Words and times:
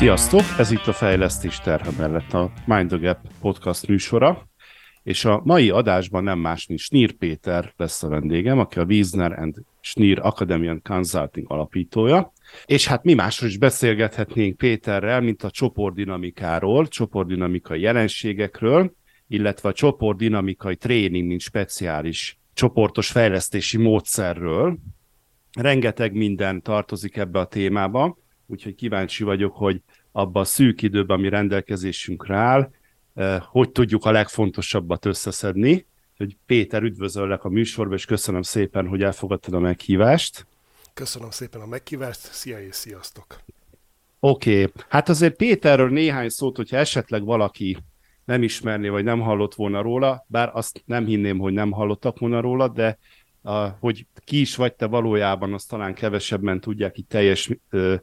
Sziasztok! 0.00 0.40
Ez 0.58 0.70
itt 0.70 0.86
a 0.86 0.92
Fejlesztés 0.92 1.60
terhe 1.60 1.90
mellett 1.98 2.32
a 2.32 2.52
Mind 2.66 2.88
the 2.88 2.98
Gap 2.98 3.18
podcast 3.40 3.86
műsora, 3.86 4.48
és 5.02 5.24
a 5.24 5.40
mai 5.44 5.70
adásban 5.70 6.22
nem 6.22 6.38
más, 6.38 6.66
mint 6.66 6.80
Snir 6.80 7.12
Péter 7.12 7.72
lesz 7.76 8.02
a 8.02 8.08
vendégem, 8.08 8.58
aki 8.58 8.78
a 8.78 8.84
Wiesner 8.84 9.38
and 9.38 9.54
Snir 9.80 10.18
Academy 10.22 10.80
Consulting 10.82 11.50
alapítója, 11.50 12.32
és 12.66 12.86
hát 12.86 13.04
mi 13.04 13.14
másról 13.14 13.50
is 13.50 13.58
beszélgethetnénk 13.58 14.56
Péterrel, 14.56 15.20
mint 15.20 15.42
a 15.42 15.50
csoportdinamikáról, 15.50 16.88
csoportdinamikai 16.88 17.80
jelenségekről, 17.80 18.92
illetve 19.28 19.68
a 19.68 19.72
csoportdinamikai 19.72 20.76
tréning, 20.76 21.26
mint 21.26 21.40
speciális 21.40 22.38
csoportos 22.54 23.10
fejlesztési 23.10 23.78
módszerről. 23.78 24.78
Rengeteg 25.58 26.12
minden 26.12 26.62
tartozik 26.62 27.16
ebbe 27.16 27.38
a 27.38 27.46
témába, 27.46 28.18
úgyhogy 28.50 28.74
kíváncsi 28.74 29.24
vagyok, 29.24 29.56
hogy 29.56 29.82
abban 30.12 30.42
a 30.42 30.44
szűk 30.44 30.82
időben, 30.82 31.18
ami 31.18 31.28
rendelkezésünkre 31.28 32.36
áll, 32.36 32.70
eh, 33.14 33.40
hogy 33.40 33.70
tudjuk 33.70 34.04
a 34.04 34.10
legfontosabbat 34.10 35.04
összeszedni. 35.04 35.86
Hogy 36.16 36.36
Péter, 36.46 36.82
üdvözöllek 36.82 37.44
a 37.44 37.48
műsorba, 37.48 37.94
és 37.94 38.04
köszönöm 38.04 38.42
szépen, 38.42 38.86
hogy 38.86 39.02
elfogadtad 39.02 39.54
a 39.54 39.58
meghívást. 39.58 40.46
Köszönöm 40.94 41.30
szépen 41.30 41.60
a 41.60 41.66
meghívást, 41.66 42.20
szia 42.20 42.60
és 42.62 42.74
sziasztok! 42.74 43.40
Oké, 44.20 44.62
okay. 44.62 44.72
hát 44.88 45.08
azért 45.08 45.36
Péterről 45.36 45.90
néhány 45.90 46.28
szót, 46.28 46.56
hogyha 46.56 46.76
esetleg 46.76 47.24
valaki 47.24 47.76
nem 48.24 48.42
ismerné, 48.42 48.88
vagy 48.88 49.04
nem 49.04 49.20
hallott 49.20 49.54
volna 49.54 49.82
róla, 49.82 50.24
bár 50.26 50.50
azt 50.52 50.82
nem 50.86 51.06
hinném, 51.06 51.38
hogy 51.38 51.52
nem 51.52 51.70
hallottak 51.70 52.18
volna 52.18 52.40
róla, 52.40 52.68
de 52.68 52.98
a, 53.42 53.66
hogy 53.66 54.06
ki 54.24 54.40
is 54.40 54.56
vagy 54.56 54.74
te 54.74 54.86
valójában, 54.86 55.54
azt 55.54 55.68
talán 55.68 55.94
kevesebben 55.94 56.60
tudják 56.60 56.98
így 56.98 57.06
teljes 57.06 57.50
ö, 57.70 57.94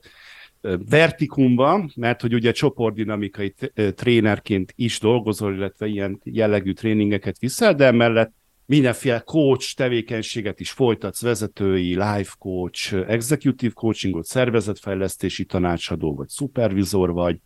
vertikumban, 0.90 1.92
mert 1.96 2.22
hogy 2.22 2.34
ugye 2.34 2.52
csoportdinamikai 2.52 3.54
trénerként 3.96 4.73
is 4.76 5.00
dolgozol, 5.00 5.56
illetve 5.56 5.88
ilyen 5.88 6.20
jellegű 6.23 6.72
tréningeket 6.73 7.40
viszel, 7.40 7.76
de 7.76 7.86
emellett 7.86 8.34
mindenféle 8.66 9.20
coach 9.20 9.76
tevékenységet 9.76 10.60
is 10.60 10.72
folytatsz, 10.72 11.22
vezetői, 11.22 11.88
life 11.88 12.34
coach, 12.40 12.94
executive 13.08 13.73
coachingot, 13.73 14.26
szervezetfejlesztési 14.26 15.45
tanácsadó, 15.45 16.16
vagy 16.16 16.28
szupervizor 16.28 17.12
vagy, 17.12 17.40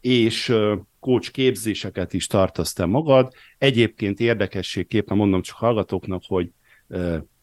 és 0.00 0.54
coach 1.00 1.30
képzéseket 1.30 2.12
is 2.12 2.26
tartasz 2.26 2.72
te 2.72 2.86
magad. 2.86 3.32
Egyébként 3.58 4.20
érdekességképpen 4.20 5.16
mondom 5.16 5.42
csak 5.42 5.56
hallgatóknak, 5.56 6.22
hogy 6.26 6.50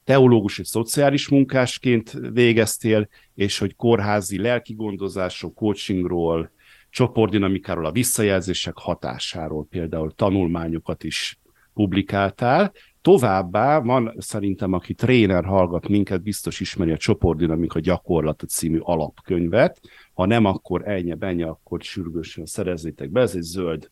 teológus 0.05 0.59
és 0.59 0.67
szociális 0.67 1.29
munkásként 1.29 2.17
végeztél, 2.33 3.07
és 3.35 3.57
hogy 3.57 3.75
kórházi 3.75 4.37
lelkigondozásról, 4.37 5.53
coachingról, 5.53 6.51
csoportdinamikáról, 6.89 7.85
a 7.85 7.91
visszajelzések 7.91 8.77
hatásáról 8.77 9.65
például 9.69 10.11
tanulmányokat 10.11 11.03
is 11.03 11.39
publikáltál. 11.73 12.71
Továbbá 13.01 13.79
van 13.79 14.15
szerintem, 14.17 14.73
aki 14.73 14.93
tréner 14.93 15.45
hallgat 15.45 15.87
minket, 15.87 16.21
biztos 16.21 16.59
ismeri 16.59 16.91
a 16.91 16.97
Csoportdinamika 16.97 17.79
gyakorlata 17.79 18.45
című 18.45 18.77
alapkönyvet. 18.81 19.79
Ha 20.13 20.25
nem, 20.25 20.45
akkor 20.45 20.87
ennyi, 20.87 21.15
ennyi, 21.19 21.43
akkor 21.43 21.81
sürgősen 21.81 22.45
szerezzétek 22.45 23.09
be. 23.09 23.21
Ez 23.21 23.35
egy 23.35 23.41
zöld 23.41 23.89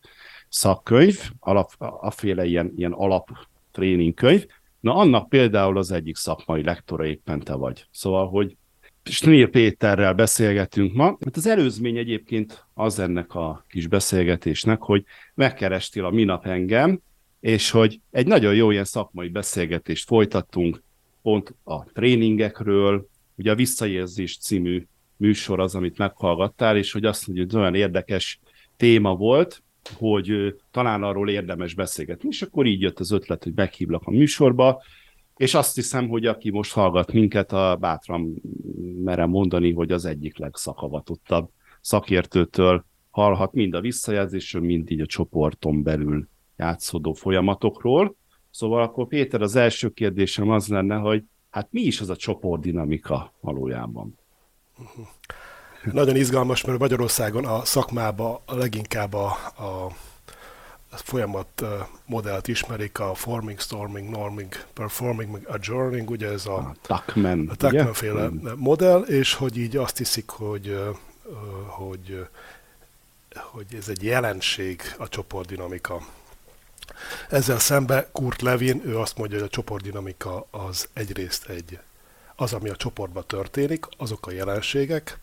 szakkönyv, 0.50 1.20
alap, 1.40 1.72
aféle 1.78 2.46
ilyen, 2.46 2.74
ilyen 2.76 2.92
alap 2.92 3.30
tréningkönyv. 3.72 4.46
Na 4.84 4.96
annak 4.96 5.30
például 5.30 5.78
az 5.78 5.92
egyik 5.92 6.16
szakmai 6.16 6.64
lektora 6.64 7.06
éppen 7.06 7.40
te 7.40 7.54
vagy. 7.54 7.88
Szóval, 7.92 8.30
hogy 8.30 8.56
Snér 9.04 9.50
Péterrel 9.50 10.14
beszélgetünk 10.14 10.94
ma. 10.94 11.06
Hát 11.06 11.36
az 11.36 11.48
előzmény 11.48 11.98
egyébként 11.98 12.66
az 12.74 13.00
ennek 13.00 13.36
a 13.36 13.66
kis 13.70 13.88
beszélgetésnek, 13.88 14.82
hogy 14.82 15.04
megkerestél 15.34 16.06
a 16.06 16.10
minap 16.10 16.46
engem, 16.46 17.02
és 17.40 17.70
hogy 17.70 18.00
egy 18.12 18.28
nagyon 18.28 18.56
jó 18.56 18.72
ilyen 18.72 18.84
szakmai 18.84 19.30
beszélgetést 19.30 20.08
folytattunk 20.08 20.84
pont 21.22 21.56
a 21.64 21.84
tréningekről, 21.84 23.08
ugye 23.36 23.52
a 23.52 23.56
Visszajelzés 23.56 24.38
című 24.38 24.86
műsor 25.18 25.60
az, 25.60 25.76
amit 25.76 25.98
meghallgattál, 25.98 26.78
és 26.78 26.92
hogy 26.92 27.06
azt 27.06 27.28
mondja, 27.28 27.46
hogy 27.46 27.56
olyan 27.56 27.76
érdekes 27.76 28.40
téma 28.78 29.16
volt, 29.16 29.64
hogy 29.98 30.56
talán 30.72 31.04
arról 31.04 31.30
érdemes 31.30 31.74
beszélgetni, 31.74 32.28
és 32.30 32.42
akkor 32.42 32.66
így 32.66 32.82
jött 32.82 33.00
az 33.00 33.12
ötlet, 33.12 33.44
hogy 33.44 33.54
meghívlak 33.56 34.02
a 34.06 34.12
műsorba, 34.12 34.82
és 35.38 35.54
azt 35.54 35.76
hiszem, 35.76 36.08
hogy 36.08 36.26
aki 36.26 36.50
most 36.50 36.74
hallgat 36.74 37.12
minket, 37.12 37.52
a 37.52 37.78
bátran 37.80 38.42
merem 39.04 39.30
mondani, 39.30 39.72
hogy 39.72 39.92
az 39.92 40.06
egyik 40.06 40.38
legszakavatottabb 40.38 41.50
szakértőtől 41.82 42.86
hallhat 43.10 43.54
mind 43.54 43.74
a 43.74 43.82
visszajelzésről, 43.82 44.62
mind 44.62 44.92
így 44.92 45.02
a 45.02 45.06
csoporton 45.06 45.84
belül 45.84 46.28
játszódó 46.58 47.14
folyamatokról. 47.14 48.16
Szóval 48.50 48.82
akkor 48.82 49.08
Péter, 49.08 49.42
az 49.42 49.56
első 49.56 49.90
kérdésem 49.90 50.50
az 50.50 50.68
lenne, 50.68 50.96
hogy 50.96 51.24
hát 51.50 51.68
mi 51.72 51.82
is 51.82 52.02
az 52.02 52.10
a 52.10 52.16
csoportdinamika 52.16 53.34
valójában? 53.40 54.18
Nagyon 55.92 56.16
izgalmas, 56.16 56.64
mert 56.64 56.80
Magyarországon 56.80 57.46
a 57.46 57.66
szakmába 57.66 58.42
a 58.46 58.56
leginkább 58.56 59.14
a, 59.14 59.26
a 59.58 59.92
folyamat 60.90 61.64
modellt 62.06 62.48
ismerik, 62.48 63.00
a 63.00 63.14
forming, 63.14 63.60
storming, 63.60 64.10
norming, 64.10 64.66
performing, 64.74 65.32
meg 65.32 65.48
adjourning, 65.48 66.10
ugye 66.10 66.28
ez 66.28 66.46
a, 66.46 66.56
a 66.56 66.76
Tuckman, 66.82 67.48
a 67.50 67.56
Tuckman 67.56 67.94
féle 67.94 68.28
hmm. 68.28 68.52
modell, 68.56 69.02
és 69.02 69.34
hogy 69.34 69.58
így 69.58 69.78
azt 69.78 69.98
hiszik, 69.98 70.30
hogy, 70.30 70.80
hogy, 71.68 72.28
hogy 73.34 73.66
ez 73.78 73.88
egy 73.88 74.04
jelenség 74.04 74.82
a 74.98 75.08
csoportdinamika. 75.08 76.02
Ezzel 77.30 77.60
szemben 77.60 78.06
Kurt 78.12 78.42
Levin, 78.42 78.82
ő 78.86 78.98
azt 78.98 79.18
mondja, 79.18 79.38
hogy 79.38 79.48
a 79.48 79.50
csoportdinamika 79.50 80.46
az 80.52 80.88
egyrészt 80.94 81.50
egy, 81.50 81.80
az, 82.36 82.54
ami 82.54 82.70
a 82.70 82.76
csoportban 82.76 83.24
történik, 83.28 83.86
azok 83.98 84.28
a 84.28 84.32
jelenségek, 84.32 85.20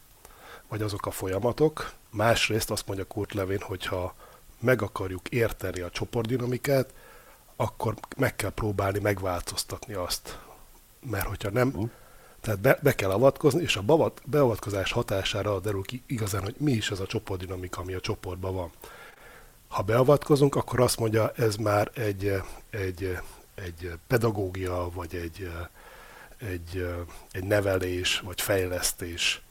vagy 0.70 0.82
azok 0.82 1.06
a 1.06 1.10
folyamatok. 1.10 1.92
Másrészt 2.10 2.70
azt 2.70 2.86
mondja 2.86 3.06
Kurt 3.06 3.34
Levin, 3.34 3.60
hogyha 3.60 4.14
meg 4.60 4.82
akarjuk 4.82 5.28
érteni 5.28 5.80
a 5.80 5.90
csoportdinamikát, 5.90 6.92
akkor 7.56 7.94
meg 8.16 8.36
kell 8.36 8.50
próbálni 8.50 8.98
megváltoztatni 8.98 9.94
azt. 9.94 10.38
Mert 11.10 11.26
hogyha 11.26 11.50
nem, 11.50 11.72
uh. 11.74 11.90
tehát 12.40 12.60
be, 12.60 12.78
be 12.82 12.94
kell 12.94 13.10
avatkozni, 13.10 13.62
és 13.62 13.76
a 13.76 14.12
beavatkozás 14.24 14.92
hatására 14.92 15.60
derül 15.60 15.82
ki 15.82 16.02
igazán, 16.06 16.42
hogy 16.42 16.54
mi 16.58 16.72
is 16.72 16.90
az 16.90 17.00
a 17.00 17.06
csoportdinamika, 17.06 17.80
ami 17.80 17.94
a 17.94 18.00
csoportban 18.00 18.54
van. 18.54 18.70
Ha 19.68 19.82
beavatkozunk, 19.82 20.54
akkor 20.54 20.80
azt 20.80 20.98
mondja, 20.98 21.32
ez 21.36 21.56
már 21.56 21.90
egy, 21.94 22.42
egy, 22.70 23.18
egy 23.54 23.92
pedagógia, 24.06 24.90
vagy 24.94 25.14
egy, 25.14 25.50
egy, 26.38 26.86
egy 27.32 27.44
nevelés, 27.44 28.20
vagy 28.20 28.40
fejlesztés 28.40 29.42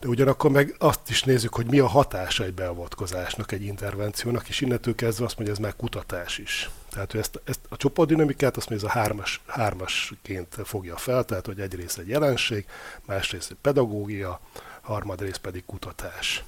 de 0.00 0.08
ugyanakkor 0.08 0.50
meg 0.50 0.74
azt 0.78 1.10
is 1.10 1.22
nézzük, 1.22 1.54
hogy 1.54 1.66
mi 1.66 1.78
a 1.78 1.86
hatása 1.86 2.44
egy 2.44 2.54
beavatkozásnak, 2.54 3.52
egy 3.52 3.62
intervenciónak, 3.62 4.48
és 4.48 4.60
innentől 4.60 4.94
kezdve 4.94 5.24
azt 5.24 5.36
mondja, 5.36 5.54
ez 5.54 5.60
már 5.60 5.76
kutatás 5.76 6.38
is. 6.38 6.70
Tehát 6.90 7.14
ezt, 7.14 7.40
ezt 7.44 7.60
a 7.68 7.76
csoportdinamikát 7.76 8.56
azt 8.56 8.68
mondja, 8.68 8.88
ez 8.88 8.94
a 8.94 8.98
hármas, 8.98 9.40
hármasként 9.46 10.56
fogja 10.64 10.96
fel, 10.96 11.24
tehát 11.24 11.46
hogy 11.46 11.60
egyrészt 11.60 11.98
egy 11.98 12.08
jelenség, 12.08 12.66
másrészt 13.04 13.50
egy 13.50 13.56
pedagógia, 13.60 14.40
harmadrészt 14.80 15.38
pedig 15.38 15.64
kutatás. 15.66 16.44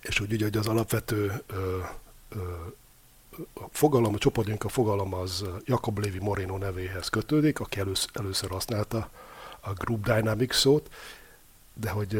És 0.00 0.20
úgy 0.20 0.42
hogy 0.42 0.56
az 0.56 0.66
alapvető 0.66 1.42
ö, 1.46 1.78
ö, 2.28 2.38
a 3.54 3.68
fogalom, 3.70 4.14
a 4.14 4.18
csoportdinamika 4.18 4.68
fogalom 4.68 5.14
az 5.14 5.44
Jacob 5.64 5.98
Levi 5.98 6.18
Moreno 6.18 6.56
nevéhez 6.56 7.08
kötődik, 7.08 7.60
aki 7.60 7.80
először, 7.80 8.10
először 8.12 8.50
használta 8.50 9.10
a 9.60 9.72
Group 9.72 10.04
Dynamics 10.04 10.54
szót, 10.54 10.90
de 11.80 11.90
hogy 11.90 12.12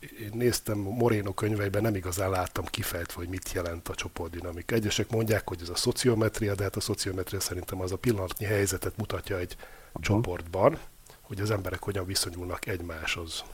én 0.00 0.30
néztem 0.32 0.78
Moreno 0.78 1.32
könyveiben, 1.34 1.82
nem 1.82 1.94
igazán 1.94 2.30
láttam 2.30 2.64
kifejtve, 2.64 3.14
hogy 3.14 3.28
mit 3.28 3.52
jelent 3.52 3.88
a 3.88 3.94
csoportdinamika. 3.94 4.74
Egyesek 4.74 5.10
mondják, 5.10 5.48
hogy 5.48 5.58
ez 5.62 5.68
a 5.68 5.74
szociometria, 5.74 6.54
de 6.54 6.62
hát 6.62 6.76
a 6.76 6.80
szociometria 6.80 7.40
szerintem 7.40 7.80
az 7.80 7.92
a 7.92 7.96
pillanatnyi 7.96 8.46
helyzetet 8.46 8.96
mutatja 8.96 9.38
egy 9.38 9.56
uh-huh. 9.58 10.02
csoportban, 10.02 10.78
hogy 11.20 11.40
az 11.40 11.50
emberek 11.50 11.82
hogyan 11.82 12.06
viszonyulnak 12.06 12.66
egymáshoz. 12.66 13.44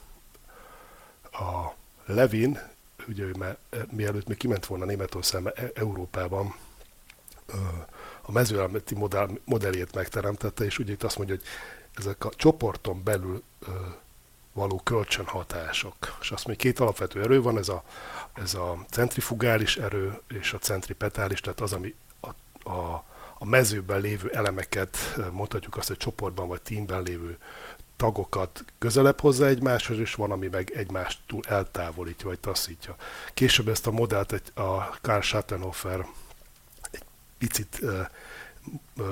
A 1.23 1.75
Levin, 2.07 2.59
ugye 3.09 3.25
ő 3.25 3.35
már, 3.39 3.57
mielőtt 3.91 4.29
még 4.29 4.37
kiment 4.37 4.67
volna 4.67 4.85
Németországba, 4.85 5.51
e- 5.51 5.71
Európában, 5.75 6.55
a 8.23 8.33
mezőelmeti 8.33 8.95
modell, 8.95 9.31
modelljét 9.45 9.95
megteremtette, 9.95 10.65
és 10.65 10.79
ugye 10.79 10.93
itt 10.93 11.03
azt 11.03 11.17
mondja, 11.17 11.35
hogy 11.35 11.45
ezek 11.95 12.25
a 12.25 12.31
csoporton 12.37 13.03
belül 13.05 13.43
való 14.57 14.81
kölcsönhatások. 14.85 16.17
És 16.21 16.31
azt 16.31 16.47
még 16.47 16.57
két 16.57 16.81
alapvető 16.81 17.23
erő 17.23 17.43
van, 17.43 17.59
ez 17.59 17.69
a, 17.69 17.83
ez 18.35 18.55
a 18.55 18.85
centrifugális 18.91 19.77
erő 19.77 20.21
és 20.29 20.53
a 20.53 20.59
centripetális, 20.59 21.41
tehát 21.41 21.61
az, 21.61 21.73
ami 21.73 21.95
a, 22.21 22.29
a, 22.71 23.05
a 23.39 23.45
mezőben 23.45 24.01
lévő 24.01 24.31
elemeket, 24.31 24.97
mondhatjuk 25.33 25.77
azt, 25.77 25.89
hogy 25.89 25.97
csoportban 25.97 26.49
vagy 26.49 26.63
teamben 26.63 27.03
lévő 27.03 27.39
tagokat 27.97 28.65
közelebb 28.79 29.21
hozza 29.21 29.47
egymáshoz, 29.47 29.99
és 29.99 30.15
van, 30.15 30.31
ami 30.31 30.47
meg 30.47 30.71
egymástól 30.71 31.41
eltávolítja, 31.49 32.29
vagy 32.29 32.39
taszítja. 32.39 32.97
Később 33.35 33.69
ezt 33.69 33.87
a 33.87 33.91
modellt 33.91 34.33
egy, 34.33 34.53
a 34.55 34.99
Karl 35.01 35.21
Schattenhofer 35.21 36.07
egy 36.91 37.05
picit 37.39 37.81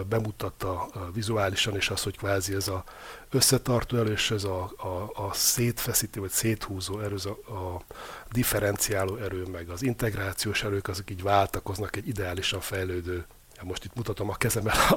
bemutatta 0.08 0.88
vizuálisan, 1.12 1.74
és 1.76 1.90
az, 1.90 2.02
hogy 2.02 2.16
kvázi 2.16 2.54
ez 2.54 2.68
a 2.68 2.84
összetartó 3.30 3.96
erő, 3.96 4.12
és 4.12 4.30
ez 4.30 4.44
a, 4.44 4.62
a, 4.76 5.24
a 5.26 5.32
szétfeszítő, 5.32 6.20
vagy 6.20 6.30
széthúzó 6.30 7.00
erő, 7.00 7.16
a, 7.24 7.52
a 7.52 7.80
differenciáló 8.32 9.16
erő, 9.16 9.44
meg 9.52 9.68
az 9.68 9.82
integrációs 9.82 10.62
erők, 10.62 10.88
azok 10.88 11.10
így 11.10 11.22
váltakoznak 11.22 11.96
egy 11.96 12.08
ideálisan 12.08 12.60
fejlődő 12.60 13.26
most 13.62 13.84
itt 13.84 13.94
mutatom 13.94 14.30
a 14.30 14.34
kezemmel 14.34 14.74
a, 14.90 14.94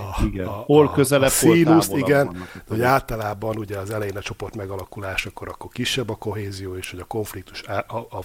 a, 0.00 0.24
igen. 0.24 0.46
a, 0.46 0.50
hol 0.50 0.90
közelebb, 0.90 1.28
a 1.28 1.32
színuszt, 1.32 1.92
igen, 1.92 2.26
vannak, 2.26 2.62
hogy 2.68 2.82
általában 2.82 3.56
ugye 3.56 3.78
az 3.78 3.90
elején 3.90 4.16
a 4.16 4.20
csoport 4.20 4.56
megalakulásakor 4.56 5.48
akkor 5.48 5.70
kisebb 5.70 6.10
a 6.10 6.14
kohézió, 6.14 6.76
és 6.76 6.90
hogy 6.90 7.00
a 7.00 7.04
konfliktus, 7.04 7.62
a, 7.62 7.96
a 7.96 8.24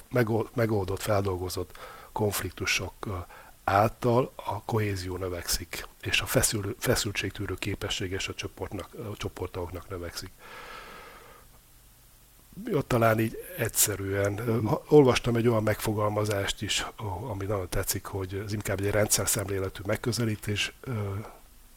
megoldott, 0.53 1.01
feldolgozott 1.01 1.77
konfliktusok 2.11 2.93
által 3.65 4.31
a 4.35 4.63
kohézió 4.63 5.17
növekszik, 5.17 5.87
és 6.01 6.21
a 6.21 6.25
feszül, 6.25 6.75
feszültségtűrő 6.79 7.53
képességes 7.53 8.27
a, 8.27 8.33
csoportnak, 8.33 8.93
a 8.93 9.17
csoportoknak 9.17 9.89
növekszik. 9.89 10.31
Ott 12.73 12.87
talán 12.87 13.19
így 13.19 13.37
egyszerűen. 13.57 14.39
Olvastam 14.87 15.35
egy 15.35 15.47
olyan 15.47 15.63
megfogalmazást 15.63 16.61
is, 16.61 16.85
ami 17.29 17.45
nagyon 17.45 17.69
tetszik, 17.69 18.05
hogy 18.05 18.41
ez 18.45 18.53
inkább 18.53 18.79
egy 18.79 18.91
rendszer 18.91 19.27
szemléletű 19.27 19.81
megközelítés, 19.85 20.73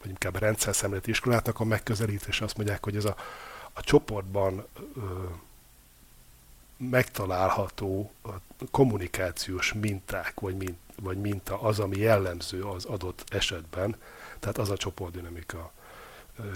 vagy 0.01 0.09
inkább 0.09 0.35
a 0.35 0.39
rendszer 0.39 0.75
szemléleti 0.75 1.09
iskolátnak 1.09 1.59
a 1.59 1.63
megközelítés. 1.63 2.41
Azt 2.41 2.57
mondják, 2.57 2.83
hogy 2.83 2.95
ez 2.95 3.05
a, 3.05 3.15
a 3.73 3.81
csoportban 3.81 4.65
megtalálható 6.77 8.11
kommunikációs 8.71 9.73
minták, 9.73 10.39
vagy, 10.39 10.57
mint, 10.57 10.77
vagy 11.01 11.17
minta 11.17 11.61
az, 11.61 11.79
ami 11.79 11.97
jellemző 11.97 12.63
az 12.63 12.85
adott 12.85 13.23
esetben, 13.29 13.95
tehát 14.39 14.57
az 14.57 14.69
a 14.69 14.77
csoportdinamika. 14.77 15.71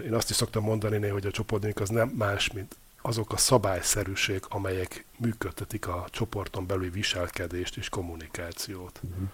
Én 0.06 0.14
azt 0.14 0.30
is 0.30 0.36
szoktam 0.36 0.64
mondani, 0.64 1.08
hogy 1.08 1.26
a 1.26 1.32
csoportdinamika 1.32 1.84
az 1.84 1.90
nem 1.90 2.08
más, 2.08 2.52
mint 2.52 2.76
azok 3.02 3.32
a 3.34 3.38
szabályszerűség, 3.38 4.42
amelyek 4.50 5.06
működtetik 5.18 5.88
a 5.88 6.06
csoporton 6.10 6.68
belüli 6.68 6.90
viselkedést 6.90 7.78
és 7.78 7.90
kommunikációt. 7.90 9.02
Uh-huh. 9.04 9.30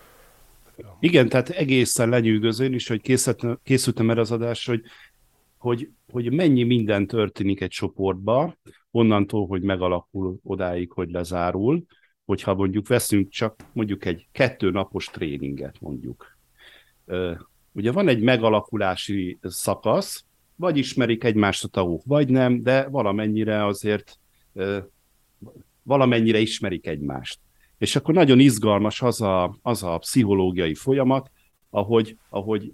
Ja. 0.77 0.97
Igen, 0.99 1.29
tehát 1.29 1.49
egészen 1.49 2.09
lenyűgöző, 2.09 2.65
én 2.65 2.73
is, 2.73 2.87
hogy 2.87 3.01
készültem, 3.01 3.59
készültem 3.63 4.09
erre 4.09 4.19
az 4.19 4.31
adásra, 4.31 4.73
hogy, 4.73 4.83
hogy, 5.57 5.89
hogy 6.11 6.33
mennyi 6.33 6.63
minden 6.63 7.07
történik 7.07 7.61
egy 7.61 7.69
csoportba, 7.69 8.57
onnantól, 8.91 9.47
hogy 9.47 9.61
megalakul 9.61 10.39
odáig, 10.43 10.91
hogy 10.91 11.09
lezárul, 11.11 11.83
hogyha 12.29 12.53
mondjuk 12.53 12.87
veszünk 12.87 13.29
csak 13.29 13.55
mondjuk 13.73 14.05
egy 14.05 14.27
kettő 14.31 14.71
napos 14.71 15.05
tréninget 15.05 15.75
mondjuk. 15.79 16.37
Ugye 17.71 17.91
van 17.91 18.07
egy 18.07 18.21
megalakulási 18.21 19.39
szakasz, 19.41 20.25
vagy 20.55 20.77
ismerik 20.77 21.23
egymást 21.23 21.63
a 21.63 21.67
tagok, 21.67 22.01
vagy 22.05 22.29
nem, 22.29 22.63
de 22.63 22.87
valamennyire 22.87 23.65
azért 23.65 24.19
valamennyire 25.83 26.39
ismerik 26.39 26.87
egymást. 26.87 27.39
És 27.77 27.95
akkor 27.95 28.13
nagyon 28.13 28.39
izgalmas 28.39 29.01
az 29.01 29.21
a, 29.21 29.57
az 29.61 29.83
a 29.83 29.97
pszichológiai 29.97 30.75
folyamat, 30.75 31.31
ahogy, 31.69 32.17
ahogy 32.29 32.73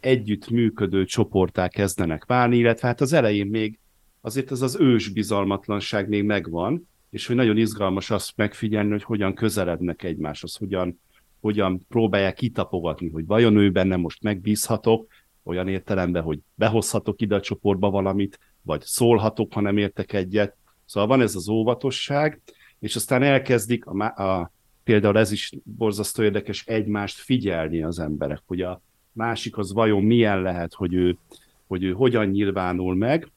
együtt 0.00 0.48
működő 0.48 1.04
csoportá 1.04 1.68
kezdenek 1.68 2.24
válni, 2.24 2.56
illetve 2.56 2.88
hát 2.88 3.00
az 3.00 3.12
elején 3.12 3.46
még 3.46 3.78
azért 4.20 4.50
ez 4.50 4.62
az 4.62 4.76
ős 4.80 5.08
bizalmatlanság 5.08 6.08
még 6.08 6.24
megvan, 6.24 6.88
és 7.16 7.26
hogy 7.26 7.36
nagyon 7.36 7.56
izgalmas 7.56 8.10
azt 8.10 8.32
megfigyelni, 8.36 8.90
hogy 8.90 9.02
hogyan 9.02 9.34
közelednek 9.34 10.02
egymáshoz, 10.02 10.56
hogyan, 10.56 11.00
hogyan 11.40 11.86
próbálják 11.88 12.34
kitapogatni, 12.34 13.08
hogy 13.08 13.26
vajon 13.26 13.56
ő 13.56 13.70
benne 13.70 13.96
most 13.96 14.22
megbízhatok, 14.22 15.06
olyan 15.42 15.68
értelemben, 15.68 16.22
hogy 16.22 16.38
behozhatok 16.54 17.20
ide 17.20 17.34
a 17.34 17.40
csoportba 17.40 17.90
valamit, 17.90 18.38
vagy 18.62 18.82
szólhatok, 18.82 19.52
ha 19.52 19.60
nem 19.60 19.76
értek 19.76 20.12
egyet. 20.12 20.56
Szóval 20.84 21.08
van 21.08 21.20
ez 21.20 21.34
az 21.34 21.48
óvatosság, 21.48 22.40
és 22.78 22.96
aztán 22.96 23.22
elkezdik, 23.22 23.86
a, 23.86 24.04
a, 24.04 24.52
például 24.84 25.18
ez 25.18 25.32
is 25.32 25.52
borzasztó 25.64 26.22
érdekes, 26.22 26.66
egymást 26.66 27.18
figyelni 27.18 27.82
az 27.82 27.98
emberek, 27.98 28.42
hogy 28.46 28.60
a 28.60 28.80
másik 29.12 29.58
az 29.58 29.72
vajon 29.72 30.02
milyen 30.02 30.42
lehet, 30.42 30.74
hogy 30.74 30.94
ő, 30.94 31.18
hogy 31.66 31.82
ő 31.82 31.92
hogyan 31.92 32.26
nyilvánul 32.26 32.94
meg, 32.94 33.30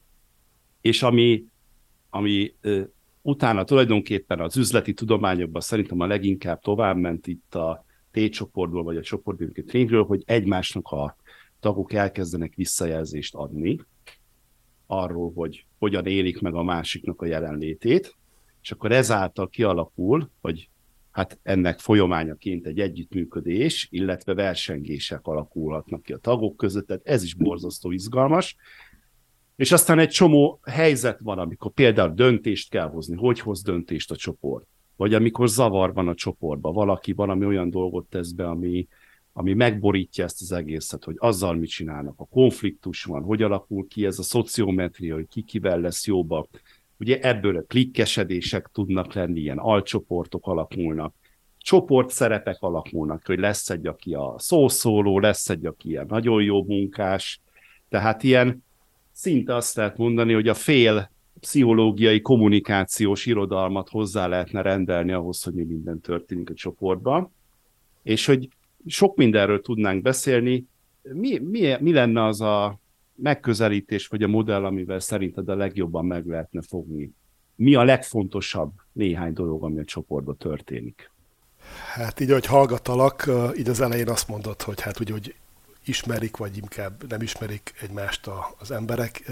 és 0.80 1.02
ami, 1.02 1.44
ami 2.10 2.54
utána 3.22 3.64
tulajdonképpen 3.64 4.40
az 4.40 4.56
üzleti 4.56 4.92
tudományokban 4.92 5.60
szerintem 5.60 6.00
a 6.00 6.06
leginkább 6.06 6.60
továbbment 6.60 7.26
itt 7.26 7.54
a 7.54 7.84
T-csoportból, 8.10 8.82
vagy 8.82 8.96
a 8.96 9.02
csoportbűnként 9.02 9.66
tréningről, 9.66 10.04
hogy 10.04 10.22
egymásnak 10.26 10.88
a 10.88 11.16
tagok 11.60 11.92
elkezdenek 11.92 12.54
visszajelzést 12.54 13.34
adni 13.34 13.80
arról, 14.86 15.32
hogy 15.32 15.66
hogyan 15.78 16.06
élik 16.06 16.40
meg 16.40 16.54
a 16.54 16.62
másiknak 16.62 17.22
a 17.22 17.26
jelenlétét, 17.26 18.16
és 18.62 18.70
akkor 18.70 18.92
ezáltal 18.92 19.48
kialakul, 19.48 20.30
hogy 20.40 20.68
hát 21.10 21.38
ennek 21.42 21.78
folyamányaként 21.78 22.66
egy 22.66 22.80
együttműködés, 22.80 23.88
illetve 23.90 24.34
versengések 24.34 25.26
alakulhatnak 25.26 26.02
ki 26.02 26.12
a 26.12 26.18
tagok 26.18 26.56
között, 26.56 26.86
tehát 26.86 27.06
ez 27.06 27.22
is 27.22 27.34
borzasztó 27.34 27.90
izgalmas. 27.90 28.56
És 29.60 29.72
aztán 29.72 29.98
egy 29.98 30.08
csomó 30.08 30.60
helyzet 30.62 31.20
van, 31.20 31.38
amikor 31.38 31.72
például 31.72 32.14
döntést 32.14 32.70
kell 32.70 32.88
hozni, 32.88 33.16
hogy 33.16 33.40
hoz 33.40 33.62
döntést 33.62 34.10
a 34.10 34.16
csoport, 34.16 34.66
vagy 34.96 35.14
amikor 35.14 35.48
zavar 35.48 35.92
van 35.92 36.08
a 36.08 36.14
csoportban, 36.14 36.72
valaki 36.72 37.12
valami 37.12 37.44
olyan 37.44 37.70
dolgot 37.70 38.06
tesz 38.06 38.30
be, 38.30 38.48
ami, 38.48 38.88
ami 39.32 39.52
megborítja 39.52 40.24
ezt 40.24 40.40
az 40.40 40.52
egészet, 40.52 41.04
hogy 41.04 41.14
azzal 41.18 41.54
mit 41.54 41.68
csinálnak, 41.68 42.14
a 42.16 42.26
konfliktus 42.26 43.04
van, 43.04 43.22
hogy 43.22 43.42
alakul 43.42 43.86
ki 43.88 44.06
ez 44.06 44.18
a 44.18 44.22
szociometria, 44.22 45.14
hogy 45.14 45.28
ki 45.28 45.42
kivel 45.42 45.80
lesz 45.80 46.06
jóba. 46.06 46.48
Ugye 46.98 47.20
ebből 47.20 47.56
a 47.56 47.62
klikkesedések 47.62 48.68
tudnak 48.72 49.12
lenni, 49.12 49.40
ilyen 49.40 49.58
alcsoportok 49.58 50.46
alakulnak, 50.46 51.14
csoportszerepek 51.58 52.56
alakulnak, 52.60 53.26
hogy 53.26 53.38
lesz 53.38 53.70
egy, 53.70 53.86
aki 53.86 54.14
a 54.14 54.34
szószóló, 54.38 55.18
lesz 55.18 55.48
egy, 55.48 55.66
aki 55.66 55.88
ilyen 55.88 56.06
nagyon 56.08 56.42
jó 56.42 56.64
munkás, 56.64 57.40
tehát 57.88 58.22
ilyen 58.22 58.68
szinte 59.20 59.54
azt 59.54 59.76
lehet 59.76 59.96
mondani, 59.96 60.32
hogy 60.32 60.48
a 60.48 60.54
fél 60.54 61.10
pszichológiai 61.40 62.20
kommunikációs 62.20 63.26
irodalmat 63.26 63.88
hozzá 63.88 64.26
lehetne 64.26 64.62
rendelni 64.62 65.12
ahhoz, 65.12 65.42
hogy 65.42 65.54
mi 65.54 65.62
minden 65.62 66.00
történik 66.00 66.50
a 66.50 66.54
csoportban, 66.54 67.32
és 68.02 68.26
hogy 68.26 68.48
sok 68.86 69.16
mindenről 69.16 69.60
tudnánk 69.60 70.02
beszélni. 70.02 70.66
Mi, 71.02 71.38
mi, 71.38 71.76
mi 71.80 71.92
lenne 71.92 72.24
az 72.24 72.40
a 72.40 72.78
megközelítés, 73.14 74.06
vagy 74.06 74.22
a 74.22 74.28
modell, 74.28 74.64
amivel 74.64 75.00
szerinted 75.00 75.48
a 75.48 75.54
legjobban 75.54 76.04
meg 76.04 76.26
lehetne 76.26 76.62
fogni? 76.62 77.12
Mi 77.54 77.74
a 77.74 77.82
legfontosabb 77.82 78.72
néhány 78.92 79.32
dolog, 79.32 79.64
ami 79.64 79.78
a 79.78 79.84
csoportban 79.84 80.36
történik? 80.36 81.10
Hát 81.94 82.20
így, 82.20 82.30
hogy 82.30 82.46
hallgatalak, 82.46 83.30
így 83.56 83.68
az 83.68 83.80
elején 83.80 84.08
azt 84.08 84.28
mondod, 84.28 84.62
hogy 84.62 84.80
hát 84.80 85.00
úgy, 85.00 85.10
hogy 85.10 85.34
ismerik, 85.90 86.36
vagy 86.36 86.56
inkább 86.56 87.08
nem 87.08 87.22
ismerik 87.22 87.74
egymást 87.80 88.26
a, 88.26 88.54
az 88.58 88.70
emberek. 88.70 89.30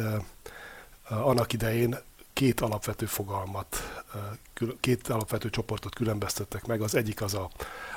Annak 1.08 1.52
idején 1.52 1.98
két 2.32 2.60
alapvető 2.60 3.06
fogalmat, 3.06 4.02
két 4.80 5.08
alapvető 5.08 5.50
csoportot 5.50 5.94
különböztettek 5.94 6.66
meg. 6.66 6.80
Az 6.80 6.94
egyik 6.94 7.22
az 7.22 7.34
a, 7.34 7.50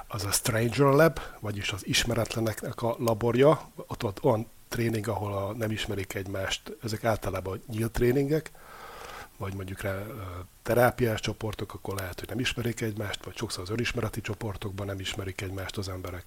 az 0.07 0.25
a 0.25 0.31
Stranger 0.31 0.93
Lab, 0.93 1.19
vagyis 1.39 1.71
az 1.71 1.87
ismeretleneknek 1.87 2.81
a 2.81 2.95
laborja. 2.99 3.71
Ott 3.75 4.01
van 4.01 4.13
olyan 4.21 4.47
tréning, 4.69 5.07
ahol 5.07 5.33
a, 5.33 5.53
nem 5.53 5.71
ismerik 5.71 6.13
egymást, 6.13 6.77
ezek 6.83 7.03
általában 7.03 7.61
nyílt 7.67 7.91
tréningek, 7.91 8.51
vagy 9.37 9.53
mondjuk 9.53 9.81
rá 9.81 10.03
terápiás 10.63 11.19
csoportok, 11.19 11.73
akkor 11.73 11.95
lehet, 11.95 12.19
hogy 12.19 12.29
nem 12.29 12.39
ismerik 12.39 12.81
egymást, 12.81 13.23
vagy 13.25 13.37
sokszor 13.37 13.63
az 13.63 13.69
önismereti 13.69 14.21
csoportokban 14.21 14.85
nem 14.85 14.99
ismerik 14.99 15.41
egymást 15.41 15.77
az 15.77 15.89
emberek 15.89 16.25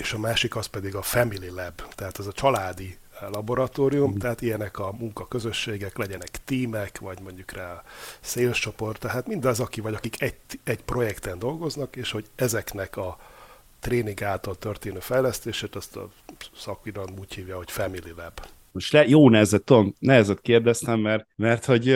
és 0.00 0.12
a 0.12 0.18
másik 0.18 0.56
az 0.56 0.66
pedig 0.66 0.94
a 0.94 1.02
Family 1.02 1.48
Lab, 1.48 1.82
tehát 1.94 2.18
az 2.18 2.26
a 2.26 2.32
családi 2.32 2.98
laboratórium, 3.30 4.10
mm. 4.10 4.16
tehát 4.16 4.42
ilyenek 4.42 4.78
a 4.78 4.94
munkaközösségek, 4.98 5.98
legyenek 5.98 6.30
tímek, 6.44 6.98
vagy 6.98 7.20
mondjuk 7.20 7.52
rá 7.52 7.82
sales 8.20 8.58
csoport, 8.58 8.98
tehát 9.00 9.26
mindaz, 9.26 9.60
aki 9.60 9.80
vagy 9.80 9.94
akik 9.94 10.22
egy, 10.22 10.34
egy 10.64 10.82
projekten 10.82 11.38
dolgoznak, 11.38 11.96
és 11.96 12.10
hogy 12.10 12.26
ezeknek 12.36 12.96
a 12.96 13.18
tréning 13.80 14.22
által 14.22 14.54
történő 14.54 14.98
fejlesztését, 14.98 15.76
azt 15.76 15.96
a 15.96 16.08
szakiran 16.56 17.08
úgy 17.18 17.34
hívja, 17.34 17.56
hogy 17.56 17.70
Family 17.70 18.12
Lab. 18.16 18.40
Most 18.72 18.92
le, 18.92 19.06
jó 19.06 19.30
nehezet, 19.30 19.62
Tom, 19.62 19.94
nehezet 19.98 20.40
kérdeztem, 20.40 21.00
mert, 21.00 21.26
mert 21.36 21.64
hogy 21.64 21.88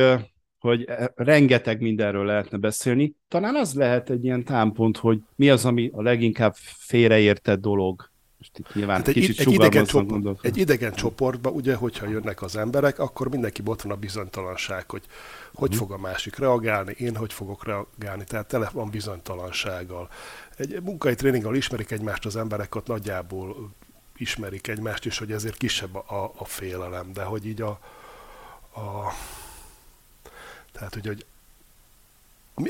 hogy 0.63 0.85
e, 0.89 1.13
rengeteg 1.15 1.81
mindenről 1.81 2.25
lehetne 2.25 2.59
beszélni. 2.59 3.15
Talán 3.29 3.55
az 3.55 3.75
lehet 3.75 4.11
egy 4.11 4.25
ilyen 4.25 4.45
támpont, 4.45 4.97
hogy 4.97 5.19
mi 5.35 5.51
az, 5.51 5.65
ami 5.65 5.91
a 5.93 6.03
leginkább 6.03 6.55
félreértett 6.79 7.61
dolog 7.61 8.11
Most 8.39 8.59
itt 8.59 8.75
nyilván 8.75 8.97
hát 8.97 9.09
egy, 9.09 9.15
kicsit 9.15 9.41
egy, 9.41 9.53
idegen, 9.53 9.85
csoport, 9.85 10.45
egy 10.45 10.57
idegen 10.57 10.93
csoportba, 10.93 11.51
ugye, 11.51 11.75
hogyha 11.75 12.09
jönnek 12.09 12.43
az 12.43 12.57
emberek, 12.57 12.99
akkor 12.99 13.29
mindenki 13.29 13.63
ott 13.65 13.83
van 13.83 13.93
a 13.93 13.97
bizonytalanság, 13.97 14.91
hogy 14.91 15.03
hogy 15.53 15.69
hmm. 15.69 15.79
fog 15.79 15.93
a 15.93 15.99
másik 15.99 16.37
reagálni, 16.37 16.95
én 16.99 17.17
hogy 17.17 17.33
fogok 17.33 17.65
reagálni, 17.65 18.25
tehát 18.25 18.49
tele 18.49 18.71
van 18.73 18.91
bizonytalansággal. 18.91 20.09
Egy 20.57 20.83
munkai 20.83 21.15
tréninggel 21.15 21.55
ismerik 21.55 21.91
egymást 21.91 22.27
az 22.27 22.37
emberek, 22.37 22.75
ott 22.75 22.87
nagyjából 22.87 23.75
ismerik 24.17 24.69
egymást, 24.69 25.07
és 25.07 25.19
hogy 25.19 25.33
ezért 25.33 25.57
kisebb 25.57 25.95
a, 25.95 26.33
a 26.37 26.45
félelem, 26.45 27.13
de 27.13 27.23
hogy 27.23 27.47
így 27.47 27.63
a, 27.63 27.79
a 28.75 29.13
tehát, 30.73 30.95
hogy, 30.95 31.07
hogy 31.07 31.25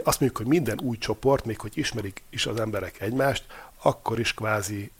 azt 0.05 0.21
mondjuk, 0.21 0.37
hogy 0.37 0.47
minden 0.47 0.81
új 0.81 0.99
csoport, 0.99 1.45
még 1.45 1.61
hogy 1.61 1.79
ismerik 1.79 2.23
is 2.31 2.47
az 2.47 2.61
emberek 2.61 3.01
egymást, 3.01 3.45
akkor 3.83 4.21
is 4.21 4.35
kvázi 4.35 4.91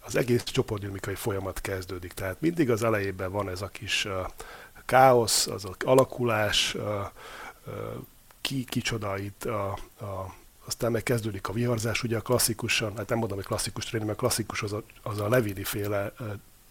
az 0.00 0.16
egész 0.16 0.42
csoportdinamikai 0.42 1.14
folyamat 1.14 1.60
kezdődik. 1.60 2.12
Tehát 2.12 2.40
mindig 2.40 2.70
az 2.70 2.82
elejében 2.82 3.30
van 3.30 3.48
ez 3.48 3.62
a 3.62 3.68
kis 3.68 4.08
káosz, 4.84 5.46
az 5.46 5.64
a 5.64 5.74
alakulás, 5.84 6.76
ki, 8.40 8.64
kicsoda 8.64 9.18
itt, 9.18 9.44
a, 9.44 9.70
a, 10.00 10.34
aztán 10.64 10.90
meg 10.90 11.02
kezdődik 11.02 11.48
a 11.48 11.52
viharzás, 11.52 12.02
ugye 12.02 12.16
a 12.16 12.20
klasszikusan, 12.20 12.96
hát 12.96 13.08
nem 13.08 13.18
mondom, 13.18 13.36
hogy 13.36 13.46
klasszikus 13.46 13.84
tréning, 13.84 14.08
mert 14.08 14.20
klasszikus 14.20 14.62
az 14.62 14.72
a, 14.72 14.82
az 15.02 15.20
a 15.20 15.28
Levidi 15.28 15.64
féle 15.64 16.12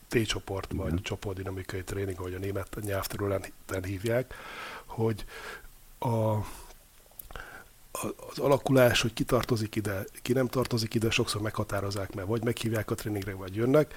T-csoport, 0.07 0.71
vagy 0.71 0.85
uh-huh. 0.85 1.01
csoportdinamikai 1.01 1.83
tréning, 1.83 2.19
ahogy 2.19 2.33
a 2.33 2.37
német 2.37 2.77
nyelvterületen 2.81 3.83
hívják, 3.83 4.33
hogy 4.99 5.25
a, 5.99 6.35
az 8.29 8.37
alakulás, 8.37 9.01
hogy 9.01 9.13
ki 9.13 9.23
tartozik 9.23 9.75
ide, 9.75 10.03
ki 10.21 10.33
nem 10.33 10.47
tartozik 10.47 10.93
ide, 10.93 11.09
sokszor 11.09 11.41
meghatározzák, 11.41 12.13
mert 12.13 12.27
vagy 12.27 12.43
meghívják 12.43 12.91
a 12.91 12.95
tréningre, 12.95 13.33
vagy 13.33 13.55
jönnek, 13.55 13.93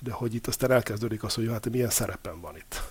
de 0.00 0.12
hogy 0.12 0.34
itt 0.34 0.46
aztán 0.46 0.70
elkezdődik 0.70 1.22
az, 1.22 1.34
hogy 1.34 1.48
hát 1.48 1.70
milyen 1.70 1.90
szerepem 1.90 2.40
van 2.40 2.56
itt. 2.56 2.82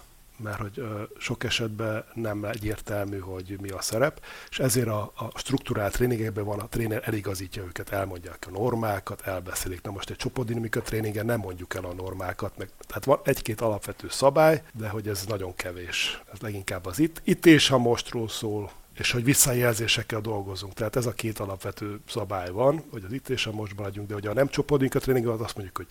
Mert 0.44 0.60
hogy 0.60 0.84
sok 1.18 1.44
esetben 1.44 2.06
nem 2.14 2.44
egyértelmű, 2.44 3.20
hogy 3.20 3.58
mi 3.62 3.70
a 3.70 3.82
szerep, 3.82 4.22
és 4.50 4.60
ezért 4.60 4.88
a, 4.88 5.12
a 5.16 5.40
struktúrált 5.40 5.94
tréningekben 5.94 6.46
van, 6.46 6.60
a 6.60 6.68
tréner 6.68 7.02
eligazítja 7.06 7.64
őket, 7.64 7.90
elmondják 7.90 8.46
a 8.48 8.52
normákat, 8.52 9.22
elbeszélik. 9.22 9.82
Na 9.82 9.92
most 9.92 10.10
egy 10.10 10.16
csoportdinamika 10.16 10.82
tréningen 10.82 11.26
nem 11.26 11.40
mondjuk 11.40 11.76
el 11.76 11.86
a 11.86 11.94
normákat, 11.94 12.58
meg, 12.58 12.70
tehát 12.88 13.06
van 13.06 13.20
egy-két 13.24 13.62
alapvető 13.62 14.08
szabály, 14.10 14.64
de 14.74 14.90
hogy 14.90 15.08
ez 15.08 15.26
nagyon 15.26 15.56
kevés. 15.56 16.22
Ez 16.34 16.40
leginkább 16.40 16.86
az 16.86 17.00
itt, 17.00 17.22
itt 17.24 17.46
és 17.46 17.68
ha 17.68 17.78
mostról 17.78 18.30
szól, 18.30 18.72
és 19.00 19.12
hogy 19.12 19.24
visszajelzésekkel 19.24 20.22
dolgozunk. 20.22 20.74
Tehát 20.74 20.96
ez 20.96 21.06
a 21.06 21.12
két 21.12 21.40
alapvető 21.40 22.00
szabály 22.08 22.50
van, 22.50 22.84
hogy 22.92 23.04
az 23.04 23.12
itt 23.12 23.30
és 23.30 23.46
a 23.46 23.52
mostban 23.52 23.86
legyünk, 23.86 24.08
de 24.08 24.14
hogyha 24.14 24.34
nem 24.34 24.48
csopódunk 24.48 24.96
a 24.96 25.00
tréning 25.00 25.28
azt 25.28 25.56
mondjuk, 25.56 25.78
hogy 25.78 25.88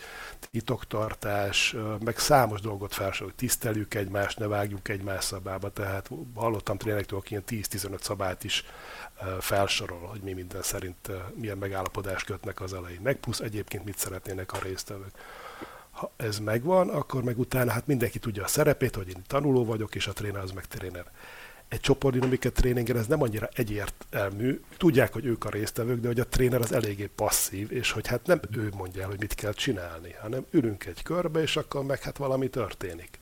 titoktartás, 0.50 1.76
meg 2.04 2.18
számos 2.18 2.60
dolgot 2.60 2.94
felsorol, 2.94 3.28
hogy 3.28 3.38
tiszteljük 3.38 3.94
egymást, 3.94 4.38
ne 4.38 4.46
vágjunk 4.46 4.88
egymás 4.88 5.24
szabába, 5.24 5.70
tehát 5.70 6.10
hallottam 6.34 6.76
trénektől, 6.76 7.18
aki 7.18 7.30
ilyen 7.30 7.44
10-15 7.46 8.00
szabályt 8.00 8.44
is 8.44 8.64
felsorol, 9.40 10.06
hogy 10.06 10.20
mi 10.20 10.32
minden 10.32 10.62
szerint 10.62 11.10
milyen 11.34 11.58
megállapodást 11.58 12.26
kötnek 12.26 12.60
az 12.60 12.74
elején, 12.74 13.00
meg 13.02 13.16
plusz 13.16 13.40
egyébként 13.40 13.84
mit 13.84 13.98
szeretnének 13.98 14.52
a 14.52 14.58
résztvevők. 14.62 15.12
Ha 15.90 16.12
ez 16.16 16.38
megvan, 16.38 16.88
akkor 16.88 17.22
meg 17.22 17.38
utána 17.38 17.70
hát 17.70 17.86
mindenki 17.86 18.18
tudja 18.18 18.44
a 18.44 18.48
szerepét, 18.48 18.94
hogy 18.94 19.08
én 19.08 19.22
tanuló 19.26 19.64
vagyok, 19.64 19.94
és 19.94 20.06
a 20.06 20.12
tréner 20.12 20.42
az 20.42 20.50
meg 20.50 20.64
tréner 20.64 21.10
egy 21.68 21.80
csoportdinamika 21.80 22.52
tréningen 22.52 22.96
ez 22.96 23.06
nem 23.06 23.22
annyira 23.22 23.48
egyértelmű. 23.52 24.60
Tudják, 24.76 25.12
hogy 25.12 25.24
ők 25.24 25.44
a 25.44 25.50
résztvevők, 25.50 26.00
de 26.00 26.06
hogy 26.06 26.20
a 26.20 26.26
tréner 26.26 26.60
az 26.60 26.72
eléggé 26.72 27.06
passzív, 27.06 27.72
és 27.72 27.90
hogy 27.90 28.06
hát 28.06 28.26
nem 28.26 28.40
ő 28.56 28.70
mondja 28.76 29.02
el, 29.02 29.08
hogy 29.08 29.20
mit 29.20 29.34
kell 29.34 29.52
csinálni, 29.52 30.12
hanem 30.20 30.46
ülünk 30.50 30.84
egy 30.84 31.02
körbe, 31.02 31.40
és 31.40 31.56
akkor 31.56 31.84
meg 31.84 32.02
hát 32.02 32.16
valami 32.16 32.48
történik. 32.48 33.18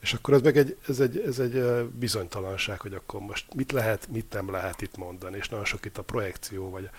És 0.00 0.12
akkor 0.12 0.34
ez 0.34 0.40
meg 0.40 0.56
egy, 0.56 0.76
ez 0.88 1.00
egy, 1.00 1.18
ez 1.18 1.38
egy 1.38 1.84
bizonytalanság, 1.84 2.80
hogy 2.80 2.94
akkor 2.94 3.20
most 3.20 3.54
mit 3.54 3.72
lehet, 3.72 4.08
mit 4.08 4.32
nem 4.32 4.50
lehet 4.50 4.82
itt 4.82 4.96
mondani, 4.96 5.36
és 5.36 5.48
nagyon 5.48 5.64
sok 5.64 5.84
itt 5.84 5.98
a 5.98 6.02
projekció, 6.02 6.70
vagy 6.70 6.90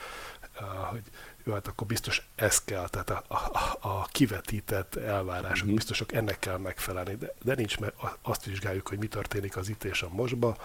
hogy 0.92 1.02
jó, 1.48 1.54
hát 1.54 1.68
akkor 1.68 1.88
biztos 1.88 2.30
ez 2.36 2.64
kell, 2.64 2.88
tehát 2.88 3.10
a, 3.10 3.24
a, 3.28 3.78
a 3.88 4.08
kivetített 4.12 4.96
elvárások, 4.96 5.56
uh-huh. 5.56 5.74
biztosok 5.74 6.14
ennek 6.14 6.40
kell 6.40 6.58
megfelelni, 6.58 7.16
de, 7.16 7.34
de 7.44 7.56
nincs, 7.56 7.80
mert 7.80 7.96
azt 8.22 8.46
vizsgáljuk, 8.46 8.88
hogy 8.88 8.98
mi 8.98 9.08
történik 9.08 9.58
az 9.58 9.70
itt 9.70 9.84
és 9.84 10.02
a 10.02 10.10
mostba, 10.10 10.58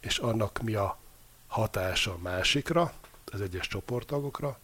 és 0.00 0.18
annak 0.18 0.62
mi 0.62 0.74
a 0.74 0.98
hatása 1.46 2.12
a 2.12 2.18
másikra, 2.18 2.92
az 3.24 3.40
egyes 3.40 3.68
csoporttagokra, 3.68 4.58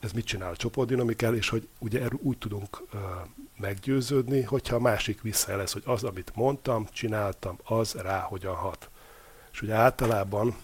ez 0.00 0.12
mit 0.12 0.26
csinál 0.26 0.50
a 0.50 0.56
csoportdinamikál, 0.56 1.34
és 1.34 1.48
hogy 1.48 1.68
ugye 1.78 1.98
erről 1.98 2.18
úgy 2.22 2.38
tudunk 2.38 2.80
uh, 2.80 3.00
meggyőződni, 3.56 4.42
hogyha 4.42 4.76
a 4.76 4.80
másik 4.80 5.22
visszajelez, 5.22 5.72
hogy 5.72 5.82
az, 5.86 6.04
amit 6.04 6.32
mondtam, 6.34 6.86
csináltam, 6.92 7.58
az 7.64 7.92
rá 7.92 8.20
hogyan 8.20 8.54
hat. 8.54 8.90
És 9.52 9.62
ugye 9.62 9.74
általában 9.74 10.56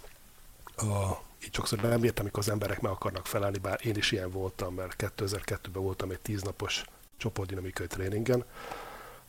a 0.76 1.26
így 1.49 1.55
sokszor 1.55 1.81
nem 1.81 2.05
értem, 2.05 2.25
amikor 2.25 2.43
az 2.43 2.49
emberek 2.49 2.81
meg 2.81 2.93
akarnak 2.93 3.26
felelni, 3.26 3.59
bár 3.59 3.81
én 3.83 3.97
is 3.97 4.12
ilyen 4.12 4.31
voltam, 4.31 4.75
mert 4.75 5.12
2002-ben 5.17 5.83
voltam 5.83 6.11
egy 6.11 6.21
tíznapos 6.21 6.85
csoportdinamikai 7.17 7.87
tréningen, 7.87 8.45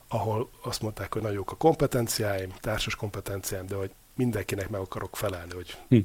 ahol 0.08 0.50
azt 0.62 0.82
mondták, 0.82 1.12
hogy 1.12 1.22
nagyon 1.22 1.36
jók 1.36 1.52
a 1.52 1.56
kompetenciáim, 1.56 2.52
társas 2.60 2.94
kompetenciáim, 2.94 3.66
de 3.66 3.74
hogy 3.74 3.90
mindenkinek 4.14 4.68
meg 4.68 4.80
akarok 4.80 5.16
felelni, 5.16 5.52
hogy 5.52 5.78
hm. 5.88 5.98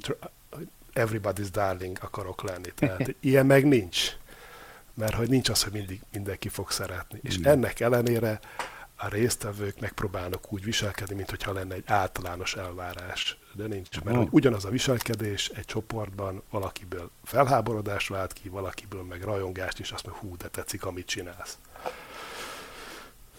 everybody's 0.94 1.48
darling 1.52 1.98
akarok 2.02 2.44
lenni. 2.44 2.72
Tehát 2.76 3.16
ilyen 3.20 3.46
meg 3.46 3.66
nincs. 3.66 4.12
Mert 4.94 5.14
hogy 5.14 5.30
nincs 5.30 5.50
az, 5.50 5.64
hogy 5.64 5.72
mindig 5.72 6.02
mindenki 6.12 6.50
fog 6.50 6.72
szeretni. 6.72 7.20
És 7.24 7.38
ennek 7.44 7.80
ellenére 7.80 8.40
a 8.96 9.08
résztvevők 9.08 9.80
megpróbálnak 9.80 10.54
úgy 10.54 10.64
viselkedni, 10.64 11.16
mintha 11.16 11.54
lenne 11.54 11.74
egy 11.74 11.84
általános 11.88 12.56
elvárás, 12.56 13.38
de 13.56 13.68
nincs. 13.68 14.02
Mert 14.02 14.18
hogy 14.18 14.28
ugyanaz 14.32 14.66
a 14.66 14.70
viselkedés 14.70 15.50
egy 15.50 15.66
csoportban 15.66 16.42
valakiből 16.50 17.12
felháborodás 17.24 18.08
vált 18.08 18.34
ki, 18.34 18.50
valakiből 18.50 19.04
meg 19.04 19.22
rajongást, 19.22 19.80
és 19.80 19.92
azt 19.92 20.06
mondja, 20.06 20.24
hú, 20.24 20.38
de 20.38 20.48
tetszik, 20.48 20.86
amit 20.86 21.06
csinálsz. 21.06 21.58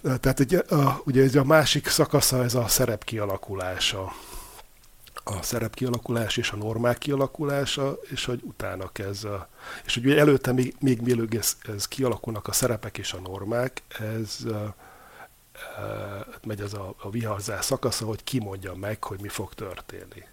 Tehát 0.02 0.40
ugye, 0.40 0.58
a, 0.58 1.00
ugye 1.04 1.22
ez 1.22 1.34
a 1.34 1.44
másik 1.44 1.88
szakasza, 1.88 2.42
ez 2.42 2.54
a 2.54 2.68
szerep 2.68 3.04
kialakulása. 3.04 4.12
A 5.24 5.42
szerep 5.42 5.74
kialakulás 5.74 6.36
és 6.36 6.50
a 6.50 6.56
normák 6.56 6.98
kialakulása, 6.98 7.98
és 8.02 8.24
hogy 8.24 8.40
utána 8.42 8.92
kezd 8.92 9.24
a, 9.24 9.48
és 9.84 9.94
hogy 9.94 10.06
ugye 10.06 10.18
előtte 10.18 10.52
még, 10.52 10.74
még 10.80 11.00
mielőtt 11.00 11.34
ez, 11.34 11.56
ez 11.74 11.88
kialakulnak 11.88 12.48
a 12.48 12.52
szerepek 12.52 12.98
és 12.98 13.12
a 13.12 13.20
normák, 13.20 13.82
ez 13.98 14.38
megy 16.46 16.60
az 16.60 16.74
a, 16.74 16.94
a 16.98 17.10
viharzás 17.10 17.64
szakasza, 17.64 18.06
hogy 18.06 18.24
kimondja 18.24 18.74
meg, 18.74 19.04
hogy 19.04 19.20
mi 19.20 19.28
fog 19.28 19.54
történni. 19.54 20.24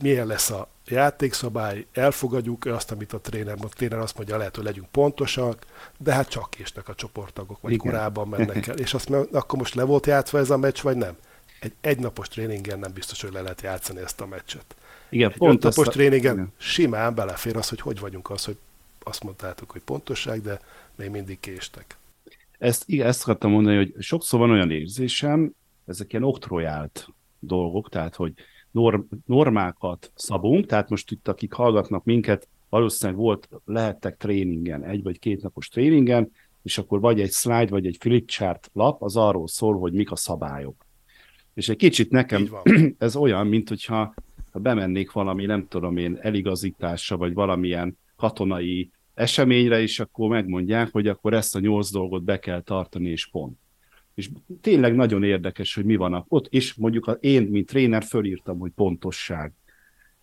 Milyen 0.00 0.26
lesz 0.26 0.50
a 0.50 0.68
játékszabály, 0.86 1.86
elfogadjuk 1.92 2.64
azt, 2.64 2.90
amit 2.90 3.12
a 3.12 3.20
tréner 3.20 3.56
mond. 3.56 3.68
A 3.72 3.76
tréner 3.76 3.98
azt 3.98 4.16
mondja, 4.16 4.36
lehet, 4.36 4.56
hogy 4.56 4.64
legyünk 4.64 4.88
pontosak, 4.88 5.66
de 5.98 6.12
hát 6.12 6.28
csak 6.28 6.50
késnek 6.50 6.88
a 6.88 6.94
csoporttagok, 6.94 7.60
vagy 7.60 7.72
Igen. 7.72 7.86
korábban 7.86 8.28
mennek 8.28 8.66
el. 8.68 8.78
És 8.78 8.94
azt 8.94 9.08
mondja, 9.08 9.38
akkor 9.38 9.58
most 9.58 9.74
le 9.74 9.82
volt 9.82 10.06
játszva 10.06 10.38
ez 10.38 10.50
a 10.50 10.56
meccs, 10.56 10.80
vagy 10.80 10.96
nem? 10.96 11.16
Egy 11.60 11.72
egynapos 11.80 12.28
tréningen 12.28 12.78
nem 12.78 12.92
biztos, 12.92 13.22
hogy 13.22 13.32
le 13.32 13.40
lehet 13.40 13.62
játszani 13.62 14.00
ezt 14.00 14.20
a 14.20 14.26
meccset. 14.26 14.76
Igen, 15.08 15.30
egy 15.30 15.36
pont 15.36 15.62
napos 15.62 15.86
a... 15.86 15.90
tréningen 15.90 16.34
Igen. 16.34 16.52
simán 16.56 17.14
belefér 17.14 17.56
az, 17.56 17.68
hogy 17.68 17.80
hogy 17.80 18.00
vagyunk 18.00 18.30
az, 18.30 18.44
hogy 18.44 18.58
azt 19.02 19.24
mondtátok, 19.24 19.70
hogy 19.70 19.80
pontosság, 19.80 20.42
de 20.42 20.60
még 20.94 21.10
mindig 21.10 21.40
késtek. 21.40 21.97
Ezt, 22.58 22.82
igen, 22.86 23.06
ezt 23.06 23.22
akartam 23.22 23.50
mondani, 23.50 23.76
hogy 23.76 23.94
sokszor 23.98 24.40
van 24.40 24.50
olyan 24.50 24.70
érzésem, 24.70 25.52
ezek 25.86 26.12
ilyen 26.12 26.24
oktrojált 26.24 27.08
dolgok, 27.38 27.88
tehát 27.88 28.14
hogy 28.14 28.32
norm, 28.70 29.00
normákat 29.26 30.12
szabunk, 30.14 30.66
tehát 30.66 30.88
most 30.88 31.10
itt 31.10 31.28
akik 31.28 31.52
hallgatnak 31.52 32.04
minket, 32.04 32.48
valószínűleg 32.68 33.20
volt, 33.20 33.48
lehettek 33.64 34.16
tréningen, 34.16 34.84
egy 34.84 35.02
vagy 35.02 35.18
két 35.18 35.42
napos 35.42 35.68
tréningen, 35.68 36.30
és 36.62 36.78
akkor 36.78 37.00
vagy 37.00 37.20
egy 37.20 37.30
slide, 37.30 37.70
vagy 37.70 37.86
egy 37.86 37.96
flipchart 38.00 38.70
lap, 38.72 39.02
az 39.02 39.16
arról 39.16 39.48
szól, 39.48 39.78
hogy 39.78 39.92
mik 39.92 40.10
a 40.10 40.16
szabályok. 40.16 40.86
És 41.54 41.68
egy 41.68 41.76
kicsit 41.76 42.10
nekem 42.10 42.48
ez 42.98 43.16
olyan, 43.16 43.46
mint 43.46 43.68
hogyha 43.68 44.14
ha 44.50 44.58
bemennék 44.58 45.12
valami, 45.12 45.44
nem 45.44 45.66
tudom 45.68 45.96
én, 45.96 46.18
eligazításra, 46.20 47.16
vagy 47.16 47.34
valamilyen 47.34 47.98
katonai 48.16 48.90
eseményre, 49.18 49.80
és 49.80 50.00
akkor 50.00 50.28
megmondják, 50.28 50.92
hogy 50.92 51.06
akkor 51.08 51.34
ezt 51.34 51.56
a 51.56 51.60
nyolc 51.60 51.90
dolgot 51.90 52.22
be 52.22 52.38
kell 52.38 52.60
tartani, 52.60 53.08
és 53.08 53.26
pont. 53.26 53.58
És 54.14 54.30
tényleg 54.60 54.94
nagyon 54.94 55.22
érdekes, 55.22 55.74
hogy 55.74 55.84
mi 55.84 55.96
van 55.96 56.24
ott, 56.28 56.46
és 56.46 56.74
mondjuk 56.74 57.18
én, 57.20 57.42
mint 57.42 57.66
tréner, 57.66 58.02
fölírtam, 58.02 58.58
hogy 58.58 58.70
pontosság. 58.70 59.52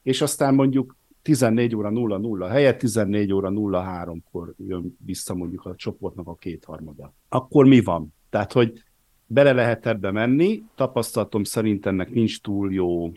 És 0.04 0.22
aztán 0.22 0.56
mondjuk 0.56 0.98
14 1.22 1.76
óra 1.76 1.90
00 1.90 2.48
helyett 2.48 2.78
14 2.78 3.34
óra 3.34 3.52
03-kor 3.54 4.54
jön 4.68 4.98
vissza 5.06 5.36
mondjuk 5.36 5.66
a 5.66 5.76
csoportnak 5.76 6.28
a 6.28 6.36
kétharmada. 6.36 7.14
Akkor 7.30 7.66
mi 7.66 7.82
van? 7.82 8.14
Tehát, 8.30 8.54
hogy 8.54 8.84
bele 9.26 9.52
lehet 9.52 9.86
ebbe 9.86 10.12
menni, 10.12 10.64
tapasztalatom 10.76 11.44
szerint 11.44 11.86
ennek 11.86 12.12
nincs 12.12 12.42
túl 12.42 12.74
jó 12.74 13.12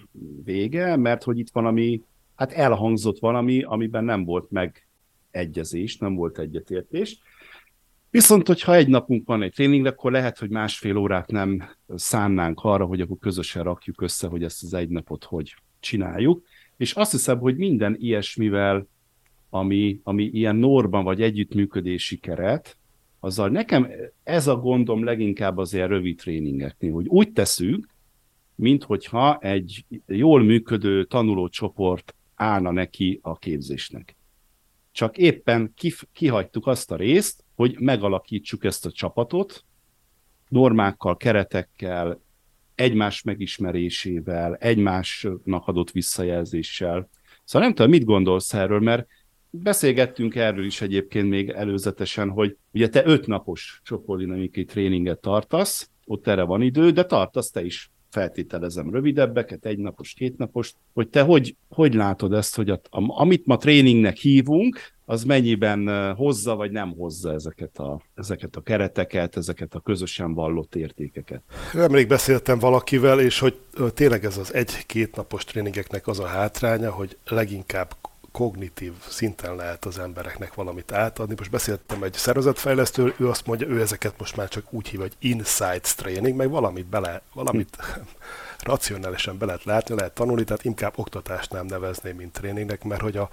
vége, 0.45 0.97
mert 0.97 1.23
hogy 1.23 1.39
itt 1.39 1.51
valami, 1.51 2.03
hát 2.35 2.53
elhangzott 2.53 3.19
valami, 3.19 3.63
amiben 3.63 4.05
nem 4.05 4.25
volt 4.25 4.51
meg 4.51 4.88
egyezés, 5.39 5.97
nem 5.97 6.15
volt 6.15 6.39
egyetértés. 6.39 7.19
Viszont, 8.11 8.47
hogyha 8.47 8.75
egy 8.75 8.89
napunk 8.89 9.27
van 9.27 9.43
egy 9.43 9.53
tréning, 9.53 9.87
akkor 9.87 10.13
lehet, 10.13 10.39
hogy 10.39 10.51
másfél 10.51 10.97
órát 10.97 11.31
nem 11.31 11.71
szánnánk 11.95 12.61
arra, 12.63 12.85
hogy 12.85 13.01
akkor 13.01 13.19
közösen 13.19 13.63
rakjuk 13.63 14.01
össze, 14.01 14.27
hogy 14.27 14.43
ezt 14.43 14.63
az 14.63 14.75
egy 14.75 14.89
napot 14.89 15.25
hogy 15.25 15.55
csináljuk. 15.81 16.47
És 16.77 16.93
azt 16.93 17.11
hiszem, 17.11 17.39
hogy 17.39 17.57
minden 17.57 17.97
ilyesmivel, 17.99 18.87
ami, 19.51 20.01
ami 20.03 20.25
ilyen 20.25 20.57
norban 20.57 21.05
vagy 21.05 21.23
együttműködési 21.23 22.17
keret, 22.17 22.77
azzal 23.21 23.49
nekem 23.49 23.89
ez 24.23 24.47
a 24.47 24.57
gondom 24.57 25.05
leginkább 25.05 25.59
az 25.59 25.75
ilyen 25.75 25.89
rövid 25.89 26.17
tréningeknél, 26.17 26.93
hogy 26.93 27.07
úgy 27.07 27.33
teszünk, 27.33 27.89
minthogyha 28.55 29.39
egy 29.39 29.85
jól 30.07 30.43
működő 30.43 31.05
tanulócsoport 31.05 32.15
állna 32.35 32.71
neki 32.71 33.19
a 33.23 33.39
képzésnek. 33.39 34.18
Csak 34.99 35.19
éppen 35.19 35.73
kif- 35.75 36.09
kihagytuk 36.13 36.67
azt 36.67 36.91
a 36.91 36.97
részt, 36.97 37.45
hogy 37.55 37.77
megalakítsuk 37.81 38.65
ezt 38.65 38.87
a 38.87 38.91
csapatot, 38.91 39.65
normákkal, 40.49 41.17
keretekkel, 41.17 42.21
egymás 42.75 43.23
megismerésével, 43.23 44.55
egymásnak 44.55 45.67
adott 45.67 45.91
visszajelzéssel. 45.91 47.09
Szóval 47.45 47.69
nem 47.69 47.77
tudom, 47.77 47.91
mit 47.91 48.05
gondolsz 48.05 48.55
erről, 48.55 48.81
mert 48.81 49.07
beszélgettünk 49.51 50.35
erről 50.35 50.65
is 50.65 50.81
egyébként 50.81 51.29
még 51.29 51.49
előzetesen, 51.49 52.31
hogy 52.31 52.57
ugye 52.73 52.89
te 52.89 53.07
öt 53.07 53.27
napos 53.27 53.81
csoportdinamikai 53.85 54.65
tréninget 54.65 55.21
tartasz, 55.21 55.91
ott 56.07 56.27
erre 56.27 56.43
van 56.43 56.63
idő, 56.63 56.91
de 56.91 57.05
tartasz 57.05 57.51
te 57.51 57.65
is 57.65 57.91
feltételezem 58.11 58.91
rövidebbeket, 58.91 59.67
egy 59.67 59.79
napos, 59.79 60.13
két 60.13 60.39
napos, 60.39 60.75
hogy 60.95 61.09
te 61.09 61.23
hogy, 61.23 61.57
hogy 61.69 61.95
látod 61.95 62.33
ezt, 62.33 62.57
hogy 62.57 62.71
a, 62.71 62.81
amit 62.91 63.47
ma 63.47 63.57
tréningnek 63.57 64.17
hívunk, 64.17 64.79
az 65.05 65.25
mennyiben 65.25 66.15
hozza, 66.15 66.57
vagy 66.57 66.71
nem 66.71 66.95
hozza 66.97 67.33
ezeket 67.33 67.79
a, 67.79 68.03
ezeket 68.15 68.57
a 68.57 68.61
kereteket, 68.61 69.37
ezeket 69.37 69.75
a 69.75 69.81
közösen 69.81 70.35
vallott 70.35 70.75
értékeket. 70.75 71.43
Nemrég 71.73 72.09
beszéltem 72.09 72.59
valakivel, 72.59 73.21
és 73.21 73.39
hogy 73.39 73.59
tényleg 73.95 74.25
ez 74.25 74.39
az 74.39 74.55
egy-két 74.55 75.17
napos 75.17 75.45
tréningeknek 75.45 76.07
az 76.07 76.19
a 76.19 76.27
hátránya, 76.27 76.91
hogy 76.91 77.17
leginkább 77.25 77.97
kognitív 78.33 78.93
szinten 79.09 79.57
lehet 79.57 79.85
az 79.85 79.99
embereknek 79.99 80.55
valamit 80.55 80.93
átadni. 80.93 81.35
Most 81.39 81.51
beszéltem 81.51 82.03
egy 82.03 82.13
szervezetfejlesztő, 82.13 83.15
ő 83.19 83.29
azt 83.29 83.47
mondja, 83.47 83.67
ő 83.67 83.81
ezeket 83.81 84.19
most 84.19 84.37
már 84.37 84.49
csak 84.49 84.73
úgy 84.73 84.89
hív, 84.89 85.01
hogy 85.01 85.17
insights 85.19 85.95
training, 85.95 86.37
meg 86.37 86.51
valamit 86.51 86.87
bele, 86.87 87.23
valamit 87.33 87.77
racionálisan 88.59 89.39
be 89.39 89.47
lehet 89.47 89.65
látni, 89.65 89.95
lehet 89.95 90.13
tanulni, 90.13 90.45
tehát 90.45 90.65
inkább 90.65 90.93
oktatást 90.97 91.53
nem 91.53 91.67
nevezném, 91.67 92.17
mint 92.17 92.33
tréningnek, 92.33 92.85
mert 92.85 93.01
hogy 93.01 93.17
a, 93.17 93.29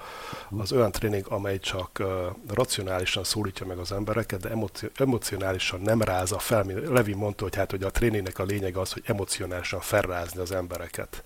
az 0.58 0.72
olyan 0.72 0.92
tréning, 0.92 1.26
amely 1.30 1.60
csak 1.60 1.90
uh, 2.00 2.08
racionálisan 2.48 3.24
szólítja 3.24 3.66
meg 3.66 3.78
az 3.78 3.92
embereket, 3.92 4.40
de 4.40 4.50
emoci- 4.50 4.92
emocionálisan 4.96 5.82
nem 5.82 6.02
rázza 6.02 6.40
fel, 6.40 6.64
Levi 6.66 7.14
mondta, 7.14 7.44
hogy 7.44 7.56
hát 7.56 7.72
hogy 7.72 7.84
a 7.84 7.92
tréningnek 7.92 8.40
a 8.40 8.44
lényeg 8.44 8.78
az, 8.78 8.92
hogy 8.92 9.04
emocionálisan 9.06 9.80
felrázni 9.80 10.42
az 10.42 10.52
embereket 10.52 11.24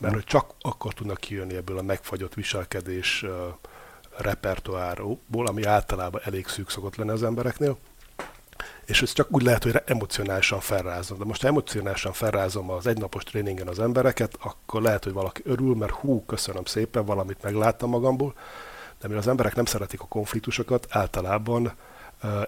mert 0.00 0.14
hogy 0.14 0.24
csak 0.24 0.54
akkor 0.60 0.92
tudnak 0.92 1.18
kijönni 1.18 1.54
ebből 1.54 1.78
a 1.78 1.82
megfagyott 1.82 2.34
viselkedés 2.34 3.24
repertoárból, 4.16 5.46
ami 5.46 5.64
általában 5.64 6.20
elég 6.24 6.46
szűk 6.46 6.70
szokott 6.70 6.96
lenni 6.96 7.10
az 7.10 7.22
embereknél, 7.22 7.78
és 8.84 9.02
ez 9.02 9.12
csak 9.12 9.26
úgy 9.30 9.42
lehet, 9.42 9.62
hogy 9.62 9.82
emocionálisan 9.84 10.60
felrázom. 10.60 11.18
De 11.18 11.24
most 11.24 11.42
ha 11.42 11.48
emocionálisan 11.48 12.12
felrázom 12.12 12.70
az 12.70 12.86
egynapos 12.86 13.22
tréningen 13.22 13.68
az 13.68 13.78
embereket, 13.78 14.36
akkor 14.40 14.82
lehet, 14.82 15.04
hogy 15.04 15.12
valaki 15.12 15.42
örül, 15.44 15.74
mert 15.74 15.92
hú, 15.92 16.24
köszönöm 16.24 16.64
szépen, 16.64 17.04
valamit 17.04 17.42
megláttam 17.42 17.90
magamból, 17.90 18.34
de 19.00 19.06
mivel 19.06 19.22
az 19.22 19.28
emberek 19.28 19.54
nem 19.54 19.64
szeretik 19.64 20.00
a 20.00 20.06
konfliktusokat, 20.06 20.86
általában 20.90 21.72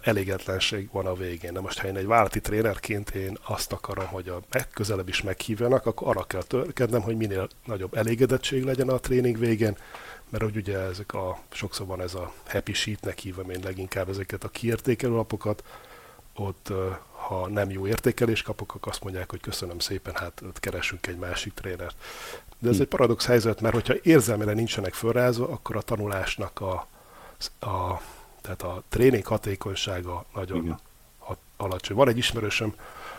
elégetlenség 0.03 0.89
van 0.93 1.07
a 1.07 1.15
végén. 1.15 1.53
De 1.53 1.61
most, 1.61 1.79
ha 1.79 1.87
én 1.87 1.97
egy 1.97 2.07
vállalati 2.07 2.41
trénerként 2.41 3.11
én 3.11 3.39
azt 3.43 3.73
akarom, 3.73 4.07
hogy 4.07 4.29
a 4.29 4.41
megközelebb 4.51 5.09
is 5.09 5.23
meghívjanak, 5.23 5.87
akkor 5.87 6.09
arra 6.09 6.25
kell 6.25 6.43
törkednem, 6.43 7.01
hogy 7.01 7.17
minél 7.17 7.49
nagyobb 7.65 7.95
elégedettség 7.95 8.65
legyen 8.65 8.89
a 8.89 8.99
tréning 8.99 9.39
végén, 9.39 9.77
mert 10.29 10.45
hogy 10.45 10.57
ugye 10.57 10.79
ezek 10.79 11.15
a, 11.15 11.39
sokszor 11.53 11.87
van 11.87 12.01
ez 12.01 12.15
a 12.15 12.33
happy 12.47 12.73
sheetnek 12.73 13.19
hívom 13.19 13.51
én 13.51 13.61
leginkább 13.63 14.09
ezeket 14.09 14.45
a 14.45 14.49
kiértékelő 14.49 15.15
lapokat, 15.15 15.65
ott 16.35 16.73
ha 17.11 17.49
nem 17.49 17.71
jó 17.71 17.87
értékelést 17.87 18.45
kapok, 18.45 18.75
akkor 18.75 18.93
azt 18.93 19.03
mondják, 19.03 19.31
hogy 19.31 19.41
köszönöm 19.41 19.79
szépen, 19.79 20.15
hát 20.15 20.43
keresünk 20.55 21.07
egy 21.07 21.17
másik 21.17 21.55
trénert. 21.55 21.97
De 22.59 22.69
ez 22.69 22.77
hm. 22.77 22.83
egy 22.83 22.89
paradox 22.89 23.27
helyzet, 23.27 23.61
mert 23.61 23.75
hogyha 23.75 23.95
érzelmére 24.03 24.53
nincsenek 24.53 24.95
fölrázva, 24.95 25.49
akkor 25.49 25.77
a 25.77 25.83
tanulásnak 25.83 26.61
a, 26.61 26.87
a 27.67 28.01
tehát 28.43 28.63
a 28.63 28.83
tréning 28.89 29.27
hatékonysága 29.27 30.25
nagyon 30.35 30.63
Igen. 30.63 30.79
alacsony. 31.57 31.97
Van 31.97 32.09
egy 32.09 32.19
ismerősöm, 32.19 32.75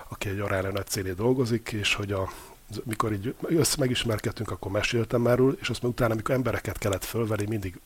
aki 0.08 0.30
egy 0.30 0.40
arára 0.40 0.72
nagy 0.72 0.88
célé 0.88 1.12
dolgozik, 1.12 1.72
és 1.72 1.94
hogy 1.94 2.12
a, 2.12 2.30
mikor 2.84 3.12
így 3.12 3.36
össze 3.42 3.76
megismerkedtünk, 3.80 4.52
akkor 4.52 4.72
meséltem 4.72 5.22
már 5.22 5.40
és 5.62 5.70
azt 5.70 5.82
mondta, 5.82 5.88
utána, 5.88 6.14
amikor 6.14 6.36
embereket 6.36 6.78
kellett 6.78 7.04
fölvenni, 7.04 7.46
mindig 7.48 7.80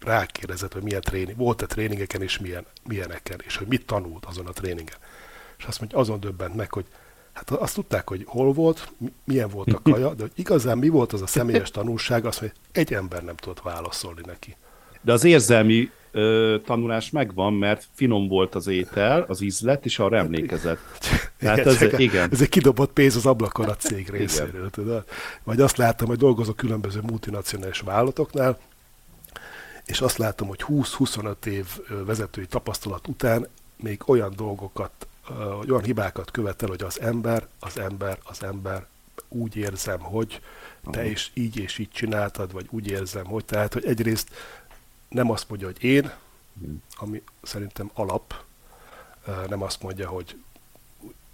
rákérdezett, 0.00 0.72
hogy 0.72 0.82
milyen 0.82 1.00
tréning, 1.00 1.36
volt-e 1.36 1.66
tréningeken 1.66 2.22
és 2.22 2.38
milyen, 2.38 2.66
milyeneken, 2.88 3.40
és 3.44 3.56
hogy 3.56 3.66
mit 3.66 3.86
tanult 3.86 4.24
azon 4.24 4.46
a 4.46 4.52
tréningen. 4.52 4.96
És 5.58 5.64
azt 5.64 5.80
mondja, 5.80 5.98
azon 5.98 6.20
döbbent 6.20 6.54
meg, 6.54 6.72
hogy 6.72 6.86
hát 7.32 7.50
azt 7.50 7.74
tudták, 7.74 8.08
hogy 8.08 8.24
hol 8.26 8.52
volt, 8.52 8.92
milyen 9.24 9.48
volt 9.48 9.72
a 9.72 9.80
kaja, 9.82 10.14
de 10.14 10.22
hogy 10.22 10.32
igazán 10.34 10.78
mi 10.78 10.88
volt 10.88 11.12
az 11.12 11.22
a 11.22 11.26
személyes 11.26 11.70
tanulság, 11.70 12.24
azt 12.26 12.40
mondja, 12.40 12.60
egy 12.72 12.94
ember 12.94 13.22
nem 13.24 13.36
tudott 13.36 13.60
válaszolni 13.60 14.20
neki. 14.26 14.56
De 15.00 15.12
az 15.12 15.24
érzelmi 15.24 15.90
ö, 16.14 16.56
tanulás 16.64 17.10
megvan, 17.10 17.52
mert 17.52 17.86
finom 17.94 18.28
volt 18.28 18.54
az 18.54 18.66
étel, 18.66 19.24
az 19.28 19.40
ízlet, 19.40 19.84
és 19.84 19.98
arra 19.98 20.16
emlékezett. 20.16 20.78
Tehát 21.38 21.58
igen, 21.58 21.68
ez, 21.68 21.98
igen. 21.98 22.28
ez 22.32 22.40
egy 22.40 22.48
kidobott 22.48 22.92
pénz 22.92 23.16
az 23.16 23.26
ablakon 23.26 23.68
a 23.68 23.76
cég 23.76 24.08
részéről, 24.08 24.70
tudod? 24.70 25.04
Vagy 25.42 25.60
azt 25.60 25.76
láttam, 25.76 26.06
hogy 26.06 26.18
dolgozok 26.18 26.56
különböző 26.56 27.00
multinacionális 27.02 27.80
vállalatoknál, 27.80 28.58
és 29.84 30.00
azt 30.00 30.18
látom, 30.18 30.48
hogy 30.48 30.64
20-25 30.68 31.46
év 31.46 31.66
vezetői 32.06 32.46
tapasztalat 32.46 33.08
után 33.08 33.48
még 33.76 34.02
olyan 34.06 34.32
dolgokat, 34.36 35.06
olyan 35.68 35.82
hibákat 35.82 36.30
követel, 36.30 36.68
hogy 36.68 36.82
az 36.82 37.00
ember, 37.00 37.46
az 37.60 37.78
ember, 37.78 38.18
az 38.24 38.42
ember 38.42 38.86
úgy 39.28 39.56
érzem, 39.56 40.00
hogy 40.00 40.40
te 40.90 41.06
is 41.06 41.30
így 41.34 41.56
és 41.56 41.78
így 41.78 41.90
csináltad, 41.90 42.52
vagy 42.52 42.66
úgy 42.70 42.88
érzem, 42.88 43.24
hogy 43.24 43.44
tehát, 43.44 43.72
hogy 43.72 43.84
egyrészt 43.84 44.28
nem 45.14 45.30
azt 45.30 45.48
mondja, 45.48 45.66
hogy 45.66 45.84
én, 45.84 46.12
ami 46.96 47.22
szerintem 47.42 47.90
alap, 47.94 48.34
nem 49.48 49.62
azt 49.62 49.82
mondja, 49.82 50.08
hogy 50.08 50.36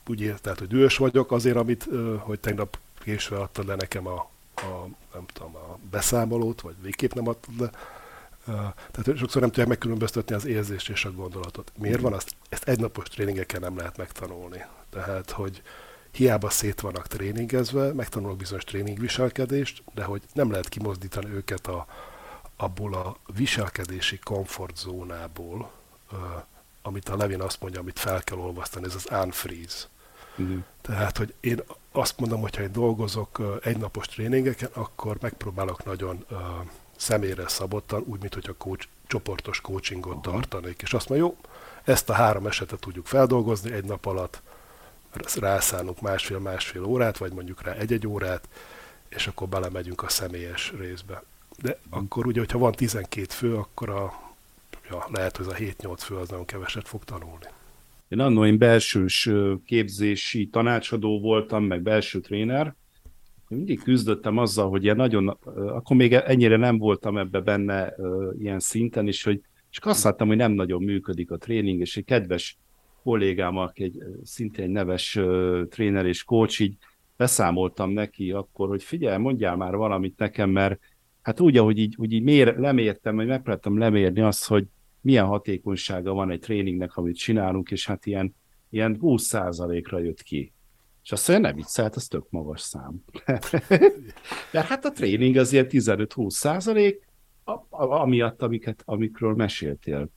úgy 0.07 0.21
érted, 0.21 0.59
hogy 0.59 0.69
dühös 0.69 0.97
vagyok 0.97 1.33
azért, 1.33 1.57
amit, 1.57 1.88
hogy 2.19 2.40
tegnap 2.40 2.79
késve 2.99 3.38
adtad 3.38 3.66
le 3.66 3.75
nekem 3.75 4.07
a, 4.07 4.31
a, 4.55 4.88
nem 5.14 5.27
tudom, 5.33 5.57
a 5.57 5.79
beszámolót, 5.90 6.61
vagy 6.61 6.75
végképp 6.83 7.12
nem 7.12 7.29
adtad 7.29 7.61
le. 7.61 7.71
Tehát 8.90 9.19
sokszor 9.19 9.40
nem 9.40 9.51
tudják 9.51 9.69
megkülönböztetni 9.69 10.35
az 10.35 10.45
érzést 10.45 10.88
és 10.88 11.05
a 11.05 11.12
gondolatot. 11.12 11.73
Miért 11.79 12.01
van 12.01 12.12
azt? 12.12 12.35
Ezt 12.49 12.69
egynapos 12.69 13.09
tréningeken 13.09 13.61
nem 13.61 13.77
lehet 13.77 13.97
megtanulni. 13.97 14.64
Tehát, 14.90 15.31
hogy 15.31 15.62
hiába 16.11 16.51
szét 16.51 16.81
vannak 16.81 17.07
tréningezve, 17.07 17.93
megtanulok 17.93 18.37
bizonyos 18.37 18.64
tréningviselkedést, 18.64 19.83
de 19.95 20.05
hogy 20.05 20.23
nem 20.33 20.51
lehet 20.51 20.69
kimozdítani 20.69 21.31
őket 21.31 21.66
a, 21.66 21.87
abból 22.61 22.94
a 22.94 23.16
viselkedési 23.35 24.18
komfortzónából, 24.18 25.70
amit 26.83 27.09
a 27.09 27.16
Levin 27.16 27.40
azt 27.40 27.61
mondja, 27.61 27.81
amit 27.81 27.99
fel 27.99 28.23
kell 28.23 28.38
olvasztani, 28.38 28.87
ez 28.87 28.94
az 28.94 29.09
unfreeze. 29.11 29.87
Uh-huh. 30.37 30.62
Tehát, 30.81 31.16
hogy 31.16 31.35
én 31.40 31.62
azt 31.92 32.18
mondom, 32.18 32.40
hogyha 32.40 32.62
én 32.62 32.73
dolgozok 32.73 33.61
egynapos 33.62 34.07
tréningeken, 34.07 34.70
akkor 34.73 35.16
megpróbálok 35.20 35.85
nagyon 35.85 36.27
személyre 36.96 37.49
szabottan, 37.49 38.03
úgy, 38.07 38.20
mint 38.20 38.35
hogy 38.35 38.49
a 38.49 38.55
coach, 38.55 38.87
csoportos 39.07 39.61
coachingot 39.61 40.16
uh-huh. 40.16 40.33
tartanék. 40.33 40.83
És 40.83 40.92
azt 40.92 41.09
mondja, 41.09 41.27
jó, 41.27 41.37
ezt 41.85 42.11
a 42.11 42.12
három 42.12 42.46
esetet 42.46 42.81
tudjuk 42.81 43.07
feldolgozni 43.07 43.73
egy 43.73 43.85
nap 43.85 44.07
alatt, 44.07 44.42
rászánunk 45.40 46.01
másfél-másfél 46.01 46.85
órát, 46.85 47.18
vagy 47.18 47.33
mondjuk 47.33 47.62
rá 47.62 47.73
egy-egy 47.73 48.07
órát, 48.07 48.49
és 49.09 49.27
akkor 49.27 49.49
belemegyünk 49.49 50.03
a 50.03 50.09
személyes 50.09 50.73
részbe 50.79 51.23
de 51.62 51.79
akkor 51.90 52.27
ugye, 52.27 52.38
hogyha 52.38 52.59
van 52.59 52.73
12 52.73 53.27
fő, 53.29 53.55
akkor 53.55 53.90
a, 53.90 54.12
ja, 54.90 55.05
lehet, 55.12 55.37
hogy 55.37 55.46
az 55.46 55.53
a 55.53 55.57
7-8 55.57 55.96
fő 55.99 56.14
az 56.14 56.29
nagyon 56.29 56.44
keveset 56.44 56.88
fog 56.88 57.05
tanulni. 57.05 57.46
Én 58.09 58.20
annól 58.20 58.46
én 58.46 58.59
belsős 58.59 59.31
képzési 59.64 60.46
tanácsadó 60.46 61.20
voltam, 61.20 61.64
meg 61.64 61.83
belső 61.83 62.20
tréner, 62.20 62.75
mindig 63.49 63.83
küzdöttem 63.83 64.38
azzal, 64.38 64.68
hogy 64.68 64.85
ilyen 64.85 64.96
nagyon, 64.96 65.29
akkor 65.55 65.96
még 65.96 66.12
ennyire 66.12 66.57
nem 66.57 66.79
voltam 66.79 67.18
ebbe 67.18 67.40
benne 67.40 67.94
ilyen 68.38 68.61
szinten, 68.61 69.07
és 69.07 69.23
hogy 69.23 69.40
csak 69.70 69.87
azt 69.87 70.05
láttam, 70.05 70.29
hogy 70.29 70.37
nem 70.37 70.53
nagyon 70.53 70.83
működik 70.83 71.31
a 71.31 71.37
tréning, 71.37 71.81
és 71.81 71.96
egy 71.96 72.05
kedves 72.05 72.59
kollégám, 73.03 73.57
aki 73.57 73.83
egy 73.83 74.03
szintén 74.25 74.64
egy 74.64 74.70
neves 74.70 75.18
tréner 75.68 76.07
és 76.07 76.25
coach, 76.25 76.61
így 76.61 76.77
beszámoltam 77.16 77.90
neki 77.90 78.31
akkor, 78.31 78.68
hogy 78.68 78.83
figyelj, 78.83 79.18
mondjál 79.18 79.57
már 79.57 79.77
valamit 79.77 80.18
nekem, 80.18 80.51
mert 80.51 80.81
hát 81.23 81.41
úgy, 81.41 81.57
ahogy 81.57 81.79
így, 81.79 81.95
úgy 81.99 82.13
így 82.13 82.23
mér, 82.23 82.57
lemértem, 82.57 83.17
vagy 83.17 83.27
megpróbáltam 83.27 83.79
lemérni 83.79 84.21
azt, 84.21 84.47
hogy 84.47 84.67
milyen 85.01 85.27
hatékonysága 85.27 86.13
van 86.13 86.31
egy 86.31 86.41
tréningnek, 86.41 86.97
amit 86.97 87.17
csinálunk, 87.17 87.71
és 87.71 87.87
hát 87.87 88.07
ilyen, 88.07 88.35
ilyen 88.71 88.99
20%-ra 89.01 89.99
jött 89.99 90.23
ki. 90.23 90.53
És 91.03 91.13
azt 91.13 91.29
mondja, 91.29 91.47
nem 91.47 91.57
viccelt, 91.57 91.97
az 91.97 92.07
tök 92.07 92.31
magas 92.31 92.61
szám. 92.61 93.05
De 94.53 94.63
hát 94.63 94.85
a 94.85 94.91
tréning 94.91 95.37
az 95.37 95.53
ilyen 95.53 95.67
15-20 95.69 96.31
százalék, 96.31 97.09
amiatt, 97.71 98.43
amiket, 98.43 98.83
amikről 98.85 99.35
meséltél. 99.35 100.09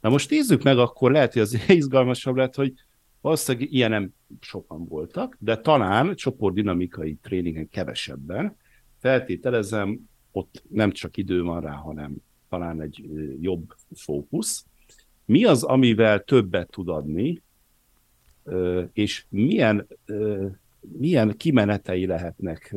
Na 0.00 0.08
most 0.08 0.30
nézzük 0.30 0.62
meg, 0.62 0.78
akkor 0.78 1.12
lehet, 1.12 1.32
hogy 1.32 1.42
az 1.42 1.58
izgalmasabb 1.68 2.36
lett, 2.36 2.54
hogy 2.54 2.72
valószínűleg 3.20 3.72
ilyen 3.72 3.90
nem 3.90 4.10
sokan 4.40 4.86
voltak, 4.86 5.36
de 5.38 5.56
talán 5.56 6.14
csoportdinamikai 6.14 7.14
tréningen 7.22 7.68
kevesebben. 7.68 8.56
Feltételezem, 9.00 10.08
ott 10.38 10.62
nem 10.68 10.92
csak 10.92 11.16
idő 11.16 11.42
van 11.42 11.60
rá, 11.60 11.72
hanem 11.72 12.16
talán 12.48 12.80
egy 12.80 13.08
jobb 13.40 13.74
fókusz. 13.94 14.64
Mi 15.24 15.44
az, 15.44 15.62
amivel 15.62 16.24
többet 16.24 16.70
tud 16.70 16.88
adni, 16.88 17.42
és 18.92 19.24
milyen, 19.28 19.86
milyen 20.80 21.36
kimenetei 21.36 22.06
lehetnek 22.06 22.74